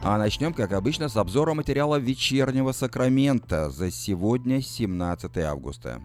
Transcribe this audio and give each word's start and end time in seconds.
А 0.00 0.16
начнем, 0.16 0.54
как 0.54 0.72
обычно, 0.72 1.08
с 1.08 1.16
обзора 1.16 1.54
материала 1.54 1.96
вечернего 1.96 2.70
Сакрамента 2.70 3.68
за 3.68 3.90
сегодня, 3.90 4.62
17 4.62 5.38
августа. 5.38 6.00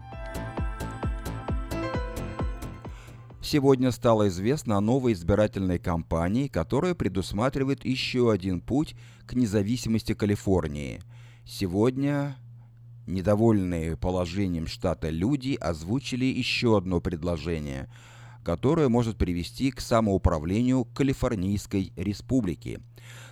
Сегодня 3.40 3.92
стало 3.92 4.28
известно 4.28 4.78
о 4.78 4.80
новой 4.80 5.12
избирательной 5.12 5.78
кампании, 5.78 6.48
которая 6.48 6.94
предусматривает 6.94 7.84
еще 7.84 8.32
один 8.32 8.60
путь 8.60 8.96
к 9.26 9.34
независимости 9.34 10.12
Калифорнии. 10.12 11.00
Сегодня 11.46 12.36
недовольные 13.06 13.96
положением 13.96 14.66
штата 14.66 15.08
люди 15.08 15.56
озвучили 15.60 16.24
еще 16.24 16.76
одно 16.76 17.00
предложение, 17.00 17.88
которое 18.42 18.88
может 18.88 19.18
привести 19.18 19.70
к 19.70 19.80
самоуправлению 19.80 20.84
Калифорнийской 20.84 21.92
республики. 21.96 22.80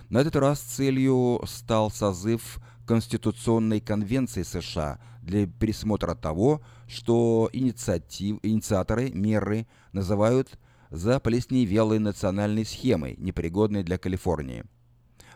На 0.09 0.19
этот 0.19 0.35
раз 0.35 0.59
целью 0.59 1.41
стал 1.45 1.89
созыв 1.89 2.59
Конституционной 2.85 3.79
конвенции 3.79 4.43
США 4.43 4.99
для 5.21 5.47
пересмотра 5.47 6.15
того, 6.15 6.61
что 6.87 7.49
инициатив, 7.53 8.39
инициаторы 8.43 9.11
меры 9.11 9.67
называют 9.93 10.59
заплесневелой 10.89 11.99
национальной 11.99 12.65
схемой, 12.65 13.15
непригодной 13.17 13.83
для 13.83 13.97
Калифорнии. 13.97 14.65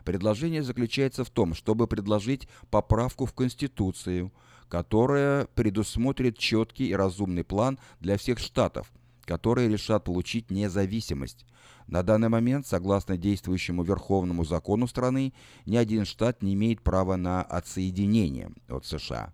Предложение 0.04 0.62
заключается 0.62 1.24
в 1.24 1.30
том, 1.30 1.54
чтобы 1.54 1.88
предложить 1.88 2.48
поправку 2.70 3.26
в 3.26 3.34
Конституцию, 3.34 4.32
которая 4.70 5.46
предусмотрит 5.48 6.38
четкий 6.38 6.90
и 6.90 6.94
разумный 6.94 7.44
план 7.44 7.80
для 8.00 8.18
всех 8.18 8.40
штатов, 8.40 8.92
которые 9.28 9.70
решат 9.70 10.06
получить 10.06 10.50
независимость. 10.50 11.46
На 11.88 12.02
данный 12.02 12.30
момент, 12.30 12.66
согласно 12.66 13.18
действующему 13.18 13.84
верховному 13.84 14.46
закону 14.46 14.88
страны, 14.88 15.34
ни 15.66 15.76
один 15.76 16.06
штат 16.06 16.42
не 16.42 16.54
имеет 16.54 16.82
права 16.82 17.18
на 17.18 17.42
отсоединение 17.44 18.52
от 18.70 18.86
США. 18.86 19.34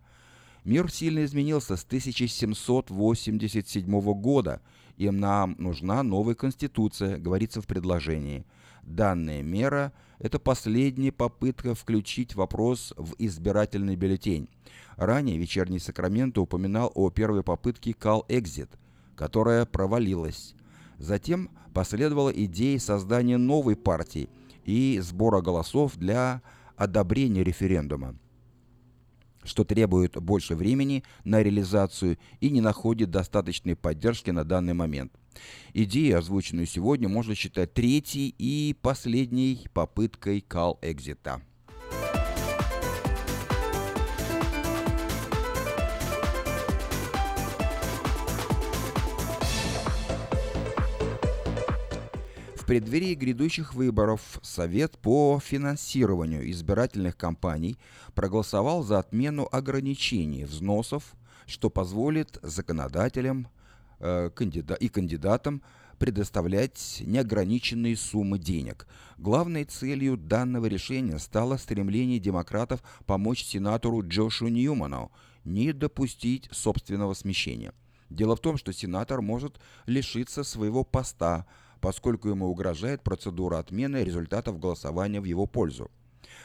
Мир 0.65 0.91
сильно 0.91 1.23
изменился 1.23 1.77
с 1.77 1.83
1787 1.83 4.13
года, 4.13 4.61
и 4.97 5.11
нам 5.11 5.55
нужна 5.59 6.01
новая 6.03 6.35
конституция, 6.35 7.19
говорится 7.19 7.61
в 7.61 7.67
предложении. 7.67 8.45
Данная 8.81 9.43
мера– 9.43 9.93
это 10.19 10.39
последняя 10.39 11.11
попытка 11.11 11.75
включить 11.75 12.33
вопрос 12.35 12.93
в 12.97 13.13
избирательный 13.19 13.95
бюллетень. 13.95 14.49
Ранее 14.95 15.37
вечерний 15.37 15.79
Сакраменто 15.79 16.41
упоминал 16.41 16.91
о 16.95 17.09
первой 17.09 17.43
попытке 17.43 17.91
Exit, 17.91 18.69
которая 19.15 19.65
провалилась. 19.65 20.55
Затем 20.97 21.49
последовала 21.73 22.29
идея 22.29 22.79
создания 22.79 23.37
новой 23.37 23.75
партии 23.75 24.29
и 24.65 24.99
сбора 25.01 25.41
голосов 25.41 25.97
для 25.97 26.41
одобрения 26.77 27.43
референдума 27.43 28.15
что 29.43 29.63
требует 29.63 30.15
больше 30.21 30.55
времени 30.55 31.03
на 31.23 31.43
реализацию 31.43 32.17
и 32.39 32.49
не 32.49 32.61
находит 32.61 33.11
достаточной 33.11 33.75
поддержки 33.75 34.31
на 34.31 34.43
данный 34.43 34.73
момент. 34.73 35.11
Идею, 35.73 36.19
озвученную 36.19 36.65
сегодня, 36.65 37.09
можно 37.09 37.35
считать 37.35 37.73
третьей 37.73 38.33
и 38.37 38.75
последней 38.81 39.67
попыткой 39.73 40.41
кал-экзита. 40.41 41.41
В 52.63 52.65
преддверии 52.65 53.13
грядущих 53.13 53.73
выборов 53.73 54.39
Совет 54.41 54.97
по 54.97 55.37
финансированию 55.43 56.49
избирательных 56.49 57.17
кампаний 57.17 57.77
проголосовал 58.15 58.83
за 58.83 58.99
отмену 58.99 59.49
ограничений 59.51 60.45
взносов, 60.45 61.13
что 61.45 61.69
позволит 61.69 62.39
законодателям 62.41 63.49
э, 63.99 64.29
и 64.79 64.87
кандидатам 64.87 65.61
предоставлять 65.99 67.03
неограниченные 67.05 67.97
суммы 67.97 68.39
денег. 68.39 68.87
Главной 69.17 69.65
целью 69.65 70.15
данного 70.15 70.67
решения 70.67 71.19
стало 71.19 71.57
стремление 71.57 72.19
демократов 72.19 72.81
помочь 73.05 73.43
сенатору 73.43 74.07
Джошу 74.07 74.47
Ньюману 74.47 75.11
не 75.43 75.73
допустить 75.73 76.47
собственного 76.53 77.13
смещения. 77.13 77.73
Дело 78.09 78.37
в 78.37 78.39
том, 78.39 78.55
что 78.55 78.71
сенатор 78.71 79.21
может 79.21 79.59
лишиться 79.85 80.45
своего 80.45 80.85
поста– 80.85 81.45
поскольку 81.83 82.29
ему 82.29 82.47
угрожает 82.47 83.03
процедура 83.03 83.59
отмены 83.59 84.05
результатов 84.05 84.57
голосования 84.57 85.19
в 85.19 85.25
его 85.25 85.45
пользу. 85.45 85.91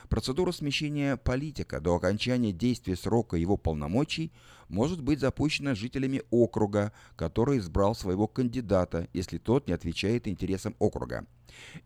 Процедура 0.08 0.50
смещения 0.50 1.16
политика 1.16 1.80
до 1.80 1.94
окончания 1.94 2.50
действия 2.50 2.96
срока 2.96 3.36
его 3.36 3.56
полномочий 3.56 4.32
может 4.68 5.00
быть 5.00 5.20
запущена 5.20 5.76
жителями 5.76 6.22
округа, 6.30 6.92
который 7.14 7.58
избрал 7.58 7.94
своего 7.94 8.26
кандидата, 8.26 9.06
если 9.12 9.38
тот 9.38 9.68
не 9.68 9.74
отвечает 9.74 10.26
интересам 10.26 10.74
округа. 10.80 11.24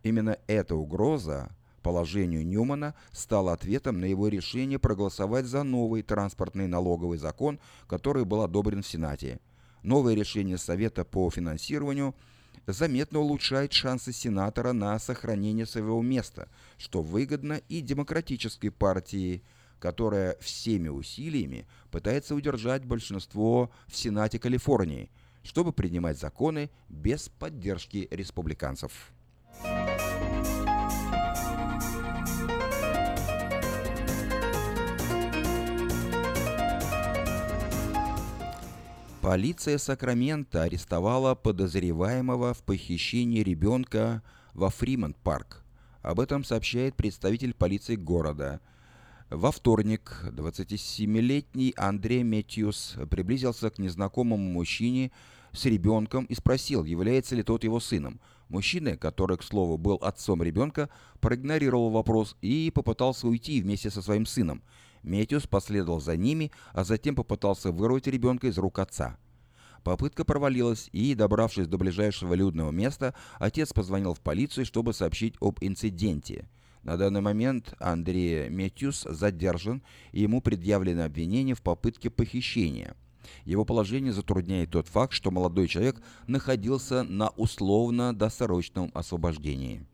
Именно 0.03 0.39
эта 0.47 0.75
угроза 0.75 1.55
положению 1.83 2.47
Ньюмана 2.47 2.95
стала 3.11 3.53
ответом 3.53 4.01
на 4.01 4.07
его 4.07 4.29
решение 4.29 4.79
проголосовать 4.79 5.45
за 5.45 5.63
новый 5.63 6.01
транспортный 6.01 6.69
налоговый 6.69 7.19
закон, 7.19 7.61
который 7.87 8.25
был 8.25 8.41
одобрен 8.41 8.81
в 8.83 8.87
Сенате. 8.87 9.41
Новое 9.83 10.15
решение 10.15 10.57
Совета 10.57 11.05
по 11.05 11.29
финансированию– 11.29 12.15
заметно 12.67 13.21
улучшает 13.21 13.73
шансы 13.73 14.13
сенатора 14.13 14.73
на 14.73 14.99
сохранение 14.99 15.67
своего 15.67 16.01
места, 16.03 16.49
что 16.79 17.03
выгодно 17.03 17.61
и 17.69 17.81
демократической 17.81 18.71
партии, 18.71 19.43
которая 19.79 20.37
всеми 20.41 20.89
усилиями 20.89 21.67
пытается 21.91 22.35
удержать 22.35 22.85
большинство 22.85 23.71
в 23.87 23.97
Сенате 23.97 24.39
Калифорнии, 24.39 25.11
чтобы 25.43 25.73
принимать 25.73 26.19
законы 26.19 26.71
без 26.89 27.29
поддержки 27.29 28.09
республиканцев. 28.11 29.13
Полиция 39.23 39.79
Сакраменто 39.79 40.65
арестовала 40.65 41.37
подозреваемого 41.37 42.55
в 42.55 42.65
похищении 42.65 43.41
ребенка 43.45 44.21
во 44.53 44.69
Фримонт-парк. 44.69 45.63
Об 46.03 46.19
этом 46.19 46.43
сообщает 46.43 46.97
представитель 46.97 47.55
полиции 47.55 47.95
города. 47.95 48.61
Во 49.31 49.53
вторник 49.53 50.25
27-летний 50.25 51.73
Андрей 51.77 52.25
Мэтьюс 52.25 52.97
приблизился 53.11 53.71
к 53.71 53.79
незнакомому 53.79 54.43
мужчине 54.43 55.13
с 55.53 55.67
ребенком 55.67 56.25
и 56.25 56.35
спросил, 56.35 56.83
является 56.83 57.37
ли 57.37 57.45
тот 57.45 57.63
его 57.63 57.79
сыном. 57.79 58.19
Мужчина, 58.49 58.97
который, 58.97 59.37
к 59.37 59.45
слову, 59.45 59.79
был 59.79 59.99
отцом 60.03 60.43
ребенка, 60.43 60.89
проигнорировал 61.21 61.91
вопрос 61.91 62.37
и 62.43 62.73
попытался 62.75 63.29
уйти 63.29 63.63
вместе 63.63 63.89
со 63.89 64.03
своим 64.03 64.27
сыном. 64.27 64.63
Метиус 65.03 65.47
последовал 65.47 66.01
за 66.01 66.17
ними, 66.17 66.51
а 66.73 66.85
затем 66.85 67.15
попытался 67.15 67.73
вырвать 67.73 68.07
ребенка 68.07 68.47
из 68.47 68.59
рук 68.59 68.79
отца. 68.79 69.19
Попытка 69.83 70.25
провалилась, 70.25 70.89
и, 70.93 71.15
добравшись 71.15 71.67
до 71.67 71.77
ближайшего 71.77 72.35
людного 72.35 72.71
места, 72.71 73.15
отец 73.39 73.73
позвонил 73.73 74.15
в 74.15 74.21
полицию, 74.21 74.65
чтобы 74.65 74.93
сообщить 74.93 75.35
об 75.41 75.59
инциденте. 75.61 76.49
На 76.85 76.97
данный 76.97 77.21
момент 77.21 77.75
Андрей 77.79 78.49
Метьюс 78.49 79.07
задержан, 79.09 79.83
и 80.13 80.23
ему 80.23 80.41
предъявлено 80.41 81.05
обвинение 81.05 81.55
в 81.55 81.63
попытке 81.63 82.11
похищения. 82.11 82.97
Его 83.45 83.65
положение 83.65 84.13
затрудняет 84.13 84.71
тот 84.71 84.89
факт, 84.89 85.13
что 85.13 85.31
молодой 85.31 85.69
человек 85.69 86.01
находился 86.27 87.03
на 87.03 87.29
условно-досрочном 87.31 88.91
освобождении. 88.95 89.87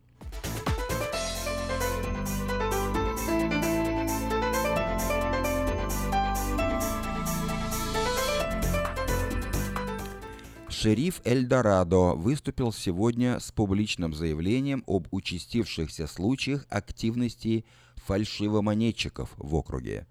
Шериф 10.81 11.19
Эльдорадо 11.25 12.13
выступил 12.15 12.71
сегодня 12.71 13.41
с 13.41 13.51
публичным 13.51 14.13
заявлением 14.13 14.85
об 14.87 15.09
участившихся 15.11 16.07
случаях 16.07 16.65
активности 16.69 17.65
фальшивомонетчиков 17.97 19.29
в 19.35 19.55
округе. 19.55 20.07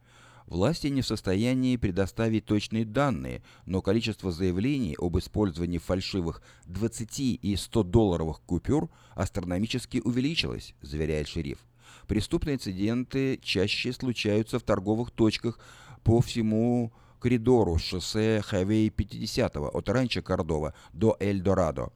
Власти 0.46 0.88
не 0.88 1.00
в 1.00 1.06
состоянии 1.06 1.78
предоставить 1.78 2.44
точные 2.44 2.84
данные, 2.84 3.42
но 3.64 3.80
количество 3.80 4.30
заявлений 4.30 4.94
об 4.98 5.16
использовании 5.16 5.78
фальшивых 5.78 6.42
20 6.66 7.18
и 7.18 7.56
100 7.56 7.82
долларовых 7.84 8.42
купюр 8.42 8.90
астрономически 9.14 10.02
увеличилось, 10.04 10.74
заверяет 10.82 11.28
шериф. 11.28 11.60
Преступные 12.06 12.56
инциденты 12.56 13.40
чаще 13.42 13.94
случаются 13.94 14.58
в 14.58 14.64
торговых 14.64 15.12
точках 15.12 15.58
по 16.04 16.20
всему 16.20 16.92
коридору 17.18 17.78
шоссе 17.78 18.42
Хайвей 18.44 18.90
50 18.90 19.56
от 19.56 19.88
Ранчо 19.88 20.22
Кордова 20.22 20.74
до 20.92 21.16
Эль-Дорадо. 21.20 21.92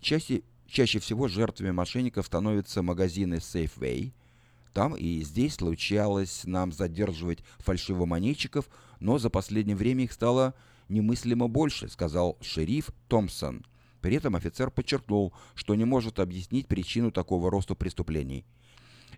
Чаще, 0.00 0.42
чаще 0.66 0.98
всего 0.98 1.28
жертвами 1.28 1.70
мошенников 1.70 2.26
становятся 2.26 2.82
магазины 2.82 3.34
Safeway, 3.34 4.12
Там 4.72 4.96
и 4.96 5.22
здесь 5.22 5.54
случалось 5.54 6.42
нам 6.44 6.72
задерживать 6.72 7.40
фальшивомонетчиков, 7.58 8.68
но 9.00 9.18
за 9.18 9.28
последнее 9.28 9.76
время 9.76 10.04
их 10.04 10.12
стало 10.12 10.54
немыслимо 10.88 11.48
больше, 11.48 11.88
сказал 11.88 12.38
шериф 12.40 12.90
Томпсон. 13.08 13.64
При 14.00 14.16
этом 14.16 14.34
офицер 14.34 14.70
подчеркнул, 14.70 15.32
что 15.54 15.74
не 15.74 15.84
может 15.84 16.18
объяснить 16.18 16.66
причину 16.66 17.12
такого 17.12 17.50
роста 17.50 17.74
преступлений. 17.74 18.44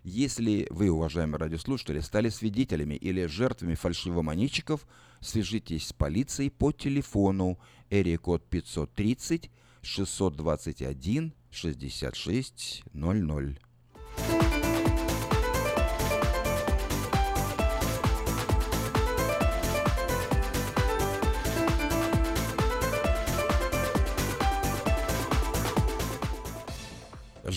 Если 0.07 0.67
вы, 0.69 0.91
уважаемые 0.91 1.39
радиослушатели, 1.39 1.99
стали 1.99 2.29
свидетелями 2.29 2.93
или 2.93 3.25
жертвами 3.25 3.73
фальшивомонетчиков, 3.73 4.85
свяжитесь 5.19 5.87
с 5.87 5.93
полицией 5.93 6.51
по 6.51 6.71
телефону 6.71 7.57
эрия 7.89 8.19
код 8.19 8.47
530 8.47 9.49
621 9.81 11.33
6600. 11.49 13.64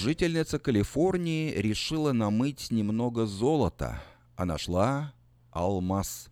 Жительница 0.00 0.60
Калифорнии 0.60 1.50
решила 1.50 2.12
намыть 2.12 2.70
немного 2.70 3.26
золота, 3.26 4.00
а 4.36 4.44
нашла 4.44 5.12
алмаз. 5.50 6.28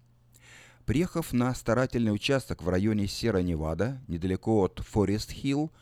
Приехав 0.84 1.32
на 1.32 1.52
старательный 1.52 2.14
участок 2.14 2.62
в 2.62 2.68
районе 2.68 3.08
Сера-Невада, 3.08 4.00
недалеко 4.06 4.62
от 4.62 4.78
Форест-Хилл, 4.78 5.72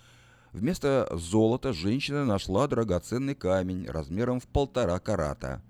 вместо 0.52 1.10
золота 1.12 1.74
женщина 1.74 2.24
нашла 2.24 2.66
драгоценный 2.68 3.34
камень 3.34 3.86
размером 3.86 4.40
в 4.40 4.46
полтора 4.46 4.98
карата. 4.98 5.62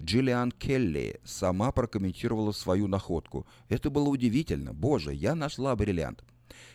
Джиллиан 0.00 0.50
Келли 0.50 1.20
сама 1.24 1.70
прокомментировала 1.70 2.50
свою 2.50 2.88
находку. 2.88 3.46
«Это 3.68 3.88
было 3.88 4.08
удивительно. 4.08 4.74
Боже, 4.74 5.14
я 5.14 5.36
нашла 5.36 5.76
бриллиант». 5.76 6.24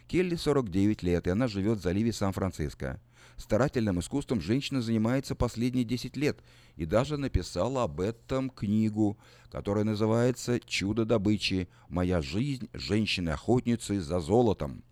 Келли 0.08 0.38
49 0.38 1.04
лет, 1.04 1.28
и 1.28 1.30
она 1.30 1.50
живет 1.50 1.80
в 1.80 1.82
заливе 1.82 2.14
Сан-Франциско. 2.14 3.02
Старательным 3.38 4.00
искусством 4.00 4.42
женщина 4.42 4.82
занимается 4.82 5.36
последние 5.36 5.84
10 5.84 6.16
лет 6.18 6.40
и 6.76 6.86
даже 6.86 7.18
написала 7.18 7.84
об 7.84 8.00
этом 8.00 8.50
книгу, 8.50 9.18
которая 9.52 9.84
называется 9.84 10.60
«Чудо 10.60 11.06
добычи. 11.06 11.68
Моя 11.90 12.22
жизнь 12.22 12.70
женщины-охотницы 12.74 14.00
за 14.00 14.20
золотом». 14.20 14.84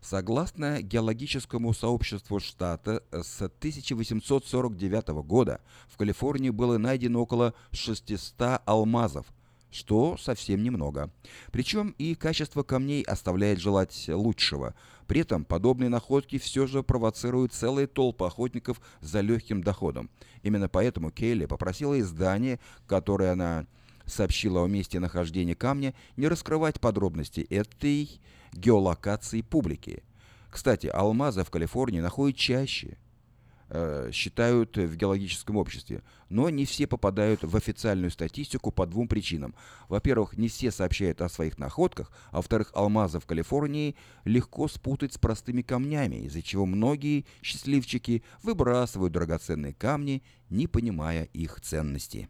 Согласно 0.00 0.80
геологическому 0.80 1.74
сообществу 1.74 2.40
штата, 2.40 3.02
с 3.10 3.42
1849 3.42 5.08
года 5.24 5.60
в 5.88 5.96
Калифорнии 5.98 6.50
было 6.50 6.78
найдено 6.78 7.20
около 7.20 7.54
600 7.72 8.62
алмазов– 8.64 9.26
что 9.70 10.16
совсем 10.16 10.62
немного. 10.62 11.10
Причем 11.52 11.94
и 11.98 12.14
качество 12.14 12.62
камней 12.62 13.02
оставляет 13.02 13.60
желать 13.60 14.06
лучшего. 14.08 14.74
При 15.06 15.20
этом 15.20 15.44
подобные 15.44 15.88
находки 15.88 16.38
все 16.38 16.66
же 16.66 16.82
провоцируют 16.82 17.52
целые 17.52 17.86
толпы 17.86 18.24
охотников 18.24 18.80
за 19.00 19.20
легким 19.20 19.62
доходом. 19.62 20.10
Именно 20.42 20.68
поэтому 20.68 21.10
Кейли 21.10 21.46
попросила 21.46 21.98
издание, 21.98 22.58
которое 22.86 23.32
она 23.32 23.66
сообщила 24.06 24.64
о 24.64 24.68
месте 24.68 24.98
нахождения 24.98 25.54
камня, 25.54 25.94
не 26.16 26.28
раскрывать 26.28 26.80
подробности 26.80 27.40
этой 27.40 28.20
геолокации 28.52 29.42
публики. 29.42 30.02
Кстати, 30.50 30.88
алмазы 30.88 31.44
в 31.44 31.50
Калифорнии 31.50 32.00
находят 32.00 32.36
чаще– 32.36 32.98
считают 34.12 34.76
в 34.76 34.96
геологическом 34.96 35.56
обществе. 35.56 36.02
Но 36.28 36.50
не 36.50 36.64
все 36.64 36.86
попадают 36.86 37.42
в 37.42 37.56
официальную 37.56 38.10
статистику 38.10 38.70
по 38.72 38.86
двум 38.86 39.06
причинам. 39.08 39.54
Во-первых, 39.88 40.36
не 40.36 40.48
все 40.48 40.70
сообщают 40.70 41.20
о 41.22 41.28
своих 41.28 41.58
находках, 41.58 42.10
а 42.30 42.36
во-вторых, 42.36 42.70
алмазы 42.74 43.20
в 43.20 43.26
Калифорнии 43.26 43.96
легко 44.24 44.68
спутать 44.68 45.12
с 45.12 45.18
простыми 45.18 45.62
камнями, 45.62 46.16
из-за 46.26 46.42
чего 46.42 46.66
многие 46.66 47.26
счастливчики 47.42 48.22
выбрасывают 48.42 49.12
драгоценные 49.12 49.74
камни, 49.74 50.22
не 50.48 50.66
понимая 50.66 51.24
их 51.24 51.60
ценности. 51.60 52.28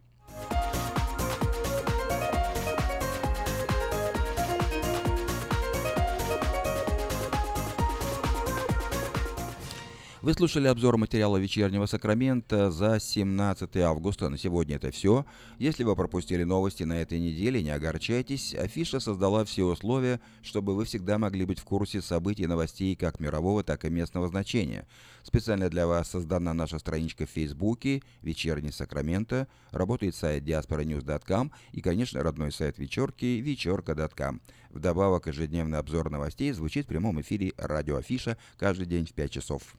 Вы 10.21 10.33
слушали 10.33 10.67
обзор 10.67 10.97
материала 10.97 11.37
«Вечернего 11.37 11.87
Сакрамента» 11.87 12.69
за 12.69 12.99
17 12.99 13.75
августа. 13.77 14.29
На 14.29 14.37
сегодня 14.37 14.75
это 14.75 14.91
все. 14.91 15.25
Если 15.57 15.83
вы 15.83 15.95
пропустили 15.95 16.43
новости 16.43 16.83
на 16.83 17.01
этой 17.01 17.17
неделе, 17.17 17.63
не 17.63 17.71
огорчайтесь. 17.71 18.53
Афиша 18.53 18.99
создала 18.99 19.43
все 19.45 19.63
условия, 19.63 20.21
чтобы 20.43 20.75
вы 20.75 20.85
всегда 20.85 21.17
могли 21.17 21.43
быть 21.45 21.57
в 21.57 21.63
курсе 21.63 22.03
событий 22.03 22.43
и 22.43 22.47
новостей 22.47 22.95
как 22.95 23.19
мирового, 23.19 23.63
так 23.63 23.83
и 23.83 23.89
местного 23.89 24.27
значения. 24.27 24.85
Специально 25.23 25.69
для 25.71 25.87
вас 25.87 26.11
создана 26.11 26.53
наша 26.53 26.77
страничка 26.77 27.25
в 27.25 27.31
Фейсбуке 27.31 28.03
«Вечерний 28.21 28.71
Сакраменто», 28.71 29.47
работает 29.71 30.15
сайт 30.15 30.43
diasporanews.com 30.43 31.51
и, 31.71 31.81
конечно, 31.81 32.21
родной 32.21 32.51
сайт 32.51 32.77
вечерки 32.77 33.41
вечерка.com. 33.41 34.39
Вдобавок, 34.73 35.27
ежедневный 35.27 35.79
обзор 35.79 36.09
новостей 36.09 36.51
звучит 36.53 36.85
в 36.85 36.87
прямом 36.87 37.19
эфире 37.19 37.51
радио 37.57 37.97
Афиша 37.97 38.37
каждый 38.57 38.85
день 38.85 39.05
в 39.05 39.13
5 39.13 39.31
часов. 39.31 39.75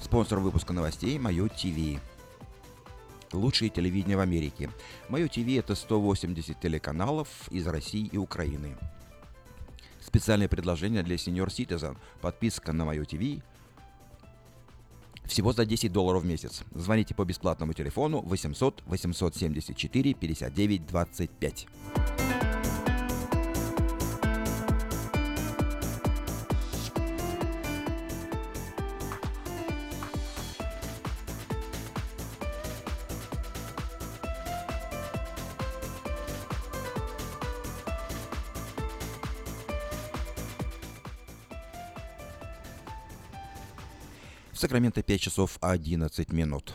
Спонсор 0.00 0.40
выпуска 0.40 0.72
новостей 0.72 1.18
Мое 1.18 1.48
ТВ. 1.48 2.00
Лучшее 3.32 3.68
телевидение 3.68 4.16
в 4.16 4.20
Америке. 4.20 4.70
Мое 5.08 5.28
ТВ 5.28 5.48
это 5.58 5.74
180 5.74 6.58
телеканалов 6.60 7.28
из 7.50 7.66
России 7.66 8.08
и 8.10 8.16
Украины. 8.16 8.76
Специальное 10.00 10.48
предложение 10.48 11.02
для 11.02 11.16
Senior 11.16 11.48
Citizen. 11.48 11.96
Подписка 12.20 12.72
на 12.72 12.84
Мое 12.84 13.04
ТВ 13.04 13.42
всего 15.28 15.52
за 15.52 15.66
10 15.66 15.92
долларов 15.92 16.22
в 16.22 16.26
месяц. 16.26 16.62
Звоните 16.74 17.14
по 17.14 17.24
бесплатному 17.24 17.74
телефону 17.74 18.22
800 18.22 18.82
874 18.86 20.14
59 20.14 20.86
25. 20.86 21.66
Сакраменто 44.58 45.04
5 45.04 45.20
часов 45.20 45.56
11 45.60 46.32
минут. 46.32 46.74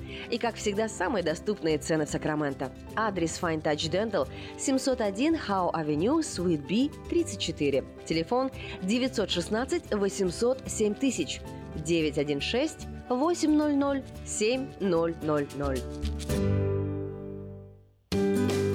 И, 0.29 0.37
как 0.37 0.55
всегда, 0.55 0.87
самые 0.87 1.23
доступные 1.23 1.77
цены 1.77 2.05
в 2.05 2.09
Сакраменто. 2.09 2.71
Адрес 2.95 3.39
Fine 3.41 3.61
Touch 3.61 3.89
Dental 3.89 4.27
701 4.57 5.35
Howe 5.35 5.71
Avenue, 5.73 6.19
Suite 6.19 6.67
B, 6.67 6.89
34. 7.09 7.83
Телефон 8.05 8.51
916 8.83 9.93
800 9.93 10.63
7000 10.67 11.41
916 11.85 12.87
800 13.09 14.03
7000. 14.25 15.81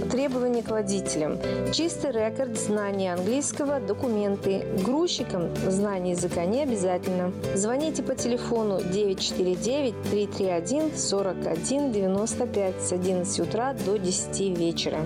Требования 0.10 0.64
к 0.64 0.70
водителям. 0.70 1.38
Чистый 1.74 2.12
рекорд, 2.12 2.58
знание 2.58 3.14
английского, 3.14 3.80
документы. 3.80 4.66
Грузчикам 4.86 5.56
знание 5.68 6.14
языка 6.14 6.46
не 6.46 6.64
обязательно. 6.64 7.32
Звоните 7.56 8.04
по 8.04 8.16
телефону 8.16 8.80
949 8.82 9.96
331 10.10 10.96
41 10.96 11.92
95 11.92 12.82
с 12.82 12.92
11 12.94 13.40
утра 13.40 13.74
до 13.86 13.98
10 13.98 14.58
вечера. 14.58 15.00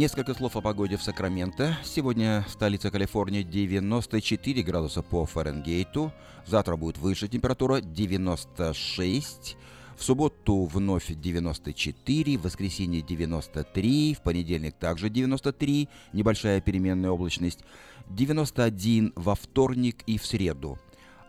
Несколько 0.00 0.32
слов 0.32 0.56
о 0.56 0.62
погоде 0.62 0.96
в 0.96 1.02
Сакраменто. 1.02 1.76
Сегодня 1.84 2.46
столица 2.48 2.90
Калифорнии 2.90 3.42
94 3.42 4.62
градуса 4.62 5.02
по 5.02 5.26
Фаренгейту. 5.26 6.10
Завтра 6.46 6.76
будет 6.76 6.96
выше 6.96 7.28
температура 7.28 7.82
96. 7.82 9.58
В 9.98 10.02
субботу 10.02 10.64
вновь 10.64 11.08
94, 11.08 12.38
в 12.38 12.42
воскресенье 12.44 13.02
93, 13.02 14.14
в 14.14 14.22
понедельник 14.22 14.74
также 14.76 15.10
93, 15.10 15.90
небольшая 16.14 16.62
переменная 16.62 17.10
облачность, 17.10 17.60
91 18.08 19.12
во 19.16 19.34
вторник 19.34 20.02
и 20.06 20.16
в 20.16 20.24
среду 20.24 20.78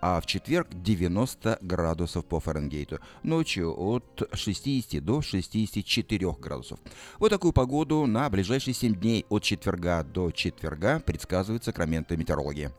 а 0.01 0.19
в 0.19 0.25
четверг 0.25 0.67
90 0.71 1.59
градусов 1.61 2.25
по 2.25 2.39
Фаренгейту. 2.39 2.99
Ночью 3.23 3.73
от 3.77 4.29
60 4.33 5.03
до 5.03 5.21
64 5.21 6.31
градусов. 6.39 6.79
Вот 7.19 7.29
такую 7.29 7.53
погоду 7.53 8.05
на 8.07 8.29
ближайшие 8.29 8.73
7 8.73 8.95
дней 8.95 9.25
от 9.29 9.43
четверга 9.43 10.03
до 10.03 10.31
четверга 10.31 10.99
предсказывает 10.99 11.63
Сакраменто 11.63 12.17
метеорология. 12.17 12.71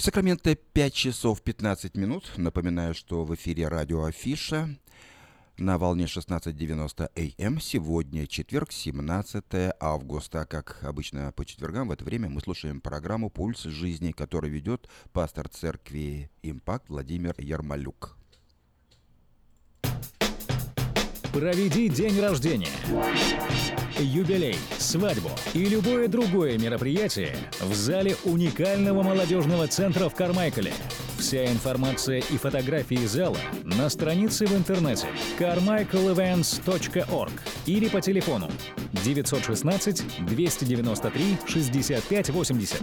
В 0.00 0.02
Сакраменто 0.02 0.54
5 0.54 0.94
часов 0.94 1.42
15 1.42 1.94
минут. 1.94 2.32
Напоминаю, 2.38 2.94
что 2.94 3.22
в 3.26 3.34
эфире 3.34 3.68
радио 3.68 4.04
Афиша 4.04 4.74
на 5.58 5.76
волне 5.76 6.06
16.90 6.06 7.10
АМ. 7.14 7.34
Эм. 7.36 7.60
Сегодня 7.60 8.26
четверг, 8.26 8.72
17 8.72 9.44
августа. 9.78 10.46
Как 10.46 10.82
обычно 10.84 11.32
по 11.32 11.44
четвергам 11.44 11.88
в 11.88 11.92
это 11.92 12.02
время 12.02 12.30
мы 12.30 12.40
слушаем 12.40 12.80
программу 12.80 13.28
«Пульс 13.28 13.64
жизни», 13.64 14.12
которую 14.12 14.50
ведет 14.50 14.88
пастор 15.12 15.50
церкви 15.50 16.30
«Импакт» 16.42 16.88
Владимир 16.88 17.34
Ярмолюк. 17.36 18.16
Проведи 21.32 21.88
день 21.88 22.20
рождения 22.20 22.68
юбилей, 23.98 24.56
свадьбу 24.78 25.30
и 25.54 25.64
любое 25.64 26.08
другое 26.08 26.58
мероприятие 26.58 27.36
в 27.60 27.72
зале 27.74 28.16
уникального 28.24 29.02
молодежного 29.02 29.68
центра 29.68 30.08
в 30.08 30.14
Кармайкале. 30.14 30.72
Вся 31.18 31.44
информация 31.46 32.18
и 32.18 32.36
фотографии 32.36 33.06
зала 33.06 33.36
на 33.62 33.88
странице 33.90 34.46
в 34.46 34.56
интернете 34.56 35.06
carmichaelevents.org 35.38 37.32
или 37.66 37.88
по 37.88 38.00
телефону 38.00 38.50
916 39.04 40.26
293 40.26 41.38
6580. 41.46 42.82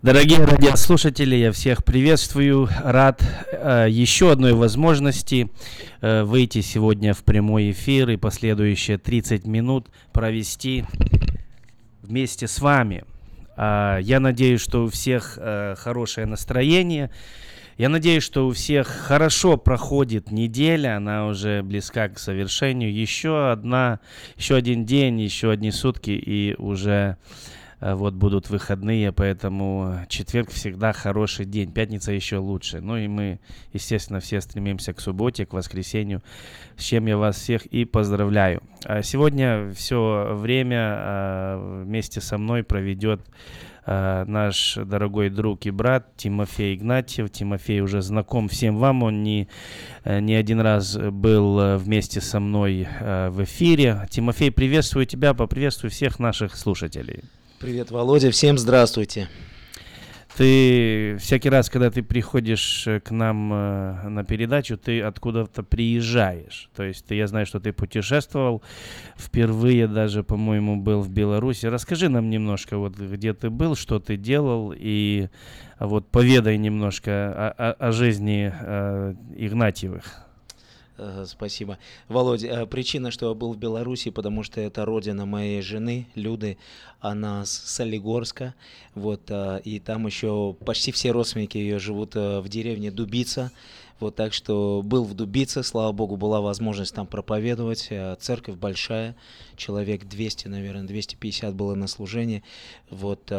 Дорогие 0.00 0.44
радиослушатели, 0.44 1.34
я 1.34 1.50
всех 1.50 1.84
приветствую. 1.84 2.68
Рад 2.84 3.20
э, 3.50 3.88
еще 3.90 4.30
одной 4.30 4.52
возможности 4.52 5.50
э, 6.00 6.22
выйти 6.22 6.60
сегодня 6.60 7.14
в 7.14 7.24
прямой 7.24 7.72
эфир 7.72 8.08
и 8.10 8.16
последующие 8.16 8.98
30 8.98 9.44
минут 9.48 9.88
провести 10.12 10.84
вместе 12.00 12.46
с 12.46 12.60
вами. 12.60 13.02
А, 13.56 13.98
я 13.98 14.20
надеюсь, 14.20 14.60
что 14.60 14.84
у 14.84 14.88
всех 14.88 15.36
э, 15.36 15.74
хорошее 15.76 16.28
настроение. 16.28 17.10
Я 17.76 17.88
надеюсь, 17.88 18.22
что 18.22 18.46
у 18.46 18.52
всех 18.52 18.86
хорошо 18.86 19.56
проходит 19.56 20.30
неделя, 20.30 20.96
она 20.96 21.26
уже 21.26 21.64
близка 21.64 22.08
к 22.08 22.20
совершению. 22.20 22.94
Еще 22.94 23.50
одна, 23.50 23.98
еще 24.36 24.54
один 24.54 24.86
день, 24.86 25.20
еще 25.20 25.50
одни 25.50 25.72
сутки, 25.72 26.10
и 26.10 26.54
уже 26.56 27.16
Э, 27.16 27.57
вот 27.80 28.14
будут 28.14 28.50
выходные, 28.50 29.12
поэтому 29.12 30.00
четверг 30.08 30.50
всегда 30.50 30.92
хороший 30.92 31.44
день, 31.44 31.72
пятница 31.72 32.10
еще 32.12 32.38
лучше. 32.38 32.80
Ну 32.80 32.96
и 32.96 33.06
мы, 33.06 33.38
естественно, 33.72 34.18
все 34.20 34.40
стремимся 34.40 34.92
к 34.92 35.00
субботе, 35.00 35.46
к 35.46 35.52
воскресенью, 35.52 36.22
с 36.76 36.82
чем 36.82 37.06
я 37.06 37.16
вас 37.16 37.36
всех 37.36 37.66
и 37.66 37.84
поздравляю. 37.84 38.62
А 38.84 39.02
сегодня 39.02 39.72
все 39.74 40.34
время 40.34 40.96
э, 40.98 41.82
вместе 41.84 42.20
со 42.20 42.36
мной 42.36 42.64
проведет 42.64 43.20
э, 43.86 44.24
наш 44.26 44.74
дорогой 44.74 45.30
друг 45.30 45.64
и 45.66 45.70
брат 45.70 46.16
Тимофей 46.16 46.74
Игнатьев. 46.74 47.30
Тимофей 47.30 47.80
уже 47.80 48.02
знаком 48.02 48.48
всем 48.48 48.78
вам, 48.78 49.04
он 49.04 49.22
не, 49.22 49.48
не 50.04 50.34
один 50.34 50.60
раз 50.60 50.96
был 50.96 51.78
вместе 51.78 52.20
со 52.20 52.40
мной 52.40 52.88
в 53.00 53.44
эфире. 53.44 54.08
Тимофей, 54.10 54.50
приветствую 54.50 55.06
тебя, 55.06 55.32
поприветствую 55.32 55.92
всех 55.92 56.18
наших 56.18 56.56
слушателей. 56.56 57.22
Привет, 57.60 57.90
Володя, 57.90 58.30
всем 58.30 58.56
здравствуйте. 58.56 59.28
Ты 60.36 61.16
всякий 61.18 61.50
раз, 61.50 61.68
когда 61.68 61.90
ты 61.90 62.04
приходишь 62.04 62.86
э, 62.86 63.00
к 63.00 63.10
нам 63.10 63.52
э, 63.52 64.08
на 64.08 64.22
передачу, 64.22 64.78
ты 64.78 65.02
откуда-то 65.02 65.64
приезжаешь. 65.64 66.70
То 66.76 66.84
есть 66.84 67.04
ты, 67.06 67.16
я 67.16 67.26
знаю, 67.26 67.46
что 67.46 67.58
ты 67.58 67.72
путешествовал. 67.72 68.62
Впервые 69.16 69.88
даже, 69.88 70.22
по-моему, 70.22 70.76
был 70.76 71.00
в 71.00 71.10
Беларуси. 71.10 71.66
Расскажи 71.66 72.08
нам 72.08 72.30
немножко, 72.30 72.78
вот 72.78 72.96
где 72.96 73.34
ты 73.34 73.50
был, 73.50 73.74
что 73.74 73.98
ты 73.98 74.16
делал, 74.16 74.72
и 74.76 75.26
вот 75.80 76.08
поведай 76.12 76.58
немножко 76.58 77.10
о, 77.10 77.50
о, 77.58 77.88
о 77.88 77.90
жизни 77.90 78.54
э, 78.56 79.14
Игнатьевых. 79.36 80.27
Спасибо. 81.26 81.78
Володя, 82.08 82.48
э, 82.48 82.66
причина, 82.66 83.10
что 83.10 83.28
я 83.28 83.34
был 83.34 83.52
в 83.52 83.56
Беларуси, 83.56 84.10
потому 84.10 84.42
что 84.42 84.60
это 84.60 84.84
родина 84.84 85.26
моей 85.26 85.62
жены, 85.62 86.08
Люды. 86.14 86.58
Она 87.00 87.44
с 87.44 87.50
Солигорска. 87.50 88.54
Вот, 88.94 89.22
э, 89.28 89.60
и 89.64 89.78
там 89.78 90.06
еще 90.06 90.56
почти 90.64 90.90
все 90.90 91.12
родственники 91.12 91.56
ее 91.56 91.78
живут 91.78 92.16
э, 92.16 92.40
в 92.40 92.48
деревне 92.48 92.90
Дубица. 92.90 93.52
Вот 94.00 94.16
так 94.16 94.32
что 94.32 94.82
был 94.84 95.04
в 95.04 95.14
Дубице, 95.14 95.62
слава 95.62 95.92
богу, 95.92 96.16
была 96.16 96.40
возможность 96.40 96.94
там 96.94 97.06
проповедовать. 97.06 97.90
Церковь 98.20 98.54
большая, 98.54 99.16
человек 99.56 100.04
200, 100.04 100.46
наверное, 100.46 100.84
250 100.84 101.54
было 101.54 101.74
на 101.74 101.88
служении. 101.88 102.44
Вот, 102.90 103.32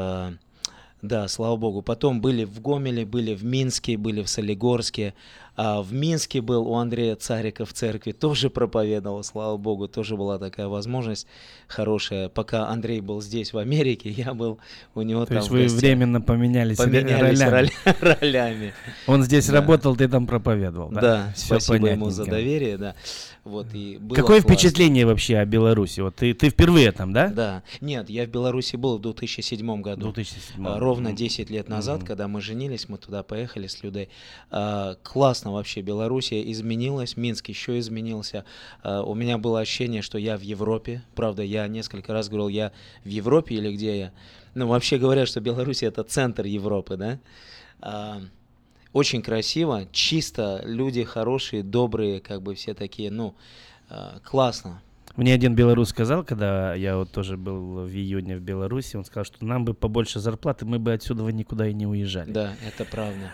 да, 1.02 1.28
слава 1.28 1.56
богу. 1.56 1.82
Потом 1.82 2.20
были 2.22 2.44
в 2.44 2.62
Гомеле, 2.62 3.06
были 3.06 3.34
в 3.34 3.44
Минске, 3.44 3.98
были 3.98 4.22
в 4.22 4.30
Солигорске. 4.30 5.14
А 5.62 5.82
в 5.82 5.92
Минске 5.92 6.40
был 6.40 6.66
у 6.66 6.76
Андрея 6.76 7.18
Царика 7.18 7.66
в 7.66 7.74
церкви, 7.74 8.14
тоже 8.14 8.50
проповедовал, 8.50 9.26
слава 9.26 9.58
богу, 9.58 9.90
тоже 9.90 10.16
была 10.16 10.40
такая 10.40 10.68
возможность 10.68 11.28
хорошая. 11.68 12.30
Пока 12.30 12.70
Андрей 12.70 13.02
был 13.02 13.22
здесь, 13.22 13.52
в 13.52 13.58
Америке, 13.58 14.10
я 14.18 14.34
был 14.34 14.60
у 14.96 15.02
него 15.02 15.26
То 15.26 15.34
там 15.34 15.38
есть 15.38 15.50
вы 15.50 15.68
временно 15.68 16.22
поменялись, 16.22 16.78
поменялись 16.78 17.42
ролями. 17.42 17.72
ролями. 18.22 18.74
Он 19.06 19.22
здесь 19.24 19.48
да. 19.48 19.56
работал, 19.56 19.98
ты 19.98 20.08
там 20.08 20.28
проповедовал, 20.28 20.92
да? 20.92 21.02
Да, 21.02 21.34
Все 21.36 21.60
спасибо 21.60 21.88
ему 21.90 22.10
за 22.10 22.24
доверие, 22.24 22.78
да. 22.78 22.96
Вот, 23.44 23.68
и 23.74 23.98
было 23.98 24.16
Какое 24.16 24.42
классно. 24.42 24.56
впечатление 24.56 25.06
вообще 25.06 25.38
о 25.40 25.46
Беларуси? 25.46 26.02
Вот 26.02 26.16
ты, 26.16 26.34
ты 26.34 26.50
впервые 26.50 26.92
там, 26.92 27.12
да? 27.12 27.28
Да. 27.28 27.64
Нет, 27.82 28.10
я 28.10 28.26
в 28.26 28.30
Беларуси 28.30 28.76
был 28.76 28.98
в 28.98 29.02
2007 29.02 29.82
году. 29.82 30.12
2007. 30.14 30.66
А, 30.90 30.96
ровно 30.96 31.14
10 31.14 31.50
лет 31.50 31.70
назад, 31.70 32.02
mm-hmm. 32.02 32.06
когда 32.06 32.28
мы 32.28 32.42
женились, 32.42 32.90
мы 32.90 32.98
туда 32.98 33.24
поехали 33.24 33.68
с 33.68 33.84
Людой. 33.84 34.10
А, 34.50 34.96
классно 35.04 35.52
вообще. 35.52 35.82
Белоруссия 35.82 36.52
изменилась, 36.52 37.18
Минск 37.18 37.50
еще 37.50 37.80
изменился. 37.80 38.46
А, 38.84 39.04
у 39.04 39.16
меня 39.16 39.38
было 39.38 39.60
ощущение, 39.60 40.02
что 40.02 40.18
я 40.18 40.38
в 40.38 40.42
Европе. 40.42 41.04
Правда, 41.16 41.44
я 41.44 41.68
несколько 41.68 42.14
раз 42.14 42.30
говорил, 42.30 42.50
я 42.50 42.72
в 43.04 43.10
Европе 43.10 43.56
или 43.56 43.74
где 43.74 44.00
я. 44.00 44.12
Ну, 44.56 44.68
вообще 44.68 44.98
говорят, 44.98 45.28
что 45.28 45.42
Беларусь 45.42 45.84
это 45.84 46.04
центр 46.04 46.46
Европы, 46.46 46.98
да? 46.98 47.20
А, 47.82 48.22
очень 48.92 49.22
красиво, 49.22 49.88
чисто, 49.92 50.62
люди 50.66 51.04
хорошие, 51.04 51.62
добрые, 51.62 52.20
как 52.20 52.42
бы 52.42 52.56
все 52.56 52.74
такие, 52.74 53.12
ну, 53.12 53.36
э, 53.90 54.20
классно. 54.24 54.82
Мне 55.20 55.34
один 55.34 55.54
белорус 55.54 55.90
сказал, 55.90 56.24
когда 56.24 56.74
я 56.74 56.96
вот 56.96 57.12
тоже 57.12 57.36
был 57.36 57.82
в 57.82 57.90
июне 57.90 58.38
в 58.38 58.40
Беларуси, 58.40 58.96
он 58.96 59.04
сказал, 59.04 59.26
что 59.26 59.46
нам 59.46 59.66
бы 59.66 59.74
побольше 59.74 60.22
зарплаты, 60.22 60.66
мы 60.66 60.80
бы 60.80 60.94
отсюда 60.94 61.24
никуда 61.24 61.68
и 61.68 61.74
не 61.74 61.86
уезжали. 61.86 62.32
Да, 62.32 62.54
это 62.66 62.86
правда. 62.86 63.30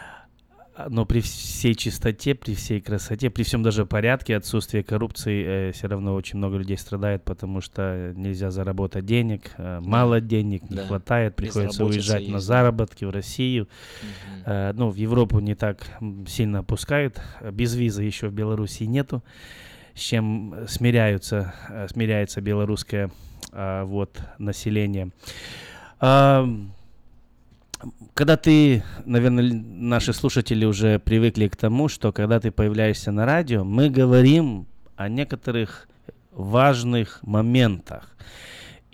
Но 0.89 1.05
при 1.05 1.21
всей 1.21 1.75
чистоте, 1.75 2.33
при 2.33 2.55
всей 2.55 2.81
красоте, 2.81 3.29
при 3.29 3.43
всем 3.43 3.61
даже 3.61 3.85
порядке, 3.85 4.35
отсутствии 4.35 4.81
коррупции, 4.81 5.45
э, 5.45 5.71
все 5.73 5.87
равно 5.87 6.15
очень 6.15 6.39
много 6.39 6.57
людей 6.57 6.75
страдает, 6.75 7.23
потому 7.23 7.61
что 7.61 8.13
нельзя 8.15 8.49
заработать 8.49 9.05
денег, 9.05 9.51
э, 9.57 9.79
мало 9.83 10.19
денег, 10.19 10.67
не 10.71 10.77
да. 10.77 10.87
хватает, 10.87 11.35
приходится 11.35 11.85
уезжать 11.85 12.21
есть. 12.21 12.33
на 12.33 12.39
заработки 12.39 13.05
в 13.05 13.11
Россию. 13.11 13.67
Угу. 14.01 14.43
Э, 14.47 14.73
ну, 14.73 14.89
в 14.89 14.95
Европу 14.95 15.39
не 15.39 15.53
так 15.53 15.85
сильно 16.27 16.59
опускают, 16.59 17.21
без 17.51 17.75
визы 17.75 18.01
еще 18.01 18.29
в 18.29 18.33
Беларуси 18.33 18.83
нету, 18.85 19.23
с 19.95 19.99
чем 19.99 20.65
смиряются, 20.67 21.53
э, 21.69 21.88
смиряется 21.89 22.41
белорусское 22.41 23.10
э, 23.51 23.84
вот, 23.84 24.19
население 24.38 25.12
когда 28.13 28.38
ты, 28.38 28.84
наверное, 29.05 29.51
наши 29.53 30.13
слушатели 30.13 30.65
уже 30.65 30.99
привыкли 30.99 31.47
к 31.47 31.55
тому, 31.55 31.88
что 31.88 32.12
когда 32.12 32.39
ты 32.39 32.51
появляешься 32.51 33.12
на 33.12 33.25
радио, 33.25 33.63
мы 33.63 33.89
говорим 33.89 34.67
о 34.95 35.10
некоторых 35.10 35.88
важных 36.31 37.19
моментах. 37.23 38.15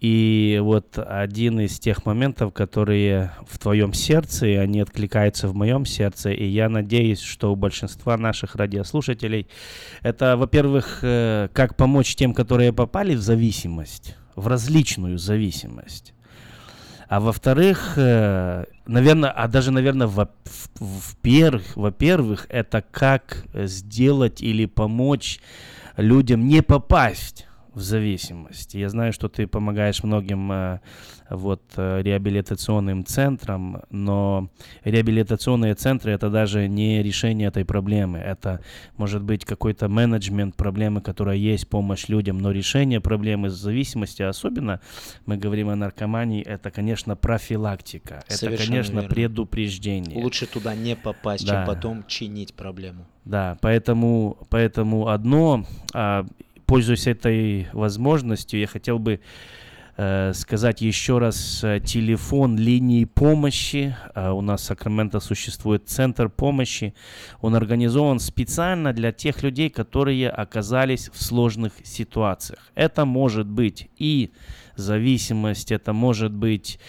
И 0.01 0.59
вот 0.63 0.97
один 0.97 1.59
из 1.59 1.79
тех 1.79 2.07
моментов, 2.07 2.53
которые 2.53 3.33
в 3.47 3.59
твоем 3.59 3.93
сердце, 3.93 4.47
и 4.47 4.55
они 4.55 4.79
откликаются 4.79 5.47
в 5.47 5.53
моем 5.53 5.85
сердце, 5.85 6.31
и 6.31 6.43
я 6.43 6.69
надеюсь, 6.69 7.21
что 7.21 7.53
у 7.53 7.55
большинства 7.55 8.17
наших 8.17 8.55
радиослушателей, 8.55 9.47
это, 10.01 10.37
во-первых, 10.37 11.01
э, 11.03 11.49
как 11.53 11.75
помочь 11.75 12.15
тем, 12.15 12.33
которые 12.33 12.73
попали 12.73 13.13
в 13.13 13.21
зависимость, 13.21 14.15
в 14.35 14.47
различную 14.47 15.19
зависимость. 15.19 16.15
А 17.07 17.19
во-вторых, 17.19 17.93
э, 17.95 18.65
наверное, 18.87 19.29
а 19.29 19.47
даже, 19.47 19.69
наверное, 19.69 20.07
во-первых, 20.07 21.75
во-первых, 21.75 22.47
это 22.49 22.83
как 22.89 23.45
сделать 23.53 24.41
или 24.41 24.65
помочь 24.65 25.39
людям 25.95 26.47
не 26.47 26.63
попасть 26.63 27.45
в 27.73 27.79
зависимости. 27.79 28.77
Я 28.77 28.89
знаю, 28.89 29.13
что 29.13 29.29
ты 29.29 29.47
помогаешь 29.47 30.03
многим 30.03 30.51
э, 30.51 30.79
вот 31.29 31.61
э, 31.77 32.01
реабилитационным 32.01 33.05
центрам, 33.05 33.83
но 33.89 34.49
реабилитационные 34.83 35.75
центры 35.75 36.11
это 36.11 36.29
даже 36.29 36.67
не 36.67 37.01
решение 37.01 37.47
этой 37.47 37.63
проблемы. 37.63 38.17
Это 38.19 38.61
может 38.97 39.23
быть 39.23 39.45
какой-то 39.45 39.87
менеджмент 39.87 40.55
проблемы, 40.55 41.01
которая 41.01 41.37
есть, 41.37 41.69
помощь 41.69 42.09
людям, 42.09 42.39
но 42.39 42.51
решение 42.51 42.99
проблемы 42.99 43.49
зависимости, 43.49 44.21
особенно 44.21 44.81
мы 45.25 45.37
говорим 45.37 45.69
о 45.69 45.75
наркомании, 45.75 46.43
это, 46.43 46.71
конечно, 46.71 47.15
профилактика. 47.15 48.23
Совершенно 48.27 48.55
это, 48.55 48.67
конечно, 48.67 48.93
верно. 48.95 49.09
предупреждение. 49.09 50.21
Лучше 50.21 50.45
туда 50.45 50.75
не 50.75 50.95
попасть, 50.95 51.45
да. 51.45 51.65
чем 51.65 51.75
потом 51.75 52.05
чинить 52.07 52.53
проблему. 52.53 53.05
Да, 53.23 53.57
поэтому, 53.61 54.37
поэтому 54.49 55.07
одно 55.07 55.65
а, 55.93 56.25
пользуясь 56.71 57.05
этой 57.05 57.67
возможностью, 57.73 58.57
я 58.57 58.65
хотел 58.65 58.97
бы 58.97 59.19
э, 59.97 60.31
сказать 60.33 60.79
еще 60.79 61.17
раз 61.17 61.65
э, 61.65 61.81
телефон 61.81 62.57
линии 62.57 63.03
помощи. 63.03 63.93
Э, 64.15 64.29
у 64.29 64.39
нас 64.39 64.61
в 64.61 64.63
Сакраменто 64.63 65.19
существует 65.19 65.89
центр 65.89 66.29
помощи. 66.29 66.93
Он 67.41 67.55
организован 67.55 68.21
специально 68.21 68.93
для 68.93 69.11
тех 69.11 69.43
людей, 69.43 69.69
которые 69.69 70.29
оказались 70.29 71.09
в 71.09 71.21
сложных 71.21 71.73
ситуациях. 71.83 72.71
Это 72.73 73.03
может 73.03 73.47
быть 73.47 73.89
и 73.97 74.31
зависимость, 74.77 75.73
это 75.73 75.91
может 75.91 76.31
быть 76.31 76.79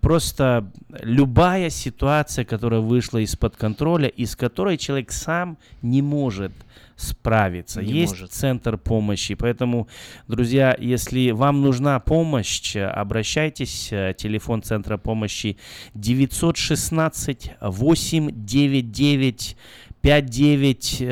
просто 0.00 0.70
любая 1.02 1.70
ситуация, 1.70 2.44
которая 2.44 2.80
вышла 2.80 3.18
из-под 3.18 3.56
контроля, 3.56 4.08
из 4.08 4.36
которой 4.36 4.76
человек 4.76 5.10
сам 5.10 5.56
не 5.80 6.02
может 6.02 6.52
справиться. 6.98 7.80
Не 7.80 8.00
Есть 8.00 8.12
может. 8.12 8.32
центр 8.32 8.76
помощи, 8.76 9.34
поэтому, 9.34 9.88
друзья, 10.26 10.76
если 10.78 11.30
вам 11.30 11.62
нужна 11.62 11.98
помощь, 12.00 12.76
обращайтесь. 12.76 13.88
Телефон 14.16 14.62
центра 14.62 14.98
помощи 14.98 15.56
916 15.94 17.52
899 17.60 19.56
59 20.02 21.02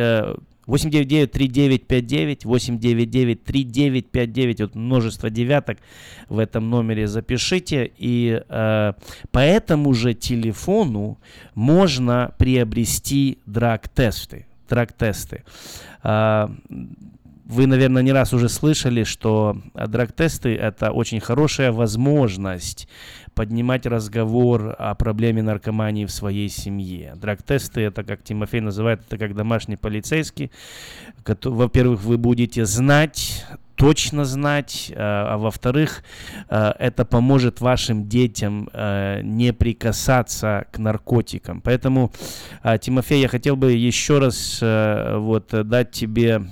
899-3959, 0.66 2.44
899-3959, 2.44 4.62
вот 4.62 4.75
множество 4.75 5.31
девяток 5.31 5.79
в 6.29 6.38
этом 6.38 6.68
номере 6.68 7.07
запишите. 7.07 7.90
И 7.96 8.42
э, 8.49 8.92
по 9.31 9.38
этому 9.38 9.94
же 9.94 10.14
телефону 10.14 11.18
можно 11.55 12.35
приобрести 12.38 13.38
драг-тесты. 13.46 14.46
Драг-тесты. 14.68 15.44
Э, 16.02 16.48
вы, 17.46 17.66
наверное, 17.66 18.02
не 18.02 18.12
раз 18.12 18.33
уже 18.33 18.48
слышали, 18.48 19.05
что 19.05 19.62
драг-тесты– 19.74 20.55
это 20.57 20.90
очень 20.90 21.20
хорошая 21.20 21.70
возможность 21.70 22.88
поднимать 23.35 23.87
разговор 23.87 24.74
о 24.79 24.94
проблеме 24.96 25.42
наркомании 25.42 26.07
в 26.07 26.11
своей 26.11 26.48
семье. 26.48 27.14
Драг-тесты, 27.14 27.83
это, 27.83 28.02
как 28.02 28.24
Тимофей 28.24 28.61
называет, 28.61 29.02
это 29.07 29.18
как 29.18 29.37
домашний 29.37 29.76
полицейский. 29.76 30.50
Во-первых, 31.24 32.02
вы 32.02 32.18
будете 32.18 32.64
знать 32.64 33.44
точно 33.76 34.24
знать, 34.24 34.90
э, 34.90 34.94
а 34.96 35.36
во-вторых, 35.36 36.02
э, 36.48 36.72
это 36.78 37.04
поможет 37.04 37.60
вашим 37.60 38.08
детям 38.08 38.68
э, 38.72 39.20
не 39.22 39.52
прикасаться 39.52 40.66
к 40.72 40.78
наркотикам. 40.78 41.60
Поэтому, 41.60 42.12
Тимофей, 42.80 43.20
я 43.20 43.28
хотел 43.28 43.56
бы 43.56 43.72
еще 43.72 44.18
раз 44.18 44.60
вот 44.60 45.48
дать 45.68 45.90
тебе 45.90 46.42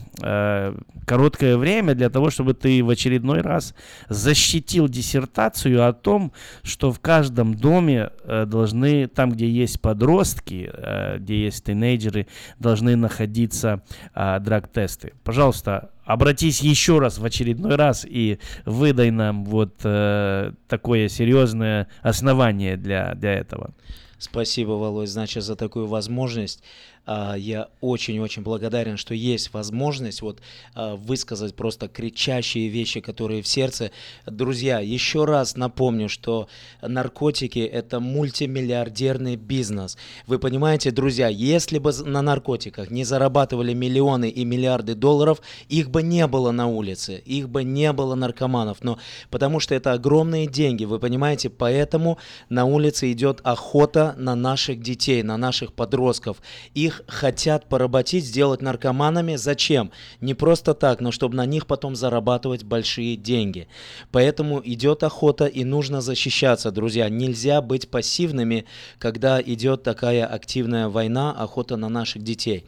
короткое 1.06 1.56
время 1.56 1.94
для 1.94 2.08
того, 2.08 2.30
чтобы 2.30 2.54
ты 2.54 2.82
в 2.82 2.90
очередной 2.90 3.40
раз 3.40 3.74
защитил 4.08 4.88
диссертацию 4.88 5.87
о 5.87 5.92
том, 5.92 6.32
что 6.62 6.92
в 6.92 7.00
каждом 7.00 7.54
доме 7.54 8.10
должны, 8.46 9.08
там, 9.08 9.30
где 9.30 9.48
есть 9.48 9.80
подростки, 9.80 10.70
где 11.18 11.44
есть 11.44 11.64
тинейджеры, 11.64 12.26
должны 12.58 12.96
находиться 12.96 13.82
драг-тесты. 14.14 15.14
Пожалуйста, 15.24 15.90
обратись 16.05 16.61
еще 16.61 16.99
раз 16.99 17.19
в 17.19 17.25
очередной 17.25 17.77
раз 17.77 18.05
и 18.09 18.38
выдай 18.64 19.11
нам 19.11 19.45
вот 19.45 19.75
э, 19.85 20.53
такое 20.69 21.09
серьезное 21.09 21.88
основание 22.03 22.77
для, 22.77 23.14
для 23.14 23.35
этого. 23.35 23.75
Спасибо, 24.19 24.71
Володь, 24.71 25.09
значит, 25.11 25.43
за 25.43 25.57
такую 25.57 25.87
возможность. 25.87 26.62
А, 27.07 27.35
я 27.35 27.69
очень-очень 27.81 28.43
благодарен, 28.43 28.97
что 28.97 29.14
есть 29.14 29.53
возможность 29.53 30.23
вот 30.23 30.40
а, 30.75 30.97
высказать 30.97 31.55
просто 31.55 31.88
кричащие 31.88 32.69
вещи, 32.69 33.01
которые 33.01 33.43
в 33.43 33.47
сердце. 33.47 33.90
Друзья, 34.27 34.81
еще 34.81 35.25
раз 35.25 35.57
напомню, 35.57 36.09
что 36.09 36.49
наркотики– 36.81 37.59
это 37.73 38.01
мультимиллиардерный 38.01 39.37
бизнес. 39.37 39.99
Вы 40.27 40.38
понимаете, 40.38 40.90
друзья, 40.90 41.29
если 41.29 41.79
бы 41.79 41.93
на 41.93 42.23
наркотиках 42.23 42.90
не 42.90 43.05
зарабатывали 43.05 43.75
миллионы 43.75 44.31
и 44.31 44.45
миллиарды 44.45 44.95
долларов, 44.95 45.43
их 45.69 45.90
бы 45.90 46.03
не 46.03 46.27
было 46.27 46.53
на 46.53 46.69
улице, 46.69 47.23
их 47.25 47.49
бы 47.49 47.64
не 47.64 47.93
было 47.93 48.14
наркоманов. 48.14 48.83
Но 48.83 48.99
потому 49.31 49.61
что 49.61 49.75
это 49.75 49.93
огромные 49.93 50.47
деньги, 50.47 50.85
вы 50.85 50.99
понимаете, 50.99 51.51
поэтому 51.51 52.19
на 52.49 52.64
улице 52.64 53.12
идет 53.12 53.40
охота 53.45 54.14
на 54.17 54.35
наших 54.35 54.81
детей, 54.81 55.23
на 55.23 55.37
наших 55.37 55.75
подростков. 55.75 56.40
Их 56.73 56.93
их 56.94 57.02
хотят 57.07 57.68
поработить, 57.68 58.24
сделать 58.24 58.62
наркоманами. 58.62 59.37
Зачем? 59.37 59.90
Не 60.20 60.35
просто 60.35 60.74
так, 60.74 61.00
но 61.00 61.11
чтобы 61.11 61.37
на 61.37 61.46
них 61.46 61.66
потом 61.66 61.96
зарабатывать 61.96 62.64
большие 62.64 63.16
деньги. 63.16 63.68
Поэтому 64.11 64.61
идет 64.64 65.02
охота 65.02 65.46
и 65.46 65.64
нужно 65.64 66.00
защищаться, 66.00 66.70
друзья. 66.70 67.09
Нельзя 67.09 67.61
быть 67.61 67.88
пассивными, 67.88 68.66
когда 68.98 69.40
идет 69.40 69.83
такая 69.83 70.26
активная 70.26 70.88
война, 70.88 71.33
охота 71.33 71.76
на 71.76 71.88
наших 71.88 72.22
детей. 72.22 72.66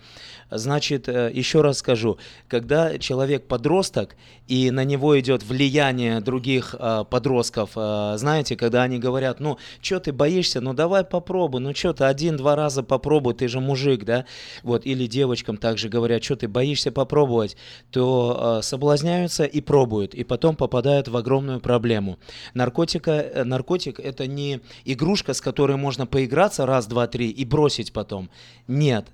Значит, 0.51 1.09
э, 1.09 1.31
еще 1.33 1.61
раз 1.61 1.79
скажу, 1.79 2.19
когда 2.47 2.99
человек 2.99 3.47
подросток 3.47 4.15
и 4.47 4.71
на 4.71 4.85
него 4.85 5.19
идет 5.19 5.43
влияние 5.43 6.21
других 6.21 6.75
э, 6.79 7.05
подростков, 7.11 7.71
э, 7.75 8.15
знаете, 8.17 8.57
когда 8.57 8.85
они 8.85 8.99
говорят, 8.99 9.41
ну, 9.41 9.59
что 9.81 9.99
ты 9.99 10.13
боишься, 10.13 10.61
ну 10.61 10.73
давай 10.73 11.05
попробуй, 11.05 11.61
ну 11.61 11.75
что 11.75 11.93
ты 11.93 12.05
один-два 12.05 12.55
раза 12.55 12.85
попробуй, 12.85 13.35
ты 13.35 13.49
же 13.49 13.59
мужик, 13.59 14.05
да, 14.05 14.25
вот, 14.63 14.87
или 14.87 15.07
девочкам 15.07 15.57
также 15.57 15.89
говорят, 15.89 16.23
что 16.23 16.37
ты 16.37 16.49
боишься 16.49 16.93
попробовать, 16.93 17.57
то 17.91 18.61
соблазняются 18.63 19.45
и 19.45 19.61
пробуют, 19.61 20.15
и 20.15 20.23
потом 20.23 20.55
попадают 20.55 21.09
в 21.09 21.17
огромную 21.17 21.61
проблему. 21.61 22.19
Наркотика, 22.55 23.43
наркотик 23.45 23.99
это 23.99 24.27
не 24.27 24.61
игрушка, 24.85 25.35
с 25.35 25.41
которой 25.41 25.77
можно 25.77 26.07
поиграться 26.07 26.67
раз, 26.67 26.87
два, 26.87 27.07
три 27.09 27.31
и 27.31 27.45
бросить 27.45 27.93
потом. 27.93 28.31
Нет, 28.69 29.07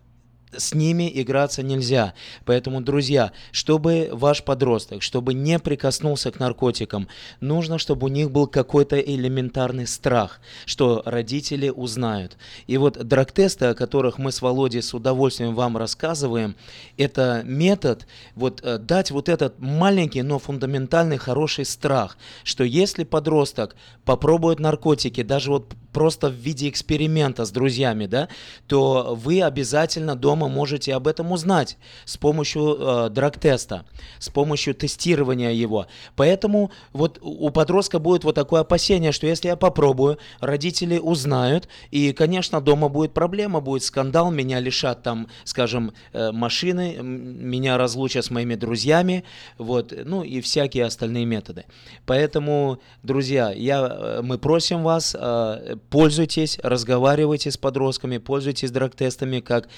с 0.57 0.75
ними 0.75 1.11
играться 1.15 1.63
нельзя. 1.63 2.15
Поэтому, 2.45 2.81
друзья, 2.81 3.33
чтобы 3.51 4.11
ваш 4.13 4.45
подросток, 4.45 5.03
чтобы 5.03 5.35
не 5.35 5.59
прикоснулся 5.59 6.31
к 6.31 6.39
наркотикам, 6.39 7.09
нужно, 7.41 7.79
чтобы 7.79 8.07
у 8.07 8.09
них 8.09 8.31
был 8.31 8.47
какой-то 8.47 8.99
элементарный 8.99 9.87
страх, 9.87 10.41
что 10.67 11.03
родители 11.05 11.69
узнают. 11.69 12.37
И 12.67 12.77
вот 12.77 12.99
драг-тесты, 12.99 13.67
о 13.67 13.75
которых 13.75 14.19
мы 14.19 14.33
с 14.33 14.43
Володей 14.43 14.83
с 14.83 14.95
удовольствием 14.95 15.55
вам 15.55 15.77
рассказываем, 15.77 16.57
это 16.97 17.43
метод 17.45 18.07
вот 18.35 18.61
э, 18.63 18.79
дать 18.79 19.11
вот 19.11 19.29
этот 19.29 19.59
маленький, 19.59 20.23
но 20.23 20.39
фундаментальный 20.39 21.19
хороший 21.19 21.65
страх, 21.65 22.17
что 22.45 22.65
если 22.65 23.05
подросток 23.05 23.77
попробует 24.05 24.59
наркотики, 24.61 25.23
даже 25.23 25.51
вот 25.51 25.75
просто 25.93 26.29
в 26.29 26.35
виде 26.35 26.69
эксперимента 26.69 27.45
с 27.45 27.51
друзьями, 27.51 28.07
да, 28.07 28.29
то 28.67 29.15
вы 29.15 29.43
обязательно 29.43 30.17
дома 30.17 30.42
можете 30.49 30.95
об 30.95 31.07
этом 31.07 31.33
узнать 31.33 31.77
с 32.05 32.17
помощью 32.17 32.77
э, 32.79 33.09
драг-теста, 33.11 33.85
с 34.19 34.29
помощью 34.29 34.75
тестирования 34.75 35.51
его. 35.51 35.87
Поэтому 36.17 36.71
вот 36.93 37.19
у 37.21 37.51
подростка 37.51 37.99
будет 37.99 38.25
вот 38.25 38.35
такое 38.35 38.61
опасение, 38.61 39.13
что 39.13 39.27
если 39.27 39.49
я 39.49 39.57
попробую, 39.57 40.19
родители 40.41 40.99
узнают, 40.99 41.69
и, 41.91 42.13
конечно, 42.13 42.61
дома 42.61 42.89
будет 42.89 43.13
проблема, 43.13 43.61
будет 43.61 43.83
скандал, 43.83 44.31
меня 44.31 44.61
лишат 44.61 45.03
там, 45.03 45.29
скажем, 45.45 45.93
э, 46.13 46.33
машины, 46.33 46.99
меня 47.03 47.79
разлучат 47.79 48.25
с 48.25 48.31
моими 48.31 48.55
друзьями, 48.55 49.25
вот, 49.59 49.93
ну 50.05 50.23
и 50.23 50.41
всякие 50.41 50.85
остальные 50.85 51.25
методы. 51.25 51.65
Поэтому, 52.07 52.81
друзья, 53.03 53.53
я, 53.53 53.81
э, 53.81 54.21
мы 54.23 54.39
просим 54.39 54.83
вас 54.83 55.17
э, 55.19 55.77
пользуйтесь, 55.91 56.59
разговаривайте 56.63 57.51
с 57.51 57.57
подростками, 57.57 58.19
пользуйтесь 58.19 58.71
драг-тестами 58.71 59.41
как 59.41 59.69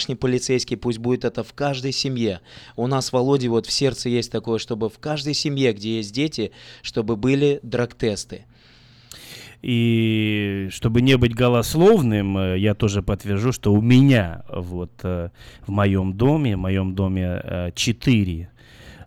домашний 0.00 0.14
полицейский, 0.14 0.78
пусть 0.78 0.98
будет 0.98 1.26
это 1.26 1.44
в 1.44 1.52
каждой 1.52 1.92
семье. 1.92 2.40
У 2.74 2.86
нас, 2.86 3.12
Володя, 3.12 3.50
вот 3.50 3.66
в 3.66 3.70
сердце 3.70 4.08
есть 4.08 4.32
такое, 4.32 4.58
чтобы 4.58 4.88
в 4.88 4.98
каждой 4.98 5.34
семье, 5.34 5.74
где 5.74 5.96
есть 5.96 6.14
дети, 6.14 6.52
чтобы 6.80 7.16
были 7.16 7.60
драг-тесты. 7.62 8.46
И 9.60 10.68
чтобы 10.70 11.02
не 11.02 11.18
быть 11.18 11.34
голословным, 11.34 12.38
э, 12.38 12.58
я 12.58 12.74
тоже 12.74 13.02
подтвержу, 13.02 13.52
что 13.52 13.74
у 13.74 13.82
меня 13.82 14.42
вот 14.48 14.92
э, 15.02 15.28
в 15.66 15.70
моем 15.70 16.14
доме, 16.14 16.56
в 16.56 16.60
моем 16.60 16.94
доме 16.94 17.42
э, 17.44 17.70
четыре 17.74 18.48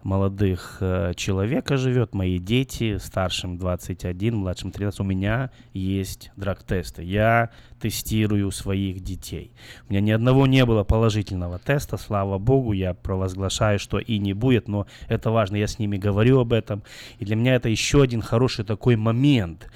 молодых 0.04 0.82
человека 1.16 1.78
живет, 1.78 2.14
мои 2.14 2.38
дети, 2.38 2.98
старшим 2.98 3.58
21, 3.58 4.36
младшим 4.36 4.72
13, 4.72 5.00
у 5.00 5.04
меня 5.06 5.50
есть 5.74 6.30
драг-тесты. 6.36 7.04
Я 7.04 7.52
тестирую 7.84 8.50
своих 8.52 9.02
детей. 9.02 9.52
У 9.90 9.92
меня 9.92 10.00
ни 10.00 10.12
одного 10.12 10.48
не 10.48 10.66
было 10.66 10.86
положительного 10.86 11.60
теста, 11.60 11.98
слава 11.98 12.38
богу, 12.38 12.72
я 12.72 12.94
провозглашаю, 12.94 13.78
что 13.78 14.00
и 14.00 14.20
не 14.20 14.34
будет, 14.34 14.70
но 14.70 14.88
это 15.10 15.32
важно, 15.32 15.58
я 15.58 15.68
с 15.68 15.80
ними 15.80 15.98
говорю 15.98 16.40
об 16.40 16.54
этом. 16.54 16.82
И 17.20 17.26
для 17.26 17.36
меня 17.36 17.56
это 17.56 17.68
еще 17.68 18.02
один 18.02 18.22
хороший 18.22 18.64
такой 18.64 18.96
момент, 18.96 19.68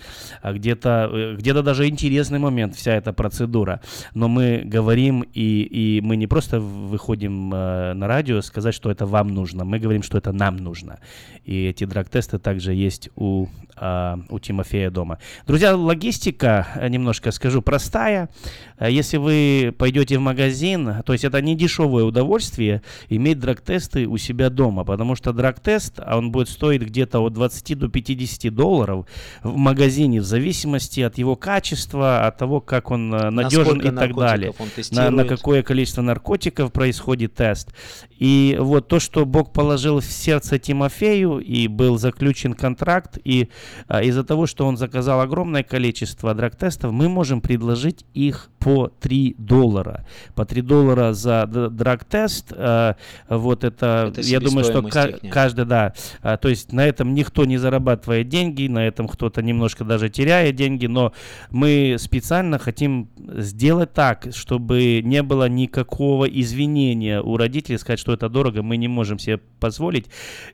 а 0.41 0.54
где-то 0.54 1.10
э, 1.12 1.36
где 1.38 1.54
даже 1.54 1.89
интересный 1.89 2.39
момент, 2.39 2.76
вся 2.76 2.93
эта 2.93 3.12
процедура. 3.12 3.82
Но 4.13 4.30
мы 4.30 4.62
говорим, 4.63 5.26
и, 5.34 5.63
и 5.63 6.02
мы 6.02 6.15
не 6.15 6.28
просто 6.28 6.62
выходим 6.62 7.54
э, 7.54 7.93
на 7.93 8.08
радио 8.08 8.41
сказать, 8.41 8.74
что 8.74 8.89
это 8.89 9.06
вам 9.06 9.28
нужно, 9.34 9.65
мы 9.65 9.80
говорим, 9.80 10.02
что 10.02 10.17
это 10.17 10.32
нам 10.32 10.56
нужно. 10.56 11.00
И 11.43 11.65
эти 11.65 11.84
драг-тесты 11.86 12.39
также 12.39 12.74
есть 12.74 13.10
у, 13.15 13.48
э, 13.76 14.15
у 14.30 14.39
Тимофея 14.39 14.91
дома. 14.91 15.17
Друзья, 15.46 15.76
логистика, 15.76 16.67
э, 16.76 16.88
немножко 16.88 17.32
скажу, 17.32 17.62
простая 17.62 17.96
простая. 17.97 18.29
Э, 18.77 18.91
если 18.91 19.17
вы 19.17 19.73
пойдете 19.77 20.17
в 20.17 20.21
магазин, 20.21 21.03
то 21.05 21.13
есть 21.13 21.25
это 21.25 21.41
не 21.41 21.55
дешевое 21.55 22.03
удовольствие 22.03 22.81
иметь 23.10 23.39
драг-тесты 23.39 24.07
у 24.07 24.17
себя 24.17 24.49
дома, 24.49 24.83
потому 24.83 25.15
что 25.15 25.33
драг-тест, 25.33 25.99
он 25.99 26.31
будет 26.31 26.49
стоить 26.49 26.81
где-то 26.81 27.19
от 27.19 27.33
20 27.33 27.77
до 27.77 27.88
50 27.88 28.53
долларов 28.53 29.05
в 29.43 29.55
магазине, 29.55 30.21
в 30.21 30.25
зависимости 30.25 31.01
от 31.01 31.17
его 31.17 31.36
качества, 31.36 32.27
от 32.27 32.38
того, 32.38 32.62
как 32.62 32.91
он 32.91 33.13
э, 33.13 33.29
надежен 33.29 33.79
и 33.81 33.91
так 33.91 34.15
далее. 34.15 34.53
На, 34.91 35.10
на 35.10 35.25
какое 35.25 35.63
количество 35.63 36.01
наркотиков 36.01 36.71
происходит 36.71 37.33
тест. 37.33 37.73
И 38.19 38.57
вот 38.60 38.88
то, 38.88 38.99
что 38.99 39.25
Бог 39.25 39.53
положил 39.53 39.99
в 39.99 40.07
в 40.07 40.12
сердце 40.12 40.57
Тимофею, 40.57 41.39
и 41.39 41.67
был 41.67 41.97
заключен 41.97 42.53
контракт, 42.53 43.17
и 43.23 43.49
а, 43.88 44.01
из-за 44.01 44.23
того, 44.23 44.47
что 44.47 44.65
он 44.65 44.77
заказал 44.77 45.21
огромное 45.21 45.63
количество 45.63 46.33
драг-тестов, 46.33 46.91
мы 46.91 47.10
можем 47.10 47.41
предложить 47.41 47.87
их 48.13 48.50
по 48.67 48.91
3 48.99 49.36
доллара. 49.38 50.06
По 50.36 50.43
3 50.43 50.62
доллара 50.62 51.13
за 51.13 51.45
драг-тест, 51.45 52.51
а, 52.53 52.97
вот 53.30 53.63
это, 53.63 54.12
это 54.12 54.19
я 54.19 54.41
думаю, 54.41 54.65
что 54.65 54.84
каждый, 55.32 55.63
да, 55.63 55.93
а, 56.21 56.36
то 56.36 56.49
есть 56.49 56.73
на 56.73 56.86
этом 56.86 57.13
никто 57.13 57.45
не 57.45 57.58
зарабатывает 57.58 58.27
деньги, 58.27 58.67
на 58.67 58.86
этом 58.86 59.08
кто-то 59.08 59.41
немножко 59.41 59.86
даже 59.86 60.10
теряет 60.10 60.58
деньги, 60.58 60.86
но 60.86 61.13
мы 61.49 61.95
специально 61.97 62.60
хотим 62.60 63.08
сделать 63.38 63.93
так, 63.93 64.27
чтобы 64.36 65.01
не 65.01 65.23
было 65.23 65.47
никакого 65.47 66.25
извинения 66.25 67.21
у 67.21 67.38
родителей, 67.38 67.77
сказать, 67.77 68.01
что 68.01 68.12
это 68.12 68.27
дорого, 68.27 68.63
мы 68.63 68.75
не 68.75 68.89
можем 68.89 69.17
себе 69.17 69.38
позволить, 69.62 70.08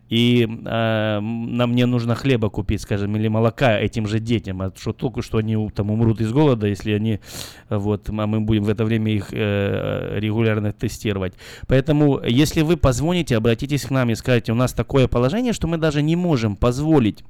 и 0.10 0.48
э, 0.48 1.20
нам 1.20 1.74
не 1.74 1.88
нужно 1.88 2.14
хлеба 2.14 2.52
купить, 2.52 2.82
скажем, 2.82 3.16
или 3.16 3.28
молока 3.28 3.80
этим 3.80 4.06
же 4.06 4.20
детям, 4.20 4.62
а 4.62 4.72
что 4.78 4.94
только 4.94 5.24
что 5.24 5.40
они 5.40 5.70
там 5.72 5.90
умрут 5.90 6.22
из 6.22 6.32
голода, 6.32 6.68
если 6.68 6.92
они, 6.92 7.20
вот, 7.70 8.03
а 8.10 8.28
мы 8.28 8.42
будем 8.42 8.64
в 8.64 8.70
это 8.70 8.86
время 8.86 9.12
их 9.12 9.30
э, 9.32 10.20
регулярно 10.20 10.72
тестировать. 10.72 11.34
Поэтому, 11.68 12.22
если 12.26 12.62
вы 12.62 12.78
позвоните, 12.78 13.38
обратитесь 13.38 13.84
к 13.84 13.92
нам 13.92 14.10
и 14.10 14.16
скажете, 14.16 14.52
у 14.52 14.56
нас 14.56 14.74
такое 14.74 15.08
положение, 15.08 15.54
что 15.54 15.68
мы 15.68 15.78
даже 15.78 16.02
не 16.02 16.16
можем 16.16 16.56
позволить 16.56 17.24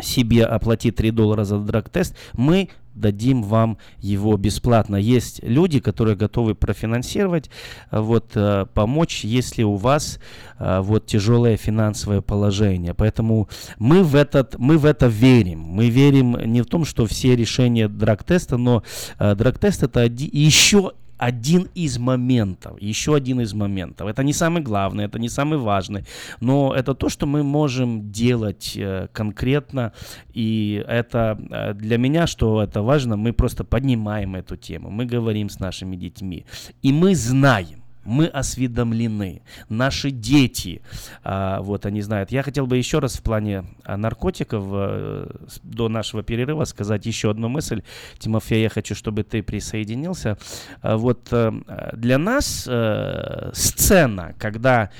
себе 0.00 0.44
оплатить 0.44 0.96
3 0.96 1.10
доллара 1.10 1.44
за 1.44 1.58
драг-тест, 1.58 2.16
мы 2.32 2.70
дадим 2.94 3.42
вам 3.42 3.78
его 4.00 4.36
бесплатно. 4.36 4.96
Есть 4.96 5.42
люди, 5.42 5.80
которые 5.80 6.16
готовы 6.16 6.54
профинансировать, 6.54 7.50
вот, 7.90 8.32
э, 8.34 8.66
помочь, 8.74 9.24
если 9.24 9.62
у 9.62 9.76
вас 9.76 10.18
э, 10.58 10.80
вот 10.80 11.06
тяжелое 11.06 11.56
финансовое 11.56 12.20
положение. 12.20 12.94
Поэтому 12.94 13.48
мы 13.78 14.02
в, 14.02 14.14
этот, 14.14 14.58
мы 14.58 14.78
в 14.78 14.84
это 14.84 15.06
верим. 15.06 15.60
Мы 15.60 15.88
верим 15.88 16.36
не 16.44 16.62
в 16.62 16.66
том, 16.66 16.84
что 16.84 17.06
все 17.06 17.36
решения 17.36 17.88
драг-теста, 17.88 18.56
но 18.56 18.82
э, 19.18 19.34
драг-тест 19.34 19.82
это 19.82 20.04
еще 20.04 20.92
один 21.20 21.68
из 21.74 21.98
моментов, 21.98 22.80
еще 22.80 23.14
один 23.14 23.40
из 23.40 23.52
моментов. 23.52 24.08
Это 24.08 24.24
не 24.24 24.32
самый 24.32 24.62
главный, 24.62 25.04
это 25.04 25.18
не 25.18 25.28
самый 25.28 25.58
важный, 25.58 26.04
но 26.40 26.74
это 26.74 26.94
то, 26.94 27.10
что 27.10 27.26
мы 27.26 27.42
можем 27.42 28.10
делать 28.10 28.74
э, 28.76 29.08
конкретно, 29.12 29.92
и 30.32 30.82
это 30.88 31.38
э, 31.50 31.74
для 31.74 31.98
меня, 31.98 32.26
что 32.26 32.62
это 32.62 32.80
важно, 32.82 33.16
мы 33.16 33.32
просто 33.32 33.64
поднимаем 33.64 34.34
эту 34.34 34.56
тему, 34.56 34.90
мы 34.90 35.04
говорим 35.04 35.50
с 35.50 35.60
нашими 35.60 35.96
детьми, 35.96 36.46
и 36.82 36.92
мы 36.92 37.14
знаем, 37.14 37.79
мы 38.04 38.26
осведомлены, 38.26 39.42
наши 39.68 40.10
дети, 40.10 40.82
а, 41.22 41.60
вот 41.60 41.86
они 41.86 42.00
знают. 42.02 42.30
Я 42.30 42.42
хотел 42.42 42.66
бы 42.66 42.76
еще 42.76 42.98
раз 42.98 43.16
в 43.16 43.22
плане 43.22 43.64
а, 43.84 43.96
наркотиков 43.96 44.64
а, 44.66 45.30
до 45.62 45.88
нашего 45.88 46.22
перерыва 46.22 46.64
сказать 46.64 47.06
еще 47.06 47.30
одну 47.30 47.48
мысль. 47.48 47.82
Тимофей, 48.18 48.62
я 48.62 48.68
хочу, 48.68 48.94
чтобы 48.94 49.22
ты 49.22 49.42
присоединился. 49.42 50.38
А, 50.82 50.96
вот 50.96 51.28
а, 51.32 51.52
для 51.92 52.18
нас 52.18 52.66
а, 52.68 53.50
сцена, 53.54 54.34
когда 54.38 54.90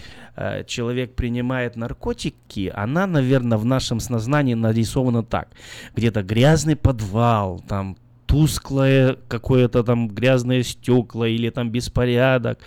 человек 0.66 1.16
принимает 1.16 1.76
наркотики, 1.76 2.72
она, 2.74 3.06
наверное, 3.06 3.58
в 3.58 3.66
нашем 3.66 4.00
сознании 4.00 4.54
нарисована 4.54 5.22
так. 5.22 5.48
Где-то 5.94 6.22
грязный 6.22 6.76
подвал, 6.76 7.62
там 7.68 7.98
тусклое 8.30 9.16
какое-то 9.26 9.82
там 9.82 10.08
грязное 10.08 10.62
стекла 10.62 11.26
или 11.26 11.50
там 11.50 11.70
беспорядок, 11.70 12.60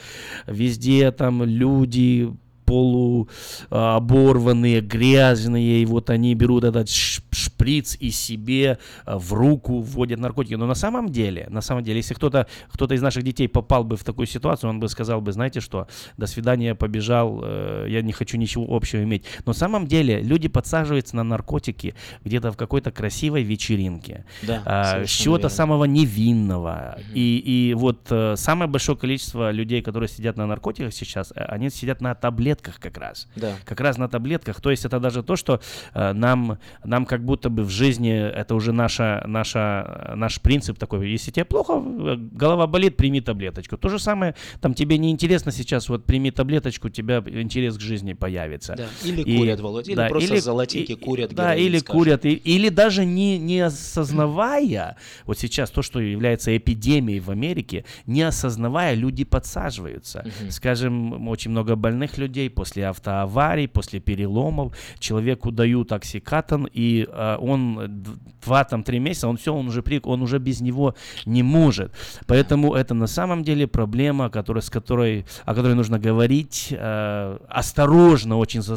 везде 0.45 1.09
там 1.11 1.43
люди 1.43 2.29
полуоборванные, 2.65 4.81
грязные, 4.81 5.81
и 5.81 5.85
вот 5.85 6.09
они 6.09 6.35
берут 6.35 6.63
этот 6.63 6.89
шприц 6.89 7.97
и 7.99 8.11
себе 8.11 8.77
а, 9.05 9.17
в 9.17 9.33
руку 9.33 9.79
вводят 9.79 10.19
наркотики. 10.19 10.55
Но 10.55 10.65
на 10.65 10.75
самом 10.75 11.09
деле, 11.09 11.47
на 11.49 11.61
самом 11.61 11.83
деле, 11.83 11.97
если 11.97 12.13
кто-то 12.13 12.47
кто 12.69 12.93
из 12.93 13.01
наших 13.01 13.23
детей 13.23 13.47
попал 13.47 13.83
бы 13.83 13.97
в 13.97 14.03
такую 14.03 14.27
ситуацию, 14.27 14.69
он 14.69 14.79
бы 14.79 14.89
сказал 14.89 15.21
бы, 15.21 15.31
знаете 15.31 15.61
что, 15.61 15.87
до 16.17 16.27
свидания, 16.27 16.75
побежал, 16.75 17.41
э, 17.43 17.87
я 17.89 18.01
не 18.01 18.11
хочу 18.11 18.37
ничего 18.37 18.65
общего 18.69 19.03
иметь. 19.03 19.23
Но 19.45 19.51
на 19.51 19.53
самом 19.53 19.87
деле 19.87 20.21
люди 20.21 20.47
подсаживаются 20.47 21.15
на 21.15 21.23
наркотики 21.23 21.95
где-то 22.23 22.51
в 22.51 22.57
какой-то 22.57 22.91
красивой 22.91 23.43
вечеринке, 23.43 24.25
да, 24.41 24.61
а, 24.65 25.05
с 25.05 25.09
чего-то 25.09 25.49
самого 25.49 25.85
невинного. 25.85 26.97
Угу. 26.97 27.11
И, 27.13 27.37
и 27.37 27.73
вот 27.73 28.07
э, 28.09 28.35
самое 28.37 28.69
большое 28.69 28.97
количество 28.97 29.51
людей, 29.51 29.81
которые 29.81 30.09
сидят 30.09 30.37
на 30.37 30.47
наркотиках 30.47 30.93
сейчас, 30.93 31.31
э, 31.35 31.43
они 31.43 31.69
сидят 31.69 32.01
на 32.01 32.15
таблетках 32.15 32.52
как 32.61 32.97
раз. 32.97 33.27
Да. 33.35 33.55
Как 33.65 33.79
раз 33.79 33.97
на 33.97 34.07
таблетках. 34.07 34.61
То 34.61 34.71
есть 34.71 34.85
это 34.85 34.99
даже 34.99 35.23
то, 35.23 35.35
что 35.35 35.61
нам, 35.93 36.57
нам 36.83 37.05
как 37.05 37.23
будто 37.23 37.49
бы 37.49 37.63
в 37.63 37.69
жизни 37.69 38.11
это 38.13 38.55
уже 38.55 38.71
наша, 38.71 39.23
наша, 39.27 40.13
наш 40.15 40.41
принцип 40.41 40.77
такой. 40.77 41.09
Если 41.09 41.31
тебе 41.31 41.45
плохо, 41.45 41.81
голова 41.83 42.67
болит, 42.67 42.97
прими 42.97 43.21
таблеточку. 43.21 43.77
То 43.77 43.89
же 43.89 43.99
самое, 43.99 44.35
там 44.61 44.73
тебе 44.73 44.97
не 44.97 45.11
интересно 45.11 45.51
сейчас, 45.51 45.89
вот 45.89 46.05
прими 46.05 46.31
таблеточку, 46.31 46.87
у 46.87 46.89
тебя 46.89 47.23
интерес 47.25 47.77
к 47.77 47.81
жизни 47.81 48.13
появится. 48.13 48.75
Да. 48.77 48.87
Или 49.03 49.21
и, 49.21 49.37
курят, 49.37 49.59
Володя, 49.59 49.91
или 49.91 49.97
да, 49.97 50.07
просто 50.07 50.33
или, 50.33 50.39
золотики 50.39 50.95
курят. 50.95 51.33
Да, 51.33 51.55
или 51.55 51.77
скажем. 51.77 51.99
курят, 51.99 52.25
и, 52.25 52.33
или 52.33 52.69
даже 52.69 53.05
не, 53.05 53.37
не 53.37 53.61
осознавая, 53.61 54.97
вот 55.25 55.37
сейчас 55.39 55.69
то, 55.69 55.81
что 55.81 55.99
является 55.99 56.55
эпидемией 56.55 57.19
в 57.19 57.29
Америке, 57.29 57.85
не 58.05 58.21
осознавая, 58.21 58.93
люди 58.93 59.23
подсаживаются. 59.23 60.25
Угу. 60.25 60.51
Скажем, 60.51 61.27
очень 61.27 61.51
много 61.51 61.75
больных 61.75 62.17
людей 62.17 62.42
после 62.49 62.87
автоаварий, 62.87 63.67
после 63.67 63.99
переломов, 63.99 64.75
человеку 64.99 65.51
дают 65.51 65.91
оксикатон, 65.91 66.67
и 66.71 67.07
э, 67.09 67.37
он 67.39 68.05
два 68.45 68.63
там 68.63 68.83
три 68.83 68.99
месяца, 68.99 69.27
он 69.27 69.37
все, 69.37 69.53
он 69.53 69.67
уже 69.67 69.81
при, 69.81 70.01
он 70.03 70.21
уже 70.21 70.39
без 70.39 70.61
него 70.61 70.95
не 71.25 71.43
может. 71.43 71.91
Поэтому 72.27 72.73
это 72.73 72.93
на 72.93 73.07
самом 73.07 73.43
деле 73.43 73.67
проблема, 73.67 74.29
которая, 74.29 74.61
с 74.61 74.69
которой, 74.69 75.25
о 75.45 75.55
которой 75.55 75.75
нужно 75.75 75.99
говорить 75.99 76.67
э, 76.71 77.37
осторожно, 77.47 78.37
очень 78.37 78.61
с 78.61 78.69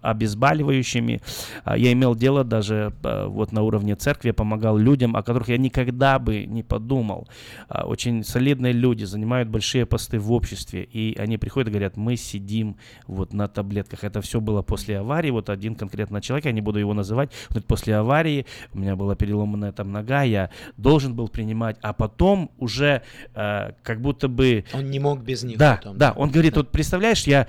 обезболивающими. 0.00 1.20
Э, 1.64 1.74
я 1.76 1.92
имел 1.92 2.14
дело 2.14 2.44
даже 2.44 2.92
э, 3.02 3.26
вот 3.26 3.52
на 3.52 3.62
уровне 3.62 3.94
церкви, 3.94 4.28
я 4.28 4.34
помогал 4.34 4.78
людям, 4.78 5.16
о 5.16 5.22
которых 5.22 5.48
я 5.48 5.58
никогда 5.58 6.18
бы 6.18 6.46
не 6.46 6.62
подумал. 6.62 7.28
Э, 7.68 7.82
очень 7.82 8.24
солидные 8.24 8.72
люди 8.72 9.04
занимают 9.04 9.48
большие 9.48 9.86
посты 9.86 10.18
в 10.18 10.32
обществе, 10.32 10.84
и 10.84 11.16
они 11.18 11.38
приходят 11.38 11.68
и 11.68 11.70
говорят, 11.70 11.96
мы 11.96 12.16
сидим 12.16 12.76
вот 13.06 13.32
на 13.32 13.48
таблетках. 13.48 14.04
Это 14.04 14.20
все 14.20 14.40
было 14.40 14.62
после 14.62 14.98
аварии, 14.98 15.30
вот 15.30 15.50
один 15.50 15.74
конкретно 15.74 16.20
человек, 16.20 16.46
я 16.46 16.52
не 16.52 16.60
буду 16.60 16.78
его 16.78 16.94
называть, 16.94 17.30
после 17.66 17.96
аварии, 17.96 18.46
у 18.72 18.78
меня 18.78 18.96
была 18.96 19.14
переломанная 19.14 19.72
там 19.72 19.92
нога, 19.92 20.22
я 20.22 20.50
должен 20.76 21.14
был 21.14 21.28
принимать, 21.28 21.76
а 21.82 21.92
потом 21.92 22.50
уже 22.58 23.02
э, 23.34 23.72
как 23.82 24.00
будто 24.00 24.28
бы... 24.28 24.64
Он 24.72 24.90
не 24.90 24.98
мог 24.98 25.20
без 25.20 25.42
них. 25.42 25.58
Да, 25.58 25.76
потом. 25.76 25.98
да, 25.98 26.12
он 26.12 26.30
говорит, 26.30 26.54
да. 26.54 26.60
вот 26.60 26.70
представляешь, 26.70 27.24
я, 27.24 27.46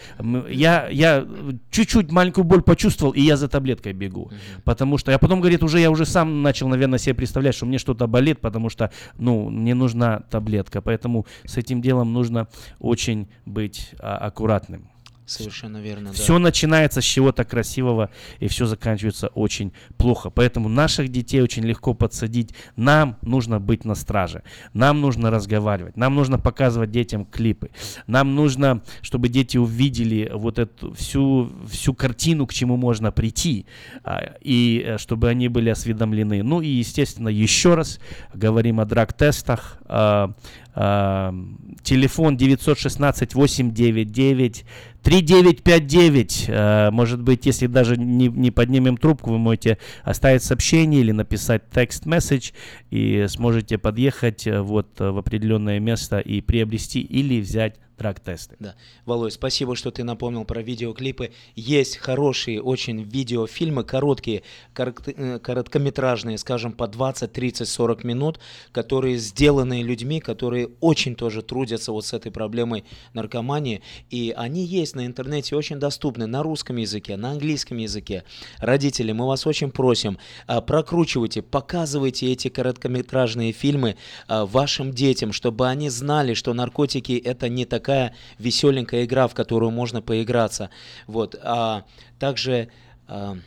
я, 0.50 0.88
я 0.90 1.26
чуть-чуть 1.72 2.12
маленькую 2.12 2.44
боль 2.44 2.62
почувствовал, 2.62 3.14
и 3.14 3.22
я 3.22 3.38
за 3.38 3.48
таблеткой 3.48 3.94
бегу, 3.94 4.24
угу. 4.24 4.36
потому 4.64 4.98
что, 4.98 5.12
я 5.12 5.20
потом, 5.20 5.40
говорит, 5.40 5.64
уже 5.64 5.80
я 5.80 5.92
уже 5.92 6.06
сам 6.06 6.42
начал, 6.42 6.68
наверное, 6.68 7.00
себе 7.00 7.16
представлять, 7.16 7.56
что 7.56 7.66
мне 7.66 7.78
что-то 7.78 8.08
болит, 8.08 8.40
потому 8.40 8.70
что, 8.70 8.92
ну, 9.18 9.50
мне 9.50 9.74
нужна 9.74 10.20
таблетка, 10.30 10.82
поэтому 10.82 11.26
с 11.46 11.58
этим 11.58 11.82
делом 11.82 12.14
нужно 12.14 12.48
очень 12.80 13.28
быть 13.46 13.92
а, 14.00 14.18
аккуратным. 14.18 14.90
Совершенно 15.28 15.78
верно. 15.78 16.14
Все 16.14 16.34
да. 16.34 16.40
начинается 16.40 17.02
с 17.02 17.04
чего-то 17.04 17.44
красивого, 17.44 18.10
и 18.40 18.48
все 18.48 18.66
заканчивается 18.66 19.28
очень 19.28 19.74
плохо. 19.98 20.30
Поэтому 20.30 20.70
наших 20.70 21.10
детей 21.10 21.42
очень 21.42 21.64
легко 21.64 21.94
подсадить. 21.94 22.54
Нам 22.78 23.18
нужно 23.22 23.60
быть 23.60 23.84
на 23.84 23.94
страже. 23.96 24.44
Нам 24.74 25.02
нужно 25.02 25.30
разговаривать. 25.30 25.98
Нам 25.98 26.16
нужно 26.16 26.40
показывать 26.40 26.92
детям 26.92 27.26
клипы. 27.26 27.72
Нам 28.08 28.36
нужно, 28.36 28.82
чтобы 29.02 29.28
дети 29.28 29.58
увидели 29.58 30.32
вот 30.34 30.60
эту 30.60 30.94
всю, 30.94 31.52
всю 31.70 31.94
картину, 31.94 32.48
к 32.48 32.54
чему 32.54 32.78
можно 32.78 33.12
прийти, 33.12 33.66
а, 34.06 34.38
и 34.40 34.82
э, 34.86 34.98
чтобы 34.98 35.28
они 35.28 35.50
были 35.50 35.70
осведомлены. 35.70 36.42
Ну 36.42 36.62
и, 36.62 36.70
естественно, 36.70 37.28
еще 37.28 37.76
раз 37.76 38.00
говорим 38.34 38.80
о 38.80 38.86
драг-тестах, 38.86 39.78
а, 39.86 40.32
телефон 40.78 42.38
916 42.38 43.34
899 43.34 44.66
3959. 45.02 46.92
Может 46.92 47.22
быть, 47.22 47.46
если 47.46 47.68
даже 47.68 47.96
не, 47.98 48.28
не 48.28 48.52
поднимем 48.52 48.98
трубку, 48.98 49.32
вы 49.32 49.38
можете 49.38 49.78
оставить 50.04 50.44
сообщение 50.44 51.02
или 51.02 51.14
написать 51.14 51.64
текст-месседж 51.74 52.52
и 52.92 53.26
сможете 53.28 53.78
подъехать 53.78 54.48
э, 54.48 54.62
вот 54.62 55.00
э, 55.00 55.10
в 55.10 55.18
определенное 55.18 55.80
место 55.80 56.20
и 56.20 56.42
приобрести 56.42 57.02
или 57.02 57.40
взять 57.40 57.76
драг-тесты. 57.98 58.56
Да. 58.60 58.76
Володь, 59.06 59.34
спасибо, 59.34 59.76
что 59.76 59.92
ты 59.92 60.04
напомнил 60.04 60.46
про 60.46 60.62
видеоклипы. 60.62 61.32
Есть 61.56 61.98
хорошие 61.98 62.62
очень 62.62 63.02
видеофильмы, 63.02 63.84
короткие, 63.84 64.44
э, 64.76 65.40
короткометражные, 65.40 66.38
скажем, 66.38 66.74
по 66.74 66.88
20, 66.88 67.32
30, 67.32 67.68
40 67.68 68.04
минут, 68.04 68.40
которые 68.72 69.18
сделаны 69.18 69.82
людьми, 69.82 70.20
которые 70.20 70.70
очень 70.80 71.16
тоже 71.16 71.42
трудятся 71.42 71.92
вот 71.92 72.06
с 72.06 72.14
этой 72.14 72.32
проблемой 72.32 72.86
наркомании. 73.14 73.82
И 74.10 74.34
они 74.36 74.64
есть 74.64 74.96
на 74.96 75.06
интернете, 75.06 75.56
очень 75.56 75.80
доступны 75.80 76.28
на 76.28 76.44
русском 76.44 76.78
языке, 76.78 77.18
на 77.18 77.32
английском 77.32 77.78
языке. 77.78 78.24
Родители, 78.60 79.12
мы 79.12 79.26
вас 79.26 79.48
очень 79.48 79.72
просим, 79.72 80.20
а, 80.46 80.62
прокручивайте, 80.62 81.42
показывайте 81.42 82.32
эти 82.32 82.50
короткометражные 82.50 83.52
фильмы 83.52 83.98
а, 84.28 84.46
вашим 84.46 84.92
детям, 84.92 85.32
чтобы 85.32 85.68
они 85.68 85.90
знали, 85.90 86.36
что 86.36 86.54
наркотики 86.54 87.14
это 87.14 87.50
не 87.50 87.66
так 87.66 87.87
такая 87.88 88.14
веселенькая 88.38 89.06
игра, 89.06 89.28
в 89.28 89.34
которую 89.34 89.72
можно 89.72 90.02
поиграться. 90.02 90.70
Вот. 91.08 91.36
А 91.42 91.84
также... 92.20 92.68
А, 93.08 93.38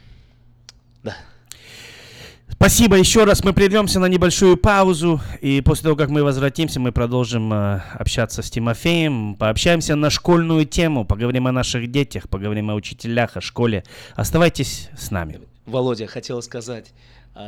да. 1.03 1.15
Спасибо 2.49 2.97
еще 2.97 3.25
раз. 3.25 3.45
Мы 3.45 3.53
прервемся 3.53 4.01
на 4.01 4.07
небольшую 4.07 4.57
паузу. 4.57 5.21
И 5.43 5.61
после 5.61 5.85
того, 5.85 5.97
как 5.97 6.09
мы 6.09 6.23
возвратимся, 6.23 6.81
мы 6.81 6.91
продолжим 6.91 7.53
э, 7.53 7.83
общаться 7.99 8.43
с 8.43 8.51
Тимофеем. 8.51 9.35
Пообщаемся 9.35 9.95
на 9.95 10.09
школьную 10.09 10.65
тему. 10.65 11.05
Поговорим 11.05 11.47
о 11.47 11.53
наших 11.53 11.91
детях, 11.91 12.29
поговорим 12.29 12.71
о 12.71 12.75
учителях, 12.75 13.37
о 13.37 13.43
школе. 13.43 13.85
Оставайтесь 14.17 14.89
с 14.97 15.11
нами. 15.11 15.41
Володя, 15.67 16.07
хотел 16.07 16.41
сказать, 16.43 16.93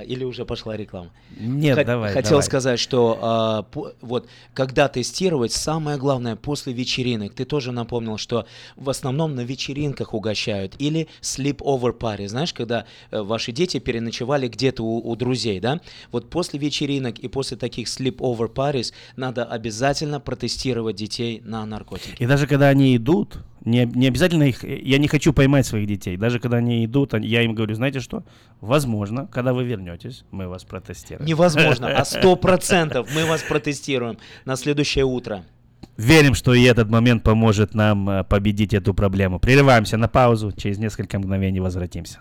или 0.06 0.24
уже 0.24 0.44
пошла 0.44 0.76
реклама? 0.76 1.10
Нет, 1.38 1.76
Х- 1.76 1.84
давай. 1.84 2.12
Хотел 2.12 2.30
давай. 2.30 2.44
сказать, 2.44 2.80
что 2.80 3.18
а, 3.20 3.62
по, 3.62 3.92
вот 4.00 4.28
когда 4.54 4.88
тестировать, 4.88 5.52
самое 5.52 5.98
главное 5.98 6.36
после 6.36 6.72
вечеринок. 6.72 7.34
Ты 7.34 7.44
тоже 7.44 7.72
напомнил, 7.72 8.16
что 8.16 8.46
в 8.76 8.88
основном 8.88 9.34
на 9.34 9.40
вечеринках 9.40 10.14
угощают 10.14 10.74
или 10.78 11.08
sleep-over 11.20 11.98
party, 11.98 12.28
знаешь, 12.28 12.52
когда 12.52 12.86
э, 13.10 13.20
ваши 13.22 13.52
дети 13.52 13.78
переночевали 13.78 14.48
где-то 14.48 14.82
у, 14.84 14.98
у 15.10 15.16
друзей, 15.16 15.60
да? 15.60 15.80
Вот 16.10 16.30
после 16.30 16.58
вечеринок 16.58 17.18
и 17.18 17.28
после 17.28 17.56
таких 17.56 17.88
sleep-over 17.88 18.52
parties 18.52 18.92
надо 19.16 19.44
обязательно 19.44 20.20
протестировать 20.20 20.96
детей 20.96 21.40
на 21.44 21.66
наркотики. 21.66 22.22
И 22.22 22.26
даже 22.26 22.46
когда 22.46 22.68
они 22.68 22.96
идут, 22.96 23.38
не, 23.64 23.84
не 23.86 24.08
обязательно 24.08 24.44
их... 24.44 24.64
Я 24.64 24.98
не 24.98 25.08
хочу 25.08 25.32
поймать 25.32 25.66
своих 25.66 25.86
детей. 25.86 26.16
Даже 26.16 26.40
когда 26.40 26.56
они 26.56 26.84
идут, 26.84 27.14
я 27.14 27.42
им 27.42 27.54
говорю, 27.54 27.74
знаете 27.74 28.00
что? 28.00 28.24
Возможно, 28.60 29.26
когда 29.26 29.52
вы 29.52 29.64
вернетесь, 29.64 30.24
мы 30.30 30.48
вас 30.48 30.64
протестируем. 30.64 31.26
Невозможно, 31.26 31.88
а 31.88 32.04
сто 32.04 32.36
процентов 32.36 33.08
мы 33.14 33.24
вас 33.26 33.42
протестируем 33.42 34.18
на 34.44 34.56
следующее 34.56 35.04
утро. 35.04 35.44
Верим, 35.96 36.34
что 36.34 36.54
и 36.54 36.62
этот 36.62 36.88
момент 36.90 37.22
поможет 37.22 37.74
нам 37.74 38.08
э, 38.08 38.24
победить 38.24 38.74
эту 38.74 38.94
проблему. 38.94 39.38
Прерываемся 39.38 39.96
на 39.96 40.08
паузу, 40.08 40.52
через 40.52 40.78
несколько 40.78 41.18
мгновений 41.18 41.60
возвратимся. 41.60 42.20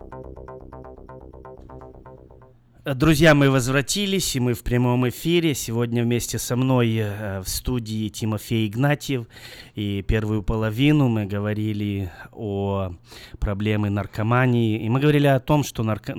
Друзья, 2.95 3.35
мы 3.35 3.49
возвратились, 3.49 4.35
и 4.35 4.39
мы 4.39 4.53
в 4.53 4.63
прямом 4.63 5.07
эфире. 5.07 5.53
Сегодня 5.53 6.03
вместе 6.03 6.37
со 6.39 6.55
мной 6.55 6.97
э, 6.97 7.39
в 7.41 7.47
студии 7.47 8.09
Тимофей 8.09 8.67
Игнатьев. 8.67 9.27
И 9.75 10.01
первую 10.01 10.43
половину 10.43 11.07
мы 11.07 11.25
говорили 11.25 12.11
о 12.31 12.93
проблеме 13.39 13.89
наркомании. 13.89 14.83
И 14.83 14.89
мы 14.89 14.99
говорили 14.99 15.27
о 15.27 15.39
том, 15.39 15.63
что 15.63 15.83
нарко... 15.83 16.15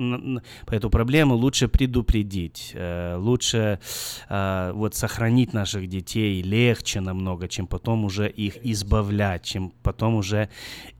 эту 0.67 0.89
проблему 0.89 1.35
лучше 1.35 1.67
предупредить, 1.67 2.71
э, 2.73 3.17
лучше 3.17 3.79
э, 4.29 4.71
вот 4.73 4.95
сохранить 4.95 5.53
наших 5.53 5.87
детей 5.87 6.41
легче 6.41 7.01
намного, 7.01 7.47
чем 7.47 7.67
потом 7.67 8.05
уже 8.05 8.29
их 8.29 8.57
избавлять, 8.65 9.43
чем 9.43 9.73
потом 9.83 10.15
уже 10.15 10.49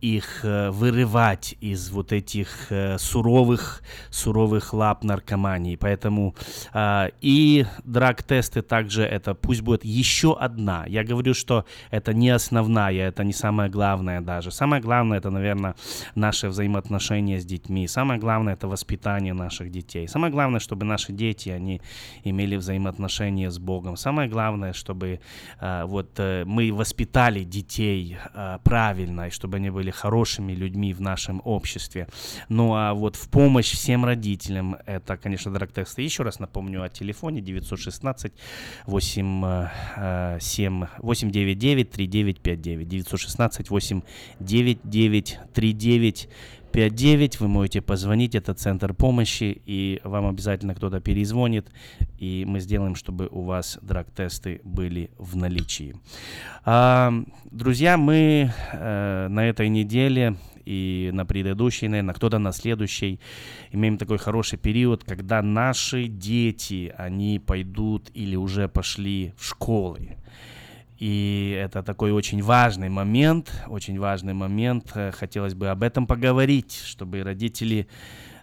их 0.01 0.41
вырывать 0.43 1.55
из 1.61 1.89
вот 1.89 2.11
этих 2.11 2.69
суровых, 2.97 3.81
суровых 4.11 4.73
лап 4.73 5.03
наркомании 5.03 5.62
компании. 5.63 5.75
Поэтому 5.75 6.35
э, 6.73 7.09
и 7.21 7.65
драг-тесты 7.85 8.61
также 8.61 9.03
это 9.03 9.33
пусть 9.33 9.61
будет 9.61 9.85
еще 9.85 10.35
одна. 10.41 10.85
Я 10.87 11.03
говорю, 11.03 11.33
что 11.33 11.65
это 11.91 12.13
не 12.13 12.29
основная, 12.35 13.09
это 13.09 13.23
не 13.23 13.33
самое 13.33 13.69
главное 13.69 14.21
даже. 14.21 14.51
Самое 14.51 14.81
главное 14.81 15.19
это, 15.19 15.29
наверное, 15.29 15.75
наши 16.15 16.47
взаимоотношения 16.47 17.39
с 17.39 17.45
детьми. 17.45 17.87
Самое 17.87 18.19
главное 18.19 18.53
это 18.53 18.67
воспитание 18.67 19.33
наших 19.33 19.69
детей. 19.69 20.07
Самое 20.07 20.31
главное, 20.31 20.59
чтобы 20.59 20.85
наши 20.85 21.13
дети, 21.13 21.49
они 21.49 21.81
имели 22.25 22.57
взаимоотношения 22.57 23.49
с 23.49 23.59
Богом. 23.59 23.97
Самое 23.97 24.29
главное, 24.29 24.73
чтобы 24.73 25.19
э, 25.61 25.85
вот 25.85 26.19
э, 26.19 26.43
мы 26.45 26.73
воспитали 26.73 27.43
детей 27.45 28.17
э, 28.35 28.59
правильно, 28.63 29.27
и 29.27 29.29
чтобы 29.29 29.57
они 29.57 29.71
были 29.71 29.91
хорошими 29.91 30.55
людьми 30.55 30.93
в 30.93 31.01
нашем 31.01 31.41
обществе. 31.45 32.07
Ну 32.49 32.73
а 32.73 32.93
вот 32.93 33.15
в 33.15 33.29
помощь 33.29 33.71
всем 33.71 34.05
родителям 34.05 34.75
это, 34.85 35.17
конечно, 35.23 35.42
конечно, 35.43 35.53
драг-тесты. 35.53 36.01
Еще 36.01 36.23
раз 36.23 36.39
напомню 36.39 36.83
о 36.83 36.89
телефоне 36.89 37.41
916 37.41 38.33
8, 38.85 40.39
7, 40.39 40.85
899 40.99 41.91
3959 41.91 42.87
916 42.87 43.69
899 43.69 45.39
3959 45.53 47.39
вы 47.39 47.47
можете 47.47 47.81
позвонить, 47.81 48.35
это 48.35 48.53
центр 48.53 48.93
помощи, 48.93 49.61
и 49.65 49.99
вам 50.03 50.27
обязательно 50.27 50.75
кто-то 50.75 50.99
перезвонит, 50.99 51.69
и 52.19 52.45
мы 52.47 52.59
сделаем, 52.59 52.95
чтобы 52.95 53.27
у 53.31 53.41
вас 53.43 53.79
драг-тесты 53.81 54.61
были 54.63 55.09
в 55.17 55.35
наличии. 55.35 55.95
А, 56.65 57.11
друзья, 57.51 57.97
мы 57.97 58.51
э, 58.71 59.27
на 59.29 59.49
этой 59.49 59.69
неделе 59.69 60.35
и 60.65 61.09
на 61.13 61.25
предыдущей, 61.25 61.87
наверное, 61.87 62.13
кто-то 62.13 62.39
на 62.39 62.51
следующей. 62.51 63.19
Имеем 63.71 63.97
такой 63.97 64.17
хороший 64.17 64.57
период, 64.57 65.03
когда 65.03 65.41
наши 65.41 66.07
дети, 66.07 66.93
они 66.97 67.39
пойдут 67.39 68.09
или 68.13 68.35
уже 68.35 68.67
пошли 68.67 69.33
в 69.37 69.45
школы. 69.45 70.17
И 70.99 71.57
это 71.59 71.83
такой 71.83 72.11
очень 72.11 72.41
важный 72.41 72.89
момент, 72.89 73.51
очень 73.67 73.99
важный 73.99 74.33
момент. 74.33 74.91
Э, 74.95 75.11
хотелось 75.11 75.53
бы 75.53 75.67
об 75.67 75.83
этом 75.83 76.07
поговорить, 76.07 76.79
чтобы 76.85 77.23
родители 77.23 77.87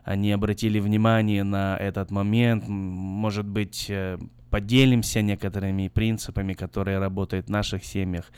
они 0.05 0.33
обратили 0.33 0.81
внимание 0.81 1.45
на 1.45 1.77
этот 1.77 2.11
момент. 2.11 2.65
Может 2.67 3.47
быть, 3.47 3.87
э, 3.89 4.19
поделимся 4.51 5.23
некоторыми 5.23 5.89
принципами, 5.89 6.55
которые 6.55 6.99
работают 6.99 7.47
в 7.47 7.51
наших 7.51 7.85
семьях, 7.85 8.33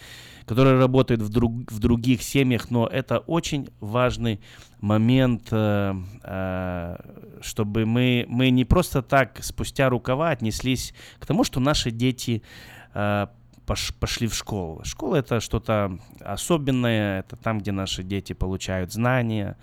которые 0.44 0.78
работают 0.78 1.22
в, 1.22 1.28
друг, 1.28 1.70
в 1.70 1.78
других 1.78 2.22
семьях, 2.22 2.70
но 2.70 2.86
это 2.86 3.18
очень 3.18 3.68
важный 3.80 4.40
момент, 4.80 5.48
э, 5.50 5.94
э, 6.22 6.96
чтобы 7.40 7.86
мы, 7.86 8.26
мы 8.28 8.50
не 8.50 8.64
просто 8.64 9.02
так 9.02 9.38
спустя 9.42 9.88
рукава 9.88 10.30
отнеслись 10.30 10.94
к 11.18 11.26
тому, 11.26 11.44
что 11.44 11.60
наши 11.60 11.90
дети 11.90 12.42
э, 12.94 13.26
пошли 13.64 14.26
в 14.26 14.34
школу. 14.34 14.82
Школа 14.84 15.16
это 15.16 15.40
что-то 15.40 15.98
особенное, 16.20 17.20
это 17.20 17.36
там, 17.36 17.58
где 17.58 17.72
наши 17.72 18.02
дети 18.02 18.32
получают 18.32 18.92
знания. 18.92 19.56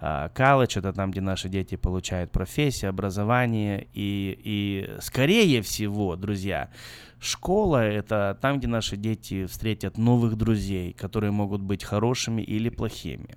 Колледж 0.00 0.78
это 0.78 0.92
там, 0.92 1.10
где 1.10 1.20
наши 1.20 1.48
дети 1.48 1.76
получают 1.76 2.30
профессию, 2.30 2.90
образование. 2.90 3.88
И, 3.94 4.38
и 4.44 4.96
скорее 5.00 5.62
всего, 5.62 6.16
друзья, 6.16 6.70
Школа— 7.20 7.82
это 7.84 8.38
там, 8.40 8.58
где 8.58 8.68
наши 8.68 8.96
дети 8.96 9.46
встретят 9.46 9.98
новых 9.98 10.36
друзей, 10.36 10.92
которые 10.92 11.32
могут 11.32 11.60
быть 11.60 11.82
хорошими 11.82 12.42
или 12.42 12.68
плохими. 12.68 13.36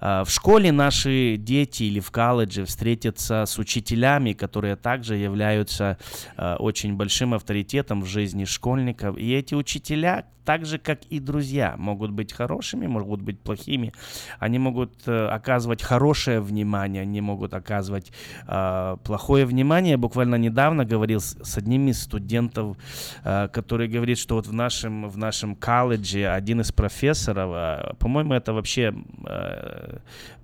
А, 0.00 0.24
в 0.24 0.30
школе 0.30 0.72
наши 0.72 1.36
дети 1.36 1.82
или 1.82 2.00
в 2.00 2.10
колледже 2.10 2.64
встретятся 2.64 3.44
с 3.46 3.58
учителями, 3.58 4.32
которые 4.32 4.76
также 4.76 5.16
являются 5.16 5.98
а, 6.36 6.56
очень 6.56 6.94
большим 6.94 7.34
авторитетом 7.34 8.00
в 8.00 8.06
жизни 8.06 8.44
школьников. 8.44 9.18
И 9.18 9.32
эти 9.32 9.54
учителя 9.54 10.24
так 10.50 10.66
же, 10.66 10.78
как 10.78 11.04
и 11.12 11.20
друзья, 11.20 11.76
могут 11.78 12.10
быть 12.10 12.32
хорошими, 12.32 12.88
могут 12.88 13.22
быть 13.22 13.38
плохими. 13.38 13.92
Они 14.40 14.58
могут 14.58 14.90
э, 15.06 15.28
оказывать 15.28 15.80
хорошее 15.80 16.40
внимание, 16.40 17.02
они 17.02 17.20
могут 17.20 17.54
оказывать 17.54 18.10
э, 18.48 18.96
плохое 19.04 19.46
внимание. 19.46 19.92
Я 19.92 19.98
буквально 19.98 20.34
недавно 20.34 20.84
говорил 20.84 21.20
с, 21.20 21.36
с 21.40 21.58
одним 21.58 21.86
из 21.86 22.02
студентов, 22.02 22.76
э, 23.22 23.48
который 23.52 23.86
говорит, 23.86 24.18
что 24.18 24.34
вот 24.34 24.48
в 24.48 24.52
нашем, 24.52 25.08
в 25.08 25.16
нашем 25.16 25.54
колледже 25.54 26.26
один 26.26 26.60
из 26.60 26.72
профессоров, 26.72 27.52
э, 27.54 27.94
по-моему, 28.00 28.34
это 28.34 28.52
вообще 28.52 28.92
э, 29.28 29.98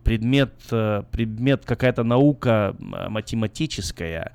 предмет, 0.05 0.53
э, 0.71 1.03
предмет 1.11 1.65
какая-то 1.65 2.05
наука 2.05 2.77
э, 2.79 3.09
математическая, 3.09 4.31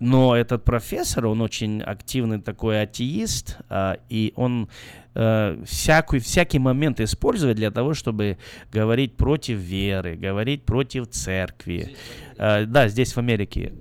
но 0.00 0.36
этот 0.36 0.64
профессор, 0.64 1.26
он 1.26 1.40
очень 1.40 1.82
активный 1.82 2.40
такой 2.40 2.82
атеист, 2.82 3.58
э, 3.68 3.96
и 4.08 4.32
он 4.36 4.68
э, 5.14 5.62
всякий, 5.64 6.20
всякий 6.20 6.58
момент 6.58 7.00
использует 7.00 7.56
для 7.56 7.70
того, 7.70 7.94
чтобы 7.94 8.38
говорить 8.72 9.16
против 9.16 9.58
веры, 9.58 10.16
говорить 10.16 10.64
против 10.64 11.08
церкви. 11.08 11.96
Э, 12.36 12.64
да, 12.64 12.88
здесь 12.88 13.12
в 13.14 13.18
Америке. 13.18 13.72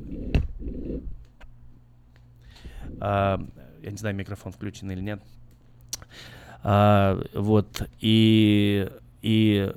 Э, 3.00 3.38
я 3.84 3.92
не 3.92 3.98
знаю, 3.98 4.16
микрофон 4.16 4.52
включен 4.52 4.90
или 4.90 5.02
нет. 5.02 5.22
Э, 6.64 7.22
вот, 7.34 7.88
и, 8.00 8.90
и 9.22 9.72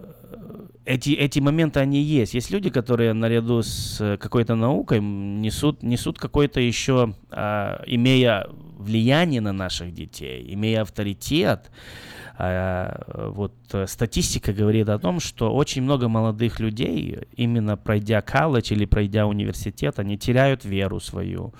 эти, 0.84 1.10
эти 1.10 1.40
моменты, 1.40 1.80
они 1.80 2.00
есть. 2.00 2.34
Есть 2.34 2.50
люди, 2.50 2.70
которые 2.70 3.12
наряду 3.12 3.62
с 3.62 4.18
какой-то 4.18 4.54
наукой 4.54 5.00
несут, 5.00 5.82
несут 5.82 6.18
какой-то 6.18 6.60
еще, 6.60 7.14
а, 7.30 7.82
имея 7.86 8.46
влияние 8.78 9.40
на 9.40 9.52
наших 9.52 9.92
детей, 9.92 10.44
имея 10.54 10.82
авторитет, 10.82 11.70
вот 13.30 13.54
э, 13.72 13.86
статистика 13.86 14.52
говорит 14.52 14.88
о 14.88 14.98
том, 14.98 15.20
что 15.20 15.52
очень 15.52 15.82
много 15.82 16.08
молодых 16.08 16.60
людей, 16.60 17.18
именно 17.36 17.76
пройдя 17.76 18.20
колледж 18.20 18.72
или 18.72 18.84
пройдя 18.84 19.26
университет, 19.26 19.98
они 19.98 20.16
теряют 20.16 20.64
веру 20.64 21.00
свою, 21.00 21.54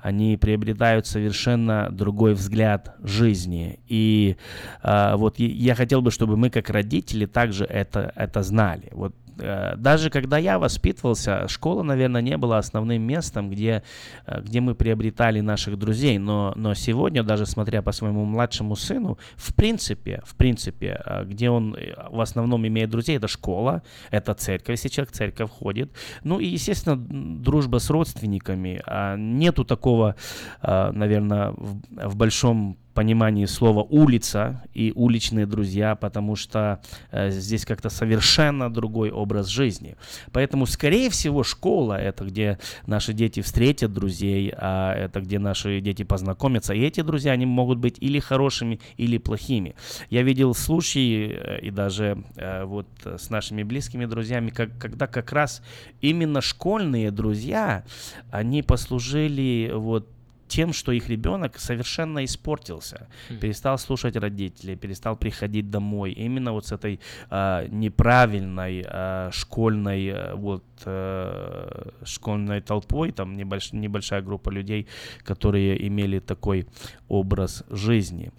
они 0.00 0.36
приобретают 0.36 1.06
совершенно 1.06 1.88
другой 1.90 2.34
взгляд 2.34 2.96
жизни. 3.02 3.80
И 3.88 4.36
а, 4.82 5.16
вот 5.16 5.38
я 5.38 5.74
хотел 5.74 6.02
бы, 6.02 6.10
чтобы 6.10 6.36
мы 6.36 6.50
как 6.50 6.70
родители 6.70 7.26
также 7.26 7.64
это, 7.64 8.12
это 8.16 8.42
знали. 8.42 8.88
Вот 8.92 9.14
Э, 9.14 9.23
даже 9.36 10.10
когда 10.10 10.38
я 10.38 10.58
воспитывался, 10.58 11.48
школа, 11.48 11.82
наверное, 11.82 12.22
не 12.22 12.36
была 12.36 12.58
основным 12.58 13.02
местом, 13.02 13.50
где, 13.50 13.82
э, 14.26 14.40
где 14.42 14.60
мы 14.60 14.74
приобретали 14.74 15.40
наших 15.40 15.78
друзей. 15.78 16.18
Но, 16.18 16.52
но 16.56 16.74
сегодня, 16.74 17.22
даже 17.22 17.46
смотря 17.46 17.82
по 17.82 17.92
своему 17.92 18.24
младшему 18.24 18.76
сыну, 18.76 19.18
в 19.36 19.54
принципе, 19.54 20.22
в 20.24 20.34
принципе, 20.34 21.00
э, 21.04 21.24
где 21.24 21.50
он 21.50 21.76
в 22.10 22.20
основном 22.20 22.66
имеет 22.66 22.90
друзей, 22.90 23.16
это 23.16 23.28
школа, 23.28 23.82
это 24.10 24.34
церковь, 24.34 24.76
если 24.76 24.88
человек 24.88 25.12
в 25.12 25.16
церковь 25.16 25.50
ходит. 25.50 25.92
Ну 26.24 26.40
и, 26.40 26.46
естественно, 26.46 26.96
дружба 26.96 27.78
с 27.78 27.90
родственниками. 27.90 28.82
А 28.86 29.16
нету 29.16 29.64
такого, 29.64 30.16
наверное, 30.62 31.50
в, 31.50 31.80
в 31.90 32.16
большом 32.16 32.76
понимании 32.94 33.46
слова 33.46 33.82
улица 33.82 34.62
и 34.72 34.92
уличные 34.94 35.46
друзья, 35.46 35.96
потому 35.96 36.36
что 36.36 36.80
э, 37.10 37.30
здесь 37.30 37.66
как-то 37.66 37.90
совершенно 37.90 38.72
другой 38.72 39.10
образ 39.10 39.48
жизни. 39.48 39.96
Поэтому, 40.32 40.66
скорее 40.66 41.10
всего, 41.10 41.42
школа 41.42 42.00
это 42.00 42.24
где 42.24 42.58
наши 42.86 43.12
дети 43.12 43.42
встретят 43.42 43.92
друзей, 43.92 44.52
а 44.56 44.94
это 44.94 45.20
где 45.20 45.38
наши 45.38 45.80
дети 45.80 46.04
познакомятся. 46.04 46.72
И 46.72 46.80
эти 46.80 47.02
друзья, 47.02 47.32
они 47.32 47.46
могут 47.46 47.78
быть 47.78 47.96
или 48.00 48.20
хорошими, 48.20 48.80
или 48.96 49.18
плохими. 49.18 49.74
Я 50.10 50.22
видел 50.22 50.54
случаи, 50.54 51.36
э, 51.36 51.60
и 51.60 51.70
даже 51.70 52.24
э, 52.36 52.64
вот 52.64 52.86
с 53.04 53.28
нашими 53.30 53.64
близкими 53.64 54.06
друзьями, 54.06 54.50
как, 54.50 54.78
когда 54.78 55.06
как 55.06 55.32
раз 55.32 55.62
именно 56.00 56.40
школьные 56.40 57.10
друзья, 57.10 57.84
они 58.30 58.62
послужили 58.62 59.72
вот 59.74 60.08
тем, 60.48 60.72
что 60.72 60.92
их 60.92 61.08
ребенок 61.08 61.58
совершенно 61.58 62.24
испортился, 62.24 63.08
mm. 63.30 63.38
перестал 63.38 63.78
слушать 63.78 64.16
родителей, 64.16 64.76
перестал 64.76 65.16
приходить 65.16 65.70
домой. 65.70 66.12
Именно 66.12 66.52
вот 66.52 66.66
с 66.66 66.72
этой 66.72 67.00
э, 67.30 67.68
неправильной 67.70 68.84
э, 68.86 69.30
школьной 69.32 70.06
э, 70.06 70.34
вот 70.34 70.64
э, 70.86 71.90
школьной 72.04 72.60
толпой, 72.60 73.12
там 73.12 73.36
небольш, 73.36 73.72
небольшая 73.72 74.22
группа 74.22 74.50
людей, 74.50 74.86
которые 75.22 75.86
имели 75.88 76.20
такой 76.20 76.66
образ 77.08 77.64
жизни. 77.70 78.30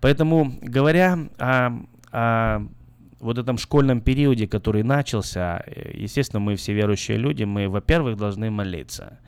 Поэтому 0.00 0.52
говоря 0.62 1.18
о, 1.38 1.70
о 2.12 2.66
вот 3.24 3.38
этом 3.38 3.58
школьном 3.58 4.00
периоде, 4.00 4.46
который 4.46 4.82
начался, 4.82 5.62
э, 5.66 5.92
естественно, 5.94 6.40
мы 6.40 6.56
все 6.56 6.74
верующие 6.74 7.16
люди, 7.16 7.44
мы, 7.44 7.68
во-первых, 7.68 8.16
должны 8.16 8.50
молиться. 8.50 9.18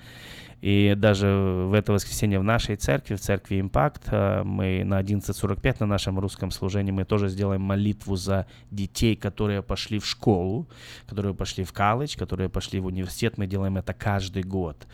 И 0.61 0.95
даже 0.97 1.27
в 1.27 1.75
это 1.75 1.93
воскресенье 1.93 2.39
в 2.39 2.43
нашей 2.43 2.77
церкви, 2.77 3.15
в 3.15 3.21
церкви 3.21 3.61
Импакт, 3.61 4.09
э, 4.11 4.43
мы 4.43 4.85
на 4.85 5.01
11.45 5.01 5.77
на 5.81 5.87
нашем 5.87 6.19
русском 6.19 6.51
служении 6.51 6.93
мы 6.93 7.05
тоже 7.05 7.29
сделаем 7.29 7.61
молитву 7.61 8.17
за 8.17 8.47
детей, 8.71 9.17
которые 9.17 9.63
пошли 9.63 9.99
в 9.99 10.07
школу, 10.07 10.67
которые 11.07 11.35
пошли 11.35 11.65
в 11.65 11.73
колледж, 11.73 12.17
которые 12.17 12.49
пошли 12.49 12.81
в 12.81 12.87
университет. 12.87 13.39
Мы 13.39 13.47
делаем 13.47 13.77
это 13.77 13.93
каждый 13.93 14.43
год, 14.43 14.87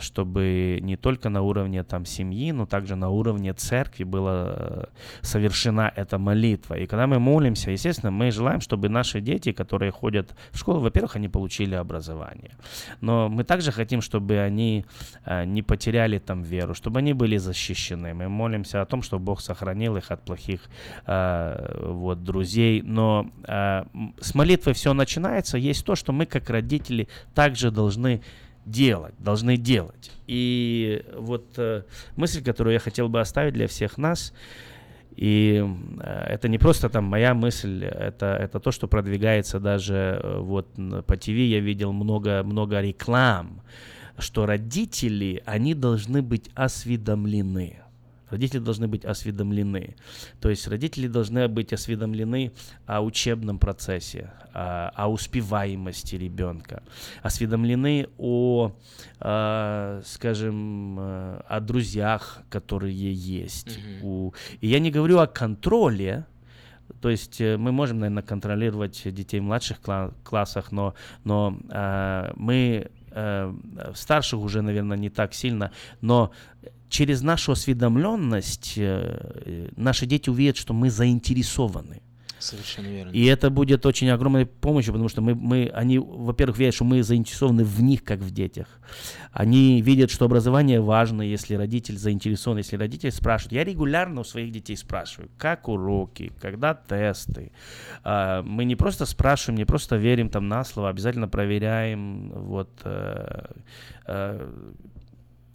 чтобы 0.00 0.78
не 0.80 0.96
только 0.96 1.28
на 1.28 1.42
уровне 1.42 1.84
там 1.84 2.06
семьи, 2.06 2.52
но 2.52 2.64
также 2.64 2.96
на 2.96 3.10
уровне 3.10 3.52
церкви 3.52 4.04
была 4.04 4.54
э, 4.56 4.84
совершена 5.20 5.92
эта 5.94 6.18
молитва. 6.18 6.78
И 6.78 6.86
когда 6.86 7.06
мы 7.06 7.18
молимся, 7.18 7.70
естественно, 7.70 8.10
мы 8.10 8.30
желаем, 8.30 8.60
чтобы 8.60 8.88
наши 8.88 9.20
дети, 9.20 9.52
которые 9.52 9.90
ходят 9.90 10.34
в 10.50 10.58
школу, 10.58 10.80
во-первых, 10.80 11.16
они 11.16 11.28
получили 11.28 11.74
образование. 11.74 12.52
Но 13.02 13.28
мы 13.28 13.44
также 13.44 13.70
хотим, 13.70 14.00
чтобы 14.00 14.38
они 14.38 14.86
э, 15.26 15.44
не 15.44 15.62
потеряли 15.62 16.18
там 16.18 16.42
веру, 16.42 16.74
чтобы 16.74 17.00
они 17.00 17.12
были 17.12 17.36
защищены. 17.36 18.14
Мы 18.14 18.28
молимся 18.28 18.80
о 18.80 18.86
том, 18.86 19.02
чтобы 19.02 19.24
Бог 19.24 19.42
сохранил 19.42 19.96
их 19.96 20.10
от 20.10 20.24
плохих 20.24 20.70
э, 21.06 21.82
вот, 21.86 22.24
друзей. 22.24 22.82
Но 22.82 23.26
с 23.46 24.34
молитвой 24.34 24.72
все 24.74 24.94
начинается. 24.94 25.58
Есть 25.58 25.84
то, 25.84 25.94
что 25.94 26.12
мы 26.12 26.26
как 26.26 26.48
родители 26.50 27.08
также 27.34 27.70
должны 27.70 28.22
делать, 28.64 29.14
должны 29.18 29.56
делать. 29.56 30.10
И 30.26 31.04
вот 31.16 31.54
э, 31.56 31.82
мысль, 32.16 32.42
которую 32.42 32.74
я 32.74 32.80
хотел 32.80 33.08
бы 33.08 33.20
оставить 33.20 33.54
для 33.54 33.66
всех 33.66 33.98
нас, 33.98 34.32
и 35.16 35.64
э, 36.00 36.24
это 36.28 36.48
не 36.48 36.58
просто 36.58 36.88
там 36.88 37.04
моя 37.04 37.34
мысль, 37.34 37.84
это, 37.84 38.36
это 38.36 38.60
то, 38.60 38.70
что 38.70 38.88
продвигается 38.88 39.60
даже 39.60 40.20
э, 40.22 40.38
вот 40.38 40.68
по 41.06 41.16
ТВ. 41.16 41.28
Я 41.28 41.60
видел 41.60 41.92
много, 41.92 42.42
много 42.42 42.80
реклам, 42.80 43.62
что 44.18 44.46
родители, 44.46 45.42
они 45.46 45.74
должны 45.74 46.22
быть 46.22 46.50
осведомлены. 46.54 47.80
Родители 48.30 48.60
должны 48.60 48.88
быть 48.88 49.04
осведомлены. 49.04 49.96
То 50.40 50.48
есть 50.48 50.66
родители 50.68 51.08
должны 51.08 51.48
быть 51.48 51.72
осведомлены 51.72 52.52
о 52.86 53.02
учебном 53.02 53.58
процессе, 53.58 54.32
о, 54.54 54.90
о 54.94 55.08
успеваемости 55.08 56.16
ребенка, 56.16 56.82
осведомлены 57.22 58.08
о, 58.18 58.72
э, 59.20 60.02
скажем, 60.04 60.98
э, 60.98 61.40
о 61.48 61.60
друзьях, 61.60 62.42
которые 62.48 62.94
есть. 62.94 63.68
Mm-hmm. 63.68 64.02
У... 64.02 64.34
И 64.60 64.68
я 64.68 64.78
не 64.78 64.90
говорю 64.90 65.18
о 65.18 65.26
контроле, 65.26 66.24
то 67.00 67.08
есть 67.08 67.40
э, 67.40 67.56
мы 67.56 67.72
можем, 67.72 68.00
наверное, 68.00 68.22
контролировать 68.22 69.02
детей 69.14 69.40
в 69.40 69.44
младших 69.44 69.78
кла- 69.80 70.12
классах, 70.24 70.72
но, 70.72 70.94
но 71.24 71.58
э, 71.70 72.32
мы 72.36 72.90
э, 73.10 73.54
старших 73.94 74.40
уже, 74.40 74.62
наверное, 74.62 74.96
не 74.96 75.10
так 75.10 75.34
сильно, 75.34 75.70
но 76.00 76.32
через 76.88 77.22
нашу 77.22 77.52
осведомленность 77.52 78.74
э, 78.76 79.70
наши 79.76 80.06
дети 80.06 80.30
увидят, 80.30 80.56
что 80.56 80.74
мы 80.74 80.90
заинтересованы. 80.90 82.02
Совершенно 82.40 82.86
верно. 82.88 83.10
И 83.10 83.24
это 83.26 83.50
будет 83.50 83.86
очень 83.86 84.08
огромной 84.10 84.46
помощью, 84.46 84.92
потому 84.92 85.08
что 85.08 85.20
мы, 85.20 85.34
мы, 85.34 85.70
они, 85.74 85.98
во-первых, 85.98 86.58
видят, 86.58 86.74
что 86.74 86.84
мы 86.84 87.02
заинтересованы 87.02 87.64
в 87.64 87.82
них, 87.82 88.02
как 88.02 88.20
в 88.20 88.30
детях. 88.30 88.66
Они 89.32 89.82
видят, 89.82 90.10
что 90.10 90.24
образование 90.24 90.80
важно, 90.80 91.22
если 91.22 91.54
родитель 91.54 91.96
заинтересован, 91.96 92.58
если 92.58 92.76
родитель 92.76 93.12
спрашивает. 93.12 93.52
Я 93.52 93.64
регулярно 93.64 94.22
у 94.22 94.24
своих 94.24 94.50
детей 94.52 94.76
спрашиваю, 94.76 95.30
как 95.36 95.68
уроки, 95.68 96.32
когда 96.40 96.74
тесты. 96.74 97.52
А, 98.02 98.42
мы 98.42 98.64
не 98.64 98.76
просто 98.76 99.06
спрашиваем, 99.06 99.58
не 99.58 99.66
просто 99.66 99.96
верим 99.96 100.30
там 100.30 100.48
на 100.48 100.64
слово, 100.64 100.88
обязательно 100.88 101.28
проверяем 101.28 102.30
вот 102.30 102.70
э, 102.84 103.44
э, 104.06 104.50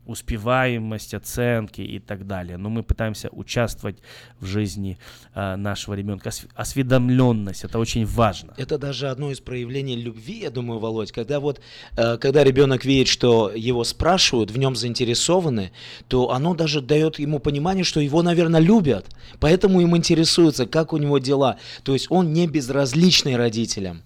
успеваемость, 0.05 1.13
оценки 1.13 1.81
и 1.81 1.99
так 1.99 2.27
далее. 2.27 2.57
Но 2.57 2.69
мы 2.69 2.83
пытаемся 2.83 3.29
участвовать 3.31 3.97
в 4.39 4.45
жизни 4.45 4.97
э, 5.33 5.55
нашего 5.55 5.93
ребенка. 5.93 6.31
Осведомленность 6.55 7.63
это 7.63 7.79
очень 7.79 8.05
важно. 8.05 8.53
Это 8.57 8.77
даже 8.77 9.09
одно 9.09 9.31
из 9.31 9.39
проявлений 9.39 9.95
любви, 9.95 10.39
я 10.41 10.49
думаю, 10.49 10.79
Володь, 10.79 11.11
когда 11.11 11.39
вот, 11.39 11.61
э, 11.97 12.17
когда 12.17 12.43
ребенок 12.43 12.85
видит, 12.85 13.07
что 13.07 13.51
его 13.53 13.83
спрашивают, 13.83 14.51
в 14.51 14.57
нем 14.57 14.75
заинтересованы, 14.75 15.71
то 16.07 16.31
оно 16.31 16.53
даже 16.53 16.81
дает 16.81 17.19
ему 17.19 17.39
понимание, 17.39 17.83
что 17.83 17.99
его, 17.99 18.21
наверное, 18.21 18.61
любят, 18.61 19.07
поэтому 19.39 19.81
им 19.81 19.95
интересуется, 19.95 20.65
как 20.65 20.93
у 20.93 20.97
него 20.97 21.19
дела. 21.19 21.57
То 21.83 21.93
есть 21.93 22.07
он 22.09 22.33
не 22.33 22.47
безразличный 22.47 23.35
родителям. 23.35 24.01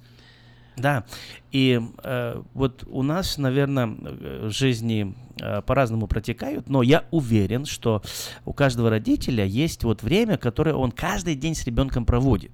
Да, 0.80 1.04
и 1.52 1.82
э, 2.04 2.42
вот 2.54 2.86
у 2.88 3.04
нас, 3.04 3.38
наверное, 3.38 3.88
в 3.88 4.50
жизни 4.50 5.14
э, 5.42 5.62
по-разному 5.62 6.08
протекают, 6.08 6.70
но 6.70 6.82
я 6.84 7.04
уверен, 7.12 7.66
что 7.66 8.02
у 8.46 8.54
каждого 8.54 8.90
родителя 8.90 9.46
есть 9.46 9.84
вот 9.84 10.04
время, 10.04 10.38
которое 10.38 10.76
он 10.76 10.92
каждый 10.92 11.36
день 11.36 11.56
с 11.56 11.66
ребенком 11.66 12.06
проводит. 12.06 12.52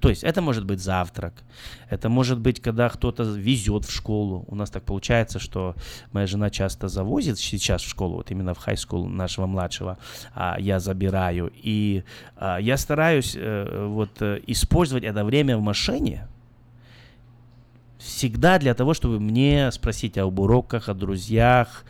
То 0.00 0.10
есть 0.10 0.24
это 0.24 0.42
может 0.42 0.64
быть 0.64 0.80
завтрак, 0.80 1.42
это 1.88 2.08
может 2.08 2.38
быть, 2.38 2.60
когда 2.60 2.88
кто-то 2.88 3.22
везет 3.22 3.84
в 3.84 3.90
школу. 3.90 4.44
У 4.46 4.54
нас 4.54 4.70
так 4.70 4.84
получается, 4.84 5.38
что 5.38 5.74
моя 6.12 6.26
жена 6.26 6.50
часто 6.50 6.88
завозит 6.88 7.38
сейчас 7.38 7.82
в 7.82 7.88
школу, 7.88 8.16
вот 8.16 8.30
именно 8.30 8.52
в 8.54 8.58
school 8.68 9.06
нашего 9.06 9.46
младшего, 9.46 9.98
а 10.34 10.56
я 10.60 10.80
забираю. 10.80 11.50
И 11.54 12.04
а, 12.36 12.58
я 12.58 12.76
стараюсь 12.76 13.34
э, 13.36 13.86
вот 13.88 14.20
э, 14.20 14.40
использовать 14.46 15.04
это 15.04 15.24
время 15.24 15.56
в 15.56 15.62
машине, 15.62 16.28
всегда 18.06 18.58
для 18.58 18.74
того, 18.74 18.94
чтобы 18.94 19.20
мне 19.20 19.70
спросить 19.72 20.16
об 20.18 20.38
уроках, 20.38 20.88
о 20.88 20.94
друзьях. 20.94 21.84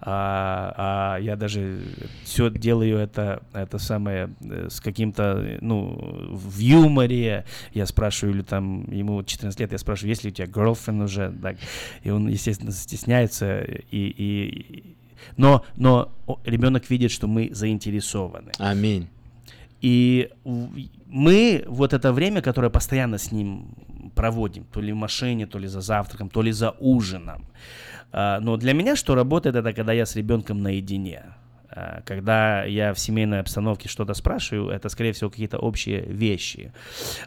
А, 0.00 0.74
а 0.76 1.20
я 1.20 1.36
даже 1.36 1.82
все 2.24 2.50
делаю 2.50 2.98
это, 2.98 3.42
это 3.52 3.78
самое 3.78 4.30
э, 4.40 4.68
с 4.70 4.80
каким-то, 4.80 5.58
ну, 5.60 6.28
в 6.30 6.58
юморе. 6.58 7.44
Я 7.74 7.86
спрашиваю, 7.86 8.36
или 8.36 8.42
там, 8.42 8.90
ему 8.90 9.22
14 9.22 9.58
лет, 9.60 9.72
я 9.72 9.78
спрашиваю, 9.78 10.10
есть 10.10 10.24
ли 10.24 10.30
у 10.30 10.32
тебя 10.32 10.46
girlfriend 10.46 11.04
уже? 11.04 11.32
Так. 11.42 11.56
И 12.02 12.10
он, 12.10 12.28
естественно, 12.28 12.72
стесняется. 12.72 13.60
И, 13.60 13.84
и, 13.90 14.96
но, 15.36 15.64
но 15.76 16.12
ребенок 16.44 16.88
видит, 16.88 17.10
что 17.10 17.26
мы 17.26 17.50
заинтересованы. 17.52 18.52
Аминь. 18.58 19.08
И 19.80 20.30
мы 21.06 21.64
вот 21.66 21.92
это 21.92 22.12
время, 22.12 22.42
которое 22.42 22.70
постоянно 22.70 23.18
с 23.18 23.30
ним 23.30 23.68
проводим, 24.16 24.64
то 24.64 24.80
ли 24.80 24.92
в 24.92 24.96
машине, 24.96 25.46
то 25.46 25.60
ли 25.60 25.68
за 25.68 25.80
завтраком, 25.80 26.28
то 26.28 26.42
ли 26.42 26.52
за 26.52 26.74
ужином. 26.80 27.44
А, 28.12 28.40
но 28.40 28.56
для 28.56 28.72
меня 28.72 28.96
что 28.96 29.14
работает, 29.14 29.56
это 29.56 29.72
когда 29.72 29.92
я 29.92 30.06
с 30.06 30.16
ребенком 30.16 30.62
наедине. 30.62 31.22
А, 31.70 32.00
когда 32.06 32.64
я 32.64 32.92
в 32.92 32.98
семейной 32.98 33.40
обстановке 33.40 33.88
что-то 33.88 34.14
спрашиваю, 34.14 34.70
это, 34.70 34.88
скорее 34.88 35.12
всего, 35.12 35.30
какие-то 35.30 35.58
общие 35.58 36.00
вещи. 36.00 36.72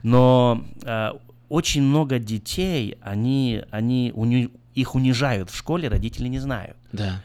Но 0.03 0.65
а, 0.83 1.17
очень 1.47 1.83
много 1.83 2.19
детей, 2.19 2.97
они, 3.01 3.63
они 3.71 4.11
уни, 4.15 4.49
их 4.75 4.95
унижают 4.95 5.49
в 5.49 5.55
школе, 5.55 5.87
родители 5.87 6.27
не 6.27 6.39
знают. 6.39 6.75
Да. 6.91 7.21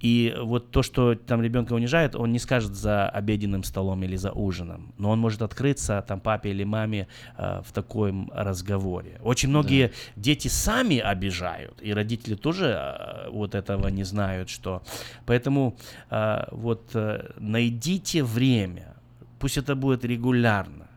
И 0.00 0.34
вот 0.40 0.70
то, 0.70 0.82
что 0.82 1.14
там 1.14 1.42
ребенка 1.42 1.72
унижает, 1.72 2.14
он 2.14 2.32
не 2.32 2.38
скажет 2.38 2.74
за 2.74 3.08
обеденным 3.08 3.64
столом 3.64 4.02
или 4.04 4.16
за 4.16 4.30
ужином, 4.32 4.92
но 4.98 5.10
он 5.10 5.18
может 5.18 5.42
открыться 5.42 6.04
там 6.06 6.20
папе 6.20 6.50
или 6.50 6.64
маме 6.64 7.08
э, 7.36 7.62
в 7.64 7.72
таком 7.72 8.30
разговоре. 8.32 9.18
Очень 9.22 9.48
многие 9.48 9.88
да. 9.88 9.92
дети 10.16 10.48
сами 10.48 10.98
обижают, 10.98 11.82
и 11.82 11.92
родители 11.92 12.34
тоже 12.34 12.76
э, 12.78 13.30
вот 13.30 13.54
этого 13.54 13.88
не 13.88 14.04
знают, 14.04 14.50
что. 14.50 14.82
Поэтому 15.26 15.76
э, 16.10 16.44
вот 16.52 16.90
э, 16.94 17.32
найдите 17.38 18.22
время, 18.22 18.94
пусть 19.40 19.58
это 19.58 19.74
будет 19.74 20.04
регулярно. 20.04 20.88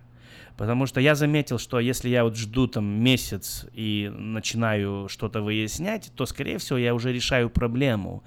Потому 0.57 0.85
что 0.85 1.01
я 1.01 1.15
заметил, 1.15 1.57
что 1.57 1.79
если 1.79 2.09
я 2.09 2.23
вот 2.23 2.37
жду 2.37 2.67
там 2.67 2.85
месяц 2.85 3.65
и 3.73 4.11
начинаю 4.13 5.07
что-то 5.09 5.41
выяснять, 5.41 6.11
то, 6.15 6.27
скорее 6.27 6.59
всего, 6.59 6.77
я 6.77 6.93
уже 6.93 7.11
решаю 7.11 7.49
проблему. 7.49 8.23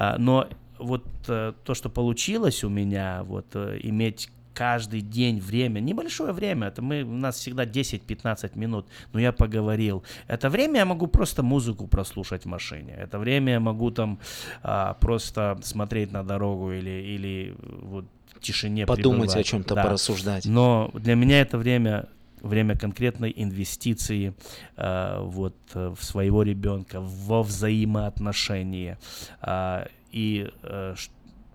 А, 0.00 0.16
но 0.16 0.48
вот 0.78 1.04
э, 1.28 1.52
то, 1.62 1.74
что 1.74 1.90
получилось 1.90 2.64
у 2.64 2.70
меня, 2.70 3.22
вот 3.24 3.44
э, 3.52 3.78
иметь 3.82 4.30
каждый 4.54 5.02
день 5.02 5.38
время, 5.40 5.80
небольшое 5.80 6.32
время, 6.32 6.68
это 6.68 6.80
мы, 6.80 7.02
у 7.02 7.16
нас 7.18 7.36
всегда 7.36 7.66
10-15 7.66 8.58
минут, 8.58 8.86
но 9.12 9.20
я 9.20 9.32
поговорил. 9.32 10.02
Это 10.26 10.48
время 10.48 10.78
я 10.78 10.84
могу 10.86 11.06
просто 11.06 11.42
музыку 11.42 11.86
прослушать 11.86 12.44
в 12.44 12.48
машине, 12.48 12.96
это 12.98 13.18
время 13.18 13.52
я 13.52 13.60
могу 13.60 13.90
там 13.90 14.18
а, 14.62 14.94
просто 14.94 15.58
смотреть 15.62 16.12
на 16.12 16.24
дорогу 16.24 16.72
или, 16.72 16.88
или 16.88 17.54
вот 17.82 18.06
в 18.34 18.40
тишине 18.40 18.86
Подумать 18.86 19.28
пребывать. 19.28 19.46
о 19.46 19.50
чем-то, 19.50 19.74
да. 19.74 19.82
порассуждать. 19.82 20.46
Но 20.46 20.90
для 20.94 21.14
меня 21.14 21.42
это 21.42 21.58
время 21.58 22.08
время 22.40 22.76
конкретной 22.76 23.32
инвестиции 23.36 24.34
э, 24.76 25.20
вот 25.22 25.56
в 25.74 25.98
своего 26.00 26.42
ребенка, 26.42 27.00
во 27.00 27.42
взаимоотношения. 27.42 28.98
Э, 29.42 29.86
и 30.12 30.50
э, 30.62 30.94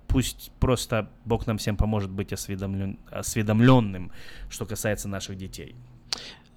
пусть 0.07 0.51
просто 0.59 1.09
Бог 1.25 1.47
нам 1.47 1.57
всем 1.57 1.77
поможет 1.77 2.09
быть 2.09 2.31
осведомлен, 2.33 2.97
осведомленным, 3.11 4.11
что 4.49 4.65
касается 4.65 5.07
наших 5.09 5.37
детей. 5.37 5.75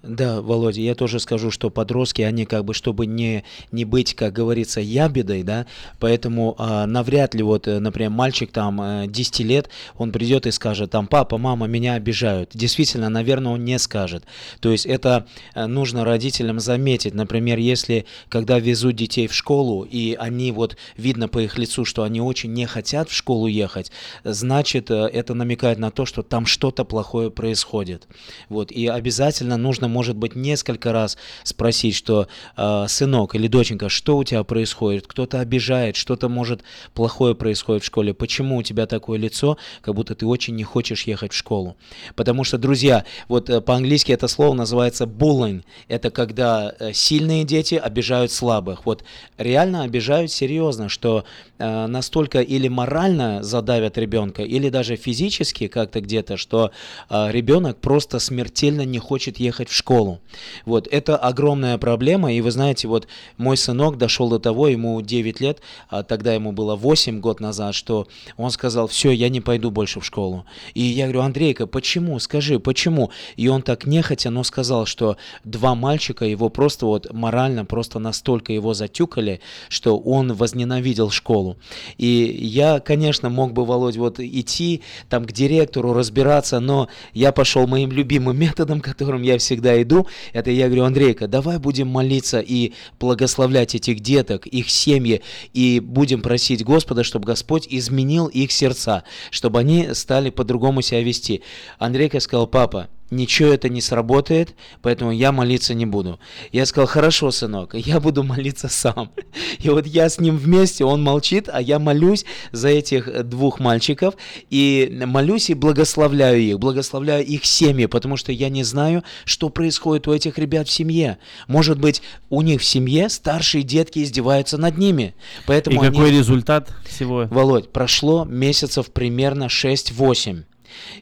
Да, 0.01 0.41
Володя, 0.41 0.79
я 0.79 0.95
тоже 0.95 1.19
скажу, 1.19 1.51
что 1.51 1.69
подростки, 1.69 2.21
они 2.21 2.45
как 2.45 2.63
бы, 2.63 2.73
чтобы 2.73 3.05
не, 3.05 3.43
не 3.73 3.83
быть, 3.83 4.13
как 4.13 4.31
говорится, 4.31 4.79
ябедой, 4.79 5.43
да, 5.43 5.65
поэтому 5.99 6.55
а, 6.57 6.85
навряд 6.85 7.35
ли 7.35 7.43
вот, 7.43 7.67
э, 7.67 7.79
например, 7.79 8.09
мальчик 8.09 8.49
там 8.49 9.09
10 9.11 9.41
э, 9.41 9.43
лет, 9.43 9.69
он 9.97 10.13
придет 10.13 10.47
и 10.47 10.51
скажет, 10.51 10.91
там, 10.91 11.05
папа, 11.05 11.37
мама, 11.37 11.67
меня 11.67 11.95
обижают. 11.95 12.51
Действительно, 12.53 13.09
наверное, 13.09 13.51
он 13.51 13.65
не 13.65 13.77
скажет. 13.77 14.23
То 14.61 14.71
есть 14.71 14.85
это 14.85 15.27
э, 15.53 15.65
нужно 15.65 16.05
родителям 16.05 16.61
заметить. 16.61 17.13
Например, 17.13 17.57
если, 17.57 18.05
когда 18.29 18.57
везут 18.57 18.95
детей 18.95 19.27
в 19.27 19.33
школу, 19.33 19.83
и 19.83 20.13
они 20.13 20.53
вот, 20.53 20.77
видно 20.95 21.27
по 21.27 21.39
их 21.39 21.57
лицу, 21.57 21.83
что 21.83 22.03
они 22.03 22.21
очень 22.21 22.53
не 22.53 22.67
хотят 22.67 23.09
в 23.09 23.13
школу 23.13 23.47
ехать, 23.47 23.91
значит, 24.23 24.91
это 24.91 25.33
намекает 25.33 25.77
на 25.77 25.91
то, 25.91 26.05
что 26.05 26.23
там 26.23 26.45
что-то 26.45 26.85
плохое 26.85 27.29
происходит. 27.29 28.07
Вот, 28.47 28.71
и 28.71 28.87
обязательно 28.87 29.57
нужно 29.57 29.88
может 29.89 30.15
быть, 30.15 30.35
несколько 30.35 30.93
раз 30.93 31.17
спросить, 31.43 31.95
что 31.95 32.27
э, 32.55 32.85
сынок 32.87 33.35
или 33.35 33.47
доченька, 33.47 33.89
что 33.89 34.17
у 34.17 34.23
тебя 34.23 34.43
происходит? 34.43 35.07
Кто-то 35.07 35.39
обижает, 35.39 35.95
что-то 35.95 36.29
может 36.29 36.63
плохое 36.93 37.35
происходит 37.35 37.83
в 37.83 37.85
школе. 37.85 38.13
Почему 38.13 38.57
у 38.57 38.63
тебя 38.63 38.85
такое 38.85 39.19
лицо, 39.19 39.57
как 39.81 39.95
будто 39.95 40.15
ты 40.15 40.25
очень 40.25 40.55
не 40.55 40.63
хочешь 40.63 41.03
ехать 41.03 41.33
в 41.33 41.35
школу? 41.35 41.75
Потому 42.15 42.43
что, 42.43 42.57
друзья, 42.57 43.05
вот 43.27 43.49
э, 43.49 43.61
по-английски 43.61 44.11
это 44.11 44.27
слово 44.27 44.53
называется 44.53 45.05
bullying. 45.05 45.63
Это 45.87 46.11
когда 46.11 46.73
э, 46.79 46.93
сильные 46.93 47.43
дети 47.43 47.75
обижают 47.75 48.31
слабых. 48.31 48.85
Вот 48.85 49.03
реально 49.37 49.83
обижают 49.83 50.31
серьезно, 50.31 50.89
что 50.89 51.23
э, 51.57 51.87
настолько 51.87 52.41
или 52.41 52.67
морально 52.67 53.43
задавят 53.43 53.97
ребенка, 53.97 54.43
или 54.43 54.69
даже 54.69 54.95
физически 54.95 55.67
как-то 55.67 56.01
где-то, 56.01 56.37
что 56.37 56.71
э, 57.09 57.31
ребенок 57.31 57.77
просто 57.77 58.19
смертельно 58.19 58.85
не 58.85 58.99
хочет 58.99 59.39
ехать 59.39 59.69
в 59.69 59.75
школу. 59.79 60.19
Вот, 60.65 60.87
это 60.91 61.17
огромная 61.17 61.77
проблема, 61.77 62.31
и 62.31 62.41
вы 62.41 62.51
знаете, 62.51 62.87
вот 62.87 63.07
мой 63.37 63.57
сынок 63.57 63.97
дошел 63.97 64.29
до 64.29 64.39
того, 64.39 64.67
ему 64.67 65.01
9 65.01 65.41
лет, 65.41 65.61
а 65.89 66.03
тогда 66.03 66.33
ему 66.33 66.51
было 66.51 66.75
8 66.75 67.19
год 67.19 67.39
назад, 67.39 67.73
что 67.73 68.07
он 68.37 68.51
сказал, 68.51 68.87
все, 68.87 69.11
я 69.11 69.29
не 69.29 69.41
пойду 69.41 69.71
больше 69.71 69.99
в 69.99 70.05
школу. 70.05 70.45
И 70.73 70.81
я 70.83 71.05
говорю, 71.05 71.21
Андрейка, 71.21 71.65
почему, 71.67 72.19
скажи, 72.19 72.59
почему? 72.59 73.11
И 73.35 73.47
он 73.47 73.61
так 73.61 73.85
нехотя, 73.85 74.29
но 74.29 74.43
сказал, 74.43 74.85
что 74.85 75.17
два 75.43 75.75
мальчика 75.75 76.25
его 76.25 76.49
просто 76.49 76.85
вот 76.85 77.11
морально, 77.11 77.65
просто 77.65 77.99
настолько 77.99 78.53
его 78.53 78.73
затюкали, 78.73 79.41
что 79.69 79.97
он 79.97 80.33
возненавидел 80.33 81.09
школу. 81.09 81.57
И 81.97 82.37
я, 82.41 82.79
конечно, 82.79 83.29
мог 83.29 83.53
бы, 83.53 83.65
Володь, 83.65 83.97
вот 83.97 84.19
идти 84.19 84.81
там 85.09 85.25
к 85.25 85.31
директору, 85.31 85.93
разбираться, 85.93 86.59
но 86.59 86.89
я 87.13 87.31
пошел 87.31 87.65
моим 87.67 87.91
любимым 87.91 88.37
методом, 88.45 88.81
которым 88.81 89.21
я 89.21 89.37
всегда 89.37 89.68
когда 89.69 89.81
иду, 89.81 90.07
это 90.33 90.51
я 90.51 90.65
говорю, 90.65 90.85
Андрейка, 90.85 91.27
давай 91.27 91.59
будем 91.59 91.87
молиться 91.87 92.39
и 92.39 92.73
благословлять 92.99 93.75
этих 93.75 93.99
деток, 93.99 94.47
их 94.47 94.69
семьи, 94.69 95.21
и 95.53 95.79
будем 95.79 96.21
просить 96.21 96.63
Господа, 96.63 97.03
чтобы 97.03 97.25
Господь 97.25 97.67
изменил 97.69 98.27
их 98.27 98.51
сердца, 98.51 99.03
чтобы 99.29 99.59
они 99.59 99.93
стали 99.93 100.31
по-другому 100.31 100.81
себя 100.81 101.03
вести. 101.03 101.43
Андрейка 101.77 102.19
сказал, 102.19 102.47
папа, 102.47 102.89
ничего 103.11 103.49
это 103.49 103.69
не 103.69 103.81
сработает, 103.81 104.55
поэтому 104.81 105.11
я 105.11 105.31
молиться 105.31 105.73
не 105.73 105.85
буду. 105.85 106.19
Я 106.51 106.65
сказал, 106.65 106.87
хорошо, 106.87 107.31
сынок, 107.31 107.73
я 107.73 107.99
буду 107.99 108.23
молиться 108.23 108.67
сам. 108.67 109.11
И 109.59 109.69
вот 109.69 109.85
я 109.85 110.09
с 110.09 110.19
ним 110.19 110.37
вместе, 110.37 110.85
он 110.85 111.03
молчит, 111.03 111.49
а 111.51 111.61
я 111.61 111.79
молюсь 111.79 112.25
за 112.51 112.69
этих 112.69 113.27
двух 113.27 113.59
мальчиков, 113.59 114.15
и 114.49 115.01
молюсь 115.05 115.49
и 115.49 115.53
благословляю 115.53 116.41
их, 116.41 116.59
благословляю 116.59 117.25
их 117.25 117.45
семьи, 117.45 117.85
потому 117.85 118.17
что 118.17 118.31
я 118.31 118.49
не 118.49 118.63
знаю, 118.63 119.03
что 119.25 119.49
происходит 119.49 120.07
у 120.07 120.13
этих 120.13 120.37
ребят 120.37 120.67
в 120.67 120.71
семье. 120.71 121.17
Может 121.47 121.79
быть, 121.79 122.01
у 122.29 122.41
них 122.41 122.61
в 122.61 122.65
семье 122.65 123.09
старшие 123.09 123.63
детки 123.63 123.99
издеваются 123.99 124.57
над 124.57 124.77
ними. 124.77 125.15
Поэтому 125.45 125.83
и 125.83 125.87
они... 125.87 125.97
какой 125.97 126.11
результат 126.11 126.73
всего? 126.85 127.27
Володь, 127.29 127.69
прошло 127.71 128.25
месяцев 128.25 128.91
примерно 128.91 129.45
6-8. 129.45 130.43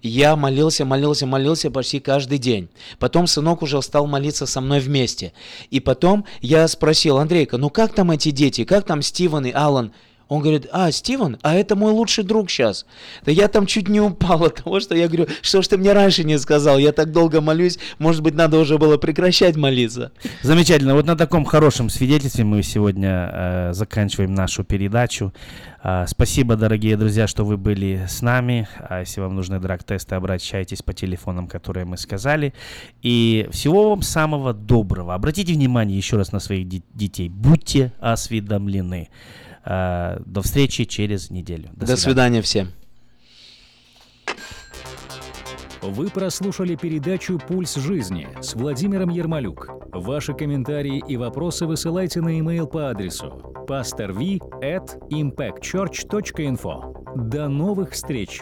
Я 0.01 0.35
молился, 0.35 0.85
молился, 0.85 1.25
молился 1.25 1.71
почти 1.71 1.99
каждый 1.99 2.37
день. 2.37 2.69
Потом 2.99 3.27
сынок 3.27 3.61
уже 3.61 3.81
стал 3.81 4.07
молиться 4.07 4.45
со 4.45 4.61
мной 4.61 4.79
вместе. 4.79 5.33
И 5.69 5.79
потом 5.79 6.25
я 6.41 6.67
спросил, 6.67 7.17
Андрейка, 7.17 7.57
ну 7.57 7.69
как 7.69 7.93
там 7.93 8.11
эти 8.11 8.31
дети, 8.31 8.63
как 8.63 8.85
там 8.85 9.01
Стивен 9.01 9.45
и 9.45 9.51
Алан? 9.51 9.93
Он 10.27 10.41
говорит, 10.41 10.67
а, 10.71 10.91
Стивен, 10.91 11.37
а 11.41 11.55
это 11.55 11.75
мой 11.75 11.91
лучший 11.91 12.23
друг 12.23 12.49
сейчас. 12.49 12.85
Да 13.25 13.31
я 13.31 13.47
там 13.47 13.65
чуть 13.65 13.87
не 13.87 14.01
упал 14.01 14.43
от 14.43 14.63
того, 14.63 14.79
что 14.79 14.95
я 14.95 15.07
говорю, 15.07 15.27
что 15.41 15.61
ж 15.61 15.67
ты 15.67 15.77
мне 15.77 15.93
раньше 15.93 16.23
не 16.23 16.37
сказал, 16.37 16.77
я 16.77 16.91
так 16.91 17.11
долго 17.11 17.39
молюсь, 17.39 17.79
может 17.97 18.21
быть, 18.21 18.35
надо 18.35 18.59
уже 18.59 18.77
было 18.77 18.97
прекращать 18.97 19.55
молиться. 19.55 20.11
Замечательно. 20.41 20.95
Вот 20.95 21.05
на 21.05 21.15
таком 21.15 21.45
хорошем 21.45 21.89
свидетельстве 21.89 22.43
мы 22.43 22.61
сегодня 22.63 23.29
э, 23.31 23.73
заканчиваем 23.73 24.33
нашу 24.33 24.63
передачу. 24.63 25.33
Э, 25.83 26.05
спасибо, 26.07 26.57
дорогие 26.57 26.97
друзья, 26.97 27.27
что 27.27 27.45
вы 27.45 27.55
были 27.55 28.05
с 28.09 28.21
нами. 28.21 28.67
А 28.79 28.99
если 28.99 29.21
вам 29.21 29.35
нужны 29.35 29.59
драг-тесты, 29.59 30.15
обращайтесь 30.15 30.81
по 30.81 30.93
телефонам, 30.93 31.47
которые 31.47 31.85
мы 31.85 31.97
сказали. 31.97 32.53
И 33.01 33.47
всего 33.51 33.91
вам 33.91 34.01
самого 34.01 34.53
доброго. 34.53 35.13
Обратите 35.13 35.53
внимание 35.53 35.97
еще 35.97 36.17
раз 36.17 36.33
на 36.33 36.39
своих 36.39 36.67
детей. 36.67 37.29
Будьте 37.29 37.93
осведомлены. 37.99 39.09
Э, 39.69 40.19
до 40.25 40.41
встречи 40.41 40.85
через 40.85 41.29
неделю. 41.29 41.69
До, 41.73 41.85
До 41.85 41.97
свидания. 41.97 41.97
свидания 41.97 42.41
всем. 42.41 42.67
Вы 45.81 46.09
прослушали 46.09 46.75
передачу 46.75 47.37
«Пульс 47.39 47.75
жизни» 47.75 48.29
с 48.41 48.55
Владимиром 48.55 49.09
Ермолюк. 49.09 49.69
Ваши 49.93 50.33
комментарии 50.33 51.03
и 51.07 51.17
вопросы 51.17 51.65
высылайте 51.65 52.21
на 52.21 52.29
e-mail 52.29 52.67
по 52.67 52.89
адресу 52.89 53.53
pastorv 53.67 54.39
at 54.61 54.97
impactchurch.info. 55.11 57.27
До 57.29 57.49
новых 57.49 57.91
встреч! 57.91 58.41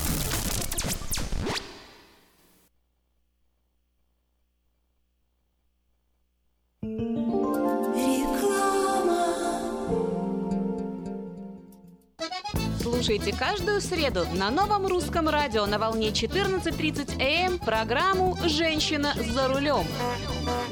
Слушайте 13.11 13.37
каждую 13.37 13.81
среду 13.81 14.25
на 14.35 14.49
новом 14.49 14.87
русском 14.87 15.27
радио 15.27 15.65
на 15.65 15.77
волне 15.77 16.11
14.30 16.11 17.21
АМ 17.21 17.59
программу 17.59 18.37
«Женщина 18.45 19.13
за 19.17 19.49
рулем». 19.49 19.85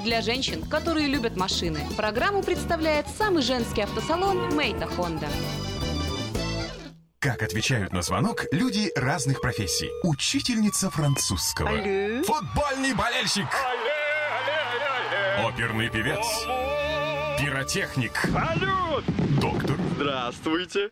Для 0.05 0.21
женщин, 0.21 0.63
которые 0.63 1.07
любят 1.07 1.35
машины, 1.35 1.81
программу 1.97 2.41
представляет 2.41 3.07
самый 3.09 3.43
женский 3.43 3.81
автосалон 3.81 4.55
«Мейта 4.55 4.87
Хонда». 4.87 5.27
Как 7.19 7.43
отвечают 7.43 7.91
на 7.91 8.03
звонок 8.03 8.45
люди 8.53 8.89
разных 8.95 9.41
профессий. 9.41 9.89
Учительница 10.03 10.89
французского. 10.89 11.67
Алле. 11.67 12.23
Футбольный 12.23 12.93
болельщик. 12.93 13.47
Алле, 13.51 15.41
алле, 15.41 15.49
Оперный 15.49 15.89
певец. 15.89 16.25
Пиротехник. 17.37 18.13
Салют! 18.31 19.03
Доктор. 19.41 19.75
Здравствуйте. 19.95 20.91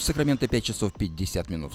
В 0.00 0.02
Сакраменто 0.02 0.48
5 0.48 0.64
часов 0.64 0.94
50 0.94 1.50
минут. 1.50 1.74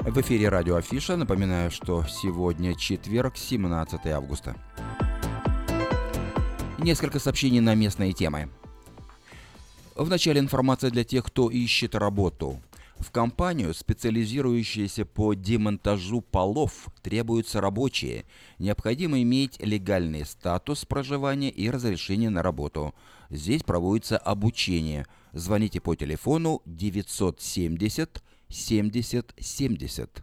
В 0.00 0.20
эфире 0.22 0.48
радио 0.48 0.74
Афиша. 0.74 1.16
Напоминаю, 1.16 1.70
что 1.70 2.04
сегодня 2.08 2.74
четверг, 2.74 3.36
17 3.36 4.06
августа. 4.06 4.56
Несколько 6.78 7.20
сообщений 7.20 7.60
на 7.60 7.76
местные 7.76 8.12
темы. 8.12 8.48
В 9.94 10.10
начале 10.10 10.40
информация 10.40 10.90
для 10.90 11.04
тех, 11.04 11.26
кто 11.26 11.48
ищет 11.48 11.94
работу. 11.94 12.60
В 12.98 13.12
компанию, 13.12 13.72
специализирующуюся 13.72 15.04
по 15.06 15.32
демонтажу 15.34 16.22
полов, 16.22 16.88
требуются 17.02 17.60
рабочие. 17.60 18.24
Необходимо 18.58 19.22
иметь 19.22 19.60
легальный 19.60 20.26
статус 20.26 20.84
проживания 20.84 21.50
и 21.50 21.70
разрешение 21.70 22.30
на 22.30 22.42
работу. 22.42 22.96
Здесь 23.30 23.62
проводится 23.62 24.18
обучение. 24.18 25.06
Звоните 25.32 25.80
по 25.80 25.94
телефону 25.94 26.62
970 26.66 28.22
70 28.48 29.34
70. 29.38 30.22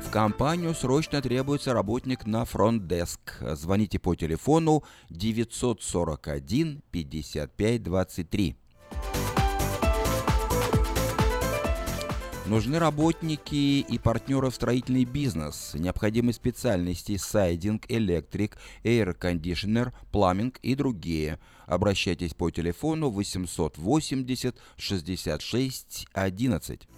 В 0.00 0.10
компанию 0.12 0.74
срочно 0.74 1.20
требуется 1.20 1.72
работник 1.72 2.26
на 2.26 2.44
фронт-деск. 2.44 3.38
Звоните 3.54 3.98
по 3.98 4.14
телефону 4.14 4.84
941 5.10 6.82
55 6.90 7.82
23. 7.82 8.56
Нужны 12.52 12.78
работники 12.78 13.80
и 13.80 13.98
партнеры 13.98 14.50
в 14.50 14.54
строительный 14.54 15.06
бизнес. 15.06 15.72
Необходимы 15.72 16.34
специальности 16.34 17.16
сайдинг, 17.16 17.86
электрик, 17.88 18.58
эйр-кондишнер, 18.84 19.94
пламинг 20.12 20.58
и 20.58 20.74
другие. 20.74 21.38
Обращайтесь 21.64 22.34
по 22.34 22.50
телефону 22.50 23.08
880 23.08 24.54
66 24.76 26.08
11. 26.12 26.88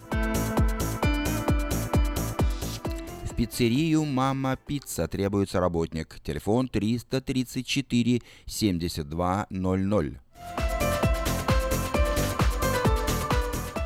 В 3.23 3.37
пиццерию 3.37 4.05
«Мама 4.05 4.57
Пицца» 4.57 5.07
требуется 5.07 5.61
работник. 5.61 6.19
Телефон 6.25 6.67
334 6.67 8.23
72 8.47 9.47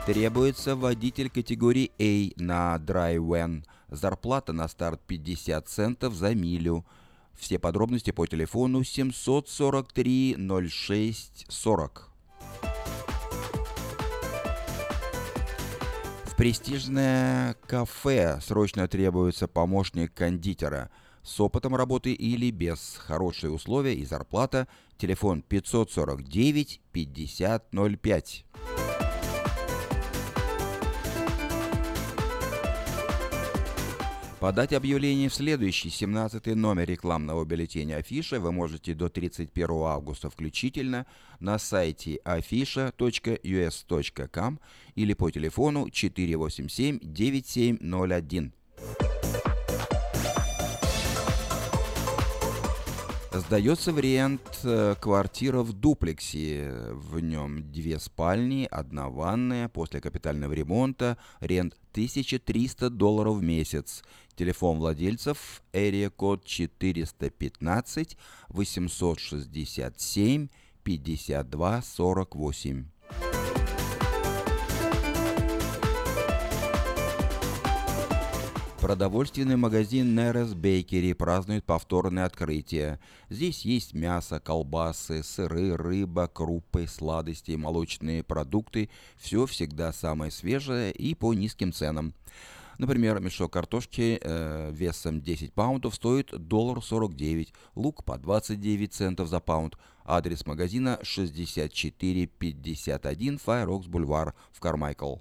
Требуется 0.08 0.74
водитель 0.74 1.28
категории 1.28 1.92
A 1.98 2.32
на 2.42 2.76
Dry 2.76 3.62
Зарплата 3.90 4.54
на 4.54 4.66
старт 4.66 5.02
50 5.06 5.68
центов 5.68 6.14
за 6.14 6.34
милю. 6.34 6.86
Все 7.34 7.58
подробности 7.58 8.10
по 8.10 8.26
телефону 8.26 8.82
743 8.84 10.38
06 10.70 11.44
40. 11.50 12.08
В 16.24 16.36
престижное 16.38 17.54
кафе 17.66 18.40
срочно 18.40 18.88
требуется 18.88 19.46
помощник 19.46 20.14
кондитера 20.14 20.90
с 21.22 21.38
опытом 21.38 21.76
работы 21.76 22.14
или 22.14 22.50
без. 22.50 22.96
Хорошие 22.96 23.50
условия 23.50 23.92
и 23.92 24.06
зарплата. 24.06 24.68
Телефон 24.96 25.42
549 25.42 26.80
50 26.92 27.72
Подать 34.40 34.72
объявление 34.72 35.28
в 35.28 35.34
следующий 35.34 35.90
17 35.90 36.46
номер 36.54 36.88
рекламного 36.88 37.44
бюллетеня 37.44 37.96
Афиша 37.96 38.38
вы 38.38 38.52
можете 38.52 38.94
до 38.94 39.08
31 39.08 39.68
августа 39.70 40.30
включительно 40.30 41.06
на 41.40 41.58
сайте 41.58 42.20
afisha.us.com 42.24 43.00
или 44.94 45.14
по 45.14 45.30
телефону 45.32 45.90
487 45.90 47.00
9701. 47.02 48.52
Сдается 53.38 53.92
вариант 53.92 54.40
э, 54.64 54.96
квартира 55.00 55.62
в 55.62 55.72
дуплексе. 55.72 56.72
В 56.90 57.20
нем 57.20 57.70
две 57.70 58.00
спальни, 58.00 58.66
одна 58.68 59.08
ванная. 59.08 59.68
После 59.68 60.00
капитального 60.00 60.52
ремонта 60.52 61.16
рент 61.38 61.76
1300 61.92 62.90
долларов 62.90 63.36
в 63.36 63.42
месяц. 63.42 64.02
Телефон 64.34 64.78
владельцев 64.78 65.62
Area 65.72 66.10
код 66.10 66.44
415 66.44 68.16
867 68.48 70.48
52 70.82 71.82
48. 71.82 72.84
Продовольственный 78.88 79.56
магазин 79.56 80.14
Нерес 80.14 80.54
Бейкери 80.54 81.12
празднует 81.12 81.62
повторное 81.62 82.24
открытие. 82.24 82.98
Здесь 83.28 83.66
есть 83.66 83.92
мясо, 83.92 84.40
колбасы, 84.40 85.22
сыры, 85.22 85.76
рыба, 85.76 86.26
крупы, 86.26 86.86
сладости, 86.86 87.50
молочные 87.50 88.22
продукты. 88.22 88.88
Все 89.18 89.44
всегда 89.44 89.92
самое 89.92 90.30
свежее 90.30 90.90
и 90.90 91.14
по 91.14 91.34
низким 91.34 91.70
ценам. 91.70 92.14
Например, 92.78 93.20
мешок 93.20 93.52
картошки 93.52 94.18
э, 94.22 94.70
весом 94.72 95.20
10 95.20 95.52
паундов 95.52 95.94
стоит 95.94 96.30
доллар 96.30 96.82
49, 96.82 97.52
лук 97.74 98.04
по 98.04 98.16
29 98.16 98.90
центов 98.90 99.28
за 99.28 99.40
паунд. 99.40 99.76
Адрес 100.02 100.46
магазина 100.46 100.98
6451 101.02 103.36
Файрокс 103.36 103.86
Бульвар 103.86 104.34
в 104.50 104.60
Кармайкл. 104.60 105.16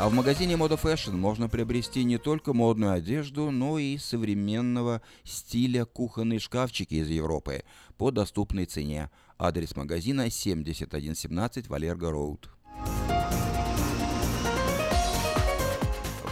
А 0.00 0.08
в 0.08 0.14
магазине 0.14 0.54
Moda 0.54 0.80
Fashion 0.82 1.12
можно 1.12 1.46
приобрести 1.50 2.04
не 2.04 2.16
только 2.16 2.54
модную 2.54 2.92
одежду, 2.92 3.50
но 3.50 3.78
и 3.78 3.98
современного 3.98 5.02
стиля 5.24 5.84
кухонные 5.84 6.38
шкафчики 6.38 6.94
из 6.94 7.08
Европы 7.10 7.64
по 7.98 8.10
доступной 8.10 8.64
цене. 8.64 9.10
Адрес 9.36 9.76
магазина 9.76 10.30
7117 10.30 11.68
Валерго 11.68 12.10
Роуд. 12.10 12.48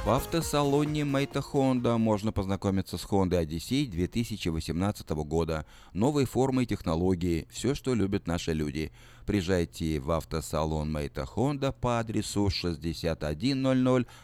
В 0.09 0.11
автосалоне 0.13 1.05
Мэйта 1.05 1.41
Honda 1.41 1.99
можно 1.99 2.33
познакомиться 2.33 2.97
с 2.97 3.05
Honda 3.05 3.45
Odyssey 3.45 3.85
2018 3.85 5.11
года. 5.11 5.67
Новые 5.93 6.27
формы 6.27 6.63
и 6.63 6.67
технологии, 6.67 7.47
все, 7.51 7.75
что 7.75 7.93
любят 7.93 8.27
наши 8.27 8.55
люди. 8.55 8.91
Приезжайте 9.27 10.01
в 10.01 10.11
автосалон 10.13 10.91
Мэйта 10.91 11.29
Honda 11.37 11.75
по 11.79 11.99
адресу 11.99 12.49
6100 12.49 13.33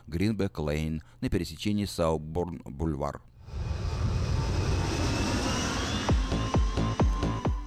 Greenback 0.08 0.54
Lane 0.54 1.02
на 1.20 1.28
пересечении 1.28 1.84
Сауборн 1.84 2.62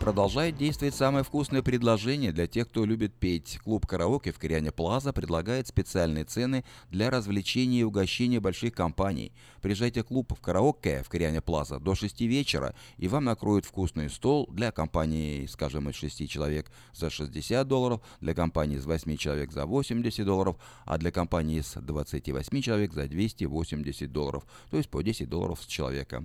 Продолжает 0.08 0.56
действовать 0.56 0.96
самое 0.96 1.26
вкусное 1.26 1.62
предложение 1.62 2.32
для 2.32 2.48
тех, 2.48 2.70
кто 2.70 2.86
любит 2.86 3.14
петь. 3.14 3.60
Клуб 3.62 3.86
«Караоке» 3.86 4.32
в 4.32 4.40
Кориане 4.40 4.72
Плаза 4.72 5.12
предлагает 5.12 5.68
специальные 5.68 6.24
цены 6.24 6.64
для 6.90 7.10
развлечения 7.10 7.82
и 7.82 7.84
угощения 7.84 8.40
больших 8.40 8.74
компаний. 8.74 9.34
Приезжайте 9.62 10.04
в 10.04 10.06
клуб 10.06 10.34
в 10.34 10.40
«Караоке» 10.40 11.04
в 11.04 11.10
Кориане 11.10 11.42
Плаза 11.42 11.78
до 11.82 11.94
6 11.94 12.22
вечера, 12.22 12.74
и 12.96 13.10
вам 13.10 13.26
накроют 13.26 13.66
вкусный 13.66 14.10
стол 14.10 14.48
для 14.50 14.72
компании, 14.72 15.46
скажем, 15.46 15.90
из 15.90 15.96
6 15.96 16.30
человек 16.30 16.72
за 16.94 17.10
60 17.10 17.68
долларов, 17.68 18.00
для 18.22 18.34
компании 18.34 18.78
из 18.78 18.86
8 18.86 19.18
человек 19.18 19.52
за 19.52 19.66
80 19.66 20.26
долларов, 20.26 20.56
а 20.86 20.98
для 20.98 21.12
компании 21.12 21.60
из 21.60 21.74
28 21.74 22.62
человек 22.62 22.94
за 22.94 23.10
280 23.10 24.10
долларов, 24.10 24.46
то 24.72 24.78
есть 24.78 24.90
по 24.90 25.04
10 25.04 25.28
долларов 25.28 25.60
с 25.62 25.66
человека. 25.66 26.24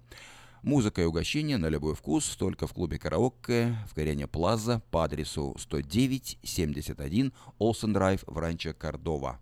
Музыка 0.62 1.02
и 1.02 1.04
угощение 1.04 1.58
на 1.58 1.66
любой 1.66 1.96
вкус 1.96 2.36
только 2.36 2.68
в 2.68 2.72
клубе 2.72 2.96
караоке 2.96 3.76
в 3.90 3.94
Корене 3.94 4.28
Плаза 4.28 4.80
по 4.92 5.02
адресу 5.02 5.56
109-71 5.58 7.32
Олсен 7.58 7.92
Драйв 7.92 8.22
в 8.28 8.38
Ранчо 8.38 8.72
Кордова. 8.72 9.40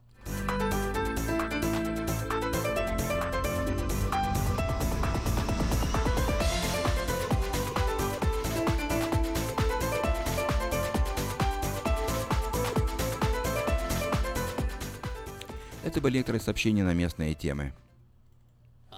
Это 15.85 16.01
были 16.01 16.16
некоторые 16.16 16.41
сообщения 16.41 16.85
на 16.85 16.95
местные 16.95 17.35
темы. 17.35 17.75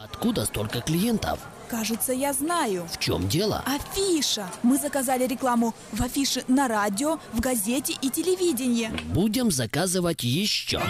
Откуда 0.03 0.45
столько 0.47 0.81
клиентов? 0.81 1.39
Кажется, 1.71 2.13
я 2.13 2.33
знаю. 2.33 2.89
В 2.91 2.99
чем 2.99 3.29
дело? 3.29 3.63
Афиша. 3.65 4.51
Мы 4.65 4.77
заказали 4.77 5.29
рекламу 5.29 5.77
в 5.93 6.03
афише 6.03 6.43
на 6.49 6.67
радио, 6.67 7.21
в 7.33 7.39
газете 7.39 7.95
и 8.03 8.11
телевидении. 8.11 8.91
Будем 9.13 9.53
заказывать 9.53 10.25
еще. 10.25 10.83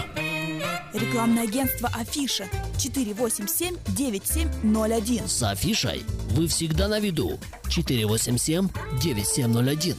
Рекламное 0.93 1.43
агентство 1.43 1.91
Афиша 1.93 2.45
487-9701. 2.77 5.27
С 5.27 5.43
афишей 5.43 6.03
вы 6.31 6.47
всегда 6.47 6.87
на 6.87 6.99
виду. 6.99 7.37
487-9701. 7.65 9.95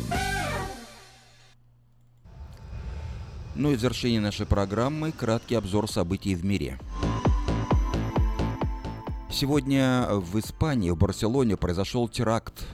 Ну 3.54 3.70
и 3.70 3.76
в 3.76 3.80
завершении 3.80 4.18
нашей 4.18 4.46
программы 4.46 5.12
краткий 5.12 5.54
обзор 5.54 5.88
событий 5.88 6.34
в 6.34 6.44
мире. 6.44 6.80
Сегодня 9.34 10.06
в 10.10 10.38
Испании, 10.38 10.90
в 10.90 10.96
Барселоне 10.96 11.56
произошел 11.56 12.08
теракт. 12.08 12.68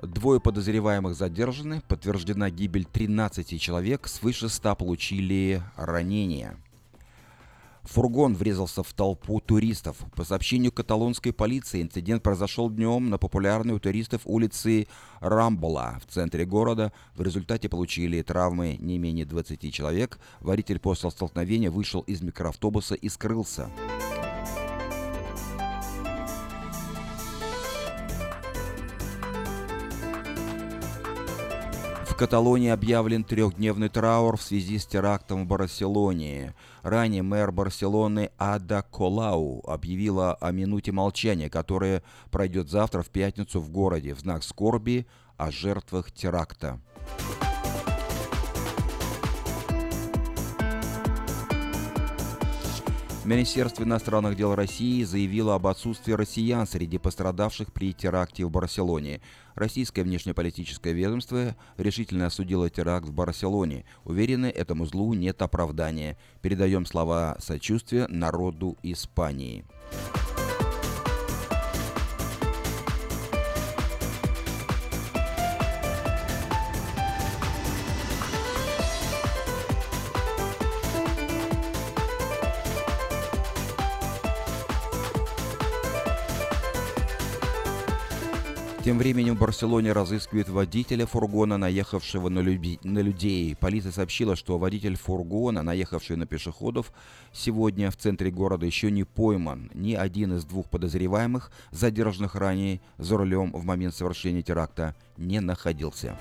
Двое 0.00 0.38
подозреваемых 0.38 1.16
задержаны, 1.16 1.82
подтверждена 1.88 2.48
гибель 2.48 2.84
13 2.84 3.60
человек, 3.60 4.06
свыше 4.06 4.48
100 4.48 4.76
получили 4.76 5.64
ранения. 5.74 6.56
Фургон 7.82 8.36
врезался 8.36 8.84
в 8.84 8.92
толпу 8.92 9.40
туристов. 9.40 9.96
По 10.14 10.22
сообщению 10.22 10.70
каталонской 10.70 11.32
полиции, 11.32 11.82
инцидент 11.82 12.22
произошел 12.22 12.70
днем 12.70 13.10
на 13.10 13.18
популярной 13.18 13.74
у 13.74 13.80
туристов 13.80 14.22
улице 14.26 14.86
Рамбола 15.18 15.98
в 16.06 16.12
центре 16.12 16.46
города. 16.46 16.92
В 17.16 17.22
результате 17.22 17.68
получили 17.68 18.22
травмы 18.22 18.76
не 18.78 18.98
менее 18.98 19.26
20 19.26 19.74
человек. 19.74 20.20
Водитель 20.38 20.78
после 20.78 21.10
столкновения 21.10 21.72
вышел 21.72 22.02
из 22.02 22.22
микроавтобуса 22.22 22.94
и 22.94 23.08
скрылся. 23.08 23.68
В 32.14 32.16
Каталонии 32.16 32.68
объявлен 32.68 33.24
трехдневный 33.24 33.88
траур 33.88 34.36
в 34.36 34.42
связи 34.42 34.78
с 34.78 34.86
терактом 34.86 35.42
в 35.42 35.46
Барселоне. 35.48 36.54
Ранее 36.82 37.24
мэр 37.24 37.50
Барселоны 37.50 38.30
Ада 38.38 38.84
Колау 38.88 39.64
объявила 39.66 40.34
о 40.34 40.52
минуте 40.52 40.92
молчания, 40.92 41.50
которая 41.50 42.04
пройдет 42.30 42.70
завтра 42.70 43.02
в 43.02 43.10
пятницу 43.10 43.58
в 43.58 43.68
городе 43.68 44.14
в 44.14 44.20
знак 44.20 44.44
скорби 44.44 45.08
о 45.36 45.50
жертвах 45.50 46.12
теракта. 46.12 46.78
Министерство 53.24 53.84
иностранных 53.84 54.36
дел 54.36 54.54
России 54.54 55.02
заявило 55.02 55.54
об 55.54 55.66
отсутствии 55.66 56.12
россиян 56.12 56.66
среди 56.66 56.98
пострадавших 56.98 57.72
при 57.72 57.94
теракте 57.94 58.44
в 58.44 58.50
Барселоне. 58.50 59.22
Российское 59.54 60.02
внешнеполитическое 60.02 60.92
ведомство 60.92 61.56
решительно 61.78 62.26
осудило 62.26 62.68
теракт 62.68 63.06
в 63.06 63.14
Барселоне. 63.14 63.86
Уверены, 64.04 64.46
этому 64.46 64.84
злу 64.84 65.14
нет 65.14 65.40
оправдания. 65.40 66.18
Передаем 66.42 66.84
слова 66.84 67.38
сочувствия 67.40 68.06
народу 68.08 68.76
Испании. 68.82 69.64
Тем 88.84 88.98
временем 88.98 89.34
в 89.36 89.38
Барселоне 89.38 89.92
разыскивают 89.92 90.50
водителя 90.50 91.06
фургона, 91.06 91.56
наехавшего 91.56 92.28
на, 92.28 92.40
люби... 92.40 92.78
на 92.84 92.98
людей. 92.98 93.56
Полиция 93.56 93.92
сообщила, 93.92 94.36
что 94.36 94.58
водитель 94.58 94.94
фургона, 94.98 95.62
наехавший 95.62 96.16
на 96.16 96.26
пешеходов, 96.26 96.92
сегодня 97.32 97.90
в 97.90 97.96
центре 97.96 98.30
города 98.30 98.66
еще 98.66 98.90
не 98.90 99.04
пойман. 99.04 99.70
Ни 99.72 99.94
один 99.94 100.34
из 100.34 100.44
двух 100.44 100.68
подозреваемых, 100.68 101.50
задержанных 101.70 102.34
ранее 102.34 102.82
за 102.98 103.16
рулем 103.16 103.52
в 103.52 103.64
момент 103.64 103.94
совершения 103.94 104.42
теракта, 104.42 104.94
не 105.16 105.40
находился. 105.40 106.18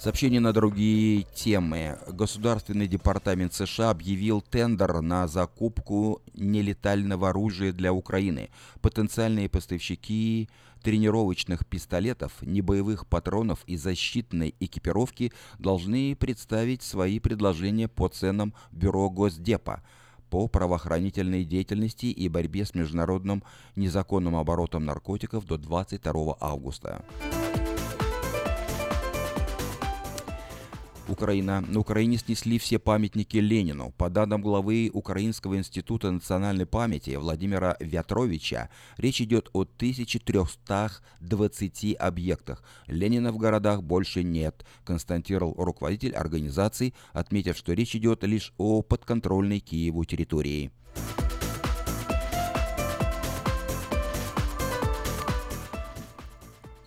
Сообщение 0.00 0.40
на 0.40 0.54
другие 0.54 1.26
темы. 1.34 1.98
Государственный 2.08 2.88
департамент 2.88 3.52
США 3.52 3.90
объявил 3.90 4.40
тендер 4.40 5.02
на 5.02 5.28
закупку 5.28 6.22
нелетального 6.32 7.28
оружия 7.28 7.70
для 7.70 7.92
Украины. 7.92 8.48
Потенциальные 8.80 9.50
поставщики 9.50 10.48
тренировочных 10.82 11.66
пистолетов, 11.66 12.32
небоевых 12.40 13.06
патронов 13.06 13.62
и 13.66 13.76
защитной 13.76 14.54
экипировки 14.58 15.32
должны 15.58 16.16
представить 16.16 16.82
свои 16.82 17.18
предложения 17.18 17.86
по 17.86 18.08
ценам 18.08 18.54
Бюро 18.72 19.10
Госдепа 19.10 19.82
по 20.30 20.48
правоохранительной 20.48 21.44
деятельности 21.44 22.06
и 22.06 22.26
борьбе 22.30 22.64
с 22.64 22.74
международным 22.74 23.42
незаконным 23.76 24.36
оборотом 24.36 24.86
наркотиков 24.86 25.44
до 25.44 25.58
22 25.58 26.38
августа. 26.40 27.04
Украина. 31.10 31.60
На 31.60 31.80
Украине 31.80 32.16
снесли 32.18 32.58
все 32.58 32.78
памятники 32.78 33.38
Ленину. 33.38 33.92
По 33.96 34.08
данным 34.08 34.42
главы 34.42 34.90
Украинского 34.92 35.56
института 35.56 36.10
национальной 36.10 36.66
памяти 36.66 37.16
Владимира 37.16 37.76
Вятровича, 37.80 38.68
речь 38.96 39.20
идет 39.20 39.48
о 39.52 39.62
1320 39.62 41.96
объектах. 41.98 42.62
Ленина 42.86 43.32
в 43.32 43.38
городах 43.38 43.82
больше 43.82 44.22
нет, 44.22 44.64
констатировал 44.84 45.54
руководитель 45.56 46.14
организации, 46.14 46.94
отметив, 47.12 47.56
что 47.56 47.72
речь 47.72 47.96
идет 47.96 48.22
лишь 48.24 48.52
о 48.58 48.82
подконтрольной 48.82 49.60
Киеву 49.60 50.04
территории. 50.04 50.70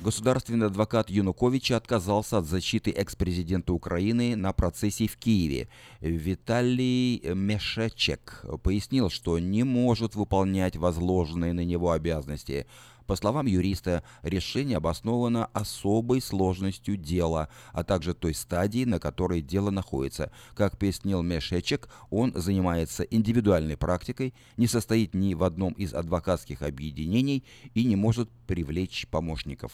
Государственный 0.04 0.68
адвокат 0.68 1.10
Януковича 1.10 1.78
отказался 1.78 2.39
от 2.39 2.45
защиты 2.45 2.91
экс-президента 2.91 3.72
Украины 3.72 4.36
на 4.36 4.51
процессе 4.51 5.08
в 5.08 5.16
Киеве. 5.16 5.70
Виталий 6.01 7.22
Мешечек 7.34 8.43
пояснил, 8.64 9.10
что 9.10 9.39
не 9.39 9.64
может 9.64 10.16
выполнять 10.16 10.76
возложенные 10.76 11.54
на 11.54 11.64
него 11.64 11.91
обязанности. 11.91 12.68
По 13.08 13.16
словам 13.16 13.47
юриста, 13.47 14.04
решение 14.22 14.78
обосновано 14.78 15.47
особой 15.54 16.22
сложностью 16.22 16.97
дела, 16.97 17.49
а 17.72 17.84
также 17.84 18.14
той 18.14 18.34
стадии, 18.34 18.86
на 18.86 18.99
которой 18.99 19.41
дело 19.41 19.70
находится. 19.70 20.32
Как 20.56 20.78
пояснил 20.78 21.22
Мешечек, 21.22 21.89
он 22.10 22.34
занимается 22.36 23.04
индивидуальной 23.04 23.78
практикой, 23.78 24.34
не 24.58 24.68
состоит 24.68 25.14
ни 25.14 25.34
в 25.34 25.43
одном 25.43 25.74
из 25.74 25.93
адвокатских 25.93 26.62
объединений 26.62 27.43
и 27.74 27.84
не 27.84 27.95
может 27.95 28.30
привлечь 28.47 29.08
помощников. 29.10 29.72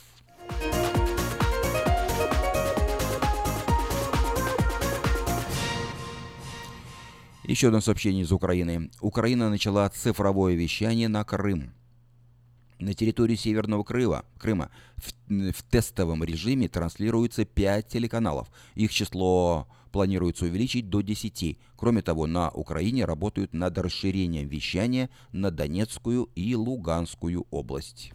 Еще 7.50 7.70
одно 7.70 7.82
сообщение 7.82 8.24
из 8.24 8.32
Украины. 8.32 8.92
Украина 9.02 9.50
начала 9.50 9.90
цифровое 9.90 10.54
вещание 10.54 11.08
на 11.08 11.24
Крым. 11.24 11.74
На 12.80 12.94
территории 12.94 13.36
Северного 13.36 13.84
Крыма, 13.84 14.24
Крыма 14.38 14.72
в, 14.96 15.12
в 15.52 15.64
тестовом 15.64 16.24
режиме 16.24 16.70
транслируется 16.70 17.44
5 17.44 17.88
телеканалов. 17.88 18.50
Их 18.76 18.92
число 18.92 19.68
планируется 19.92 20.46
увеличить 20.46 20.90
до 20.90 21.02
10. 21.02 21.58
Кроме 21.76 22.02
того, 22.02 22.26
на 22.26 22.50
Украине 22.50 23.04
работают 23.04 23.54
над 23.54 23.78
расширением 23.78 24.48
вещания 24.48 25.10
на 25.34 25.52
Донецкую 25.52 26.30
и 26.36 26.56
Луганскую 26.56 27.46
область. 27.52 28.14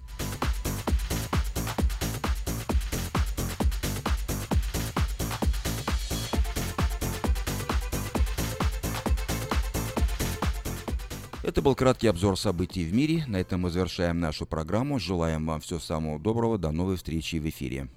Это 11.45 11.61
был 11.61 11.75
краткий 11.75 12.07
обзор 12.07 12.39
событий 12.39 12.87
в 12.87 12.95
мире. 12.95 13.27
На 13.27 13.37
этом 13.37 13.61
мы 13.61 13.71
завершаем 13.71 14.19
нашу 14.19 14.47
программу. 14.47 14.99
Желаем 14.99 15.45
вам 15.45 15.61
всего 15.61 15.79
самого 15.79 16.19
доброго. 16.19 16.57
До 16.57 16.71
новой 16.71 16.97
встречи 16.97 17.37
в 17.37 17.47
эфире. 17.47 17.89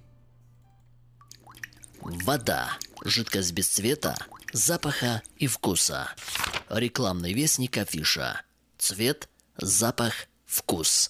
Вода. 2.02 2.78
Жидкость 3.06 3.54
без 3.54 3.70
цвета, 3.70 4.18
запаха 4.52 5.22
и 5.38 5.48
вкуса. 5.48 6.10
Рекламный 6.70 7.32
вестник 7.32 7.78
афиша. 7.78 8.42
Цвет, 8.78 9.30
запах, 9.56 10.28
вкус. 10.46 11.10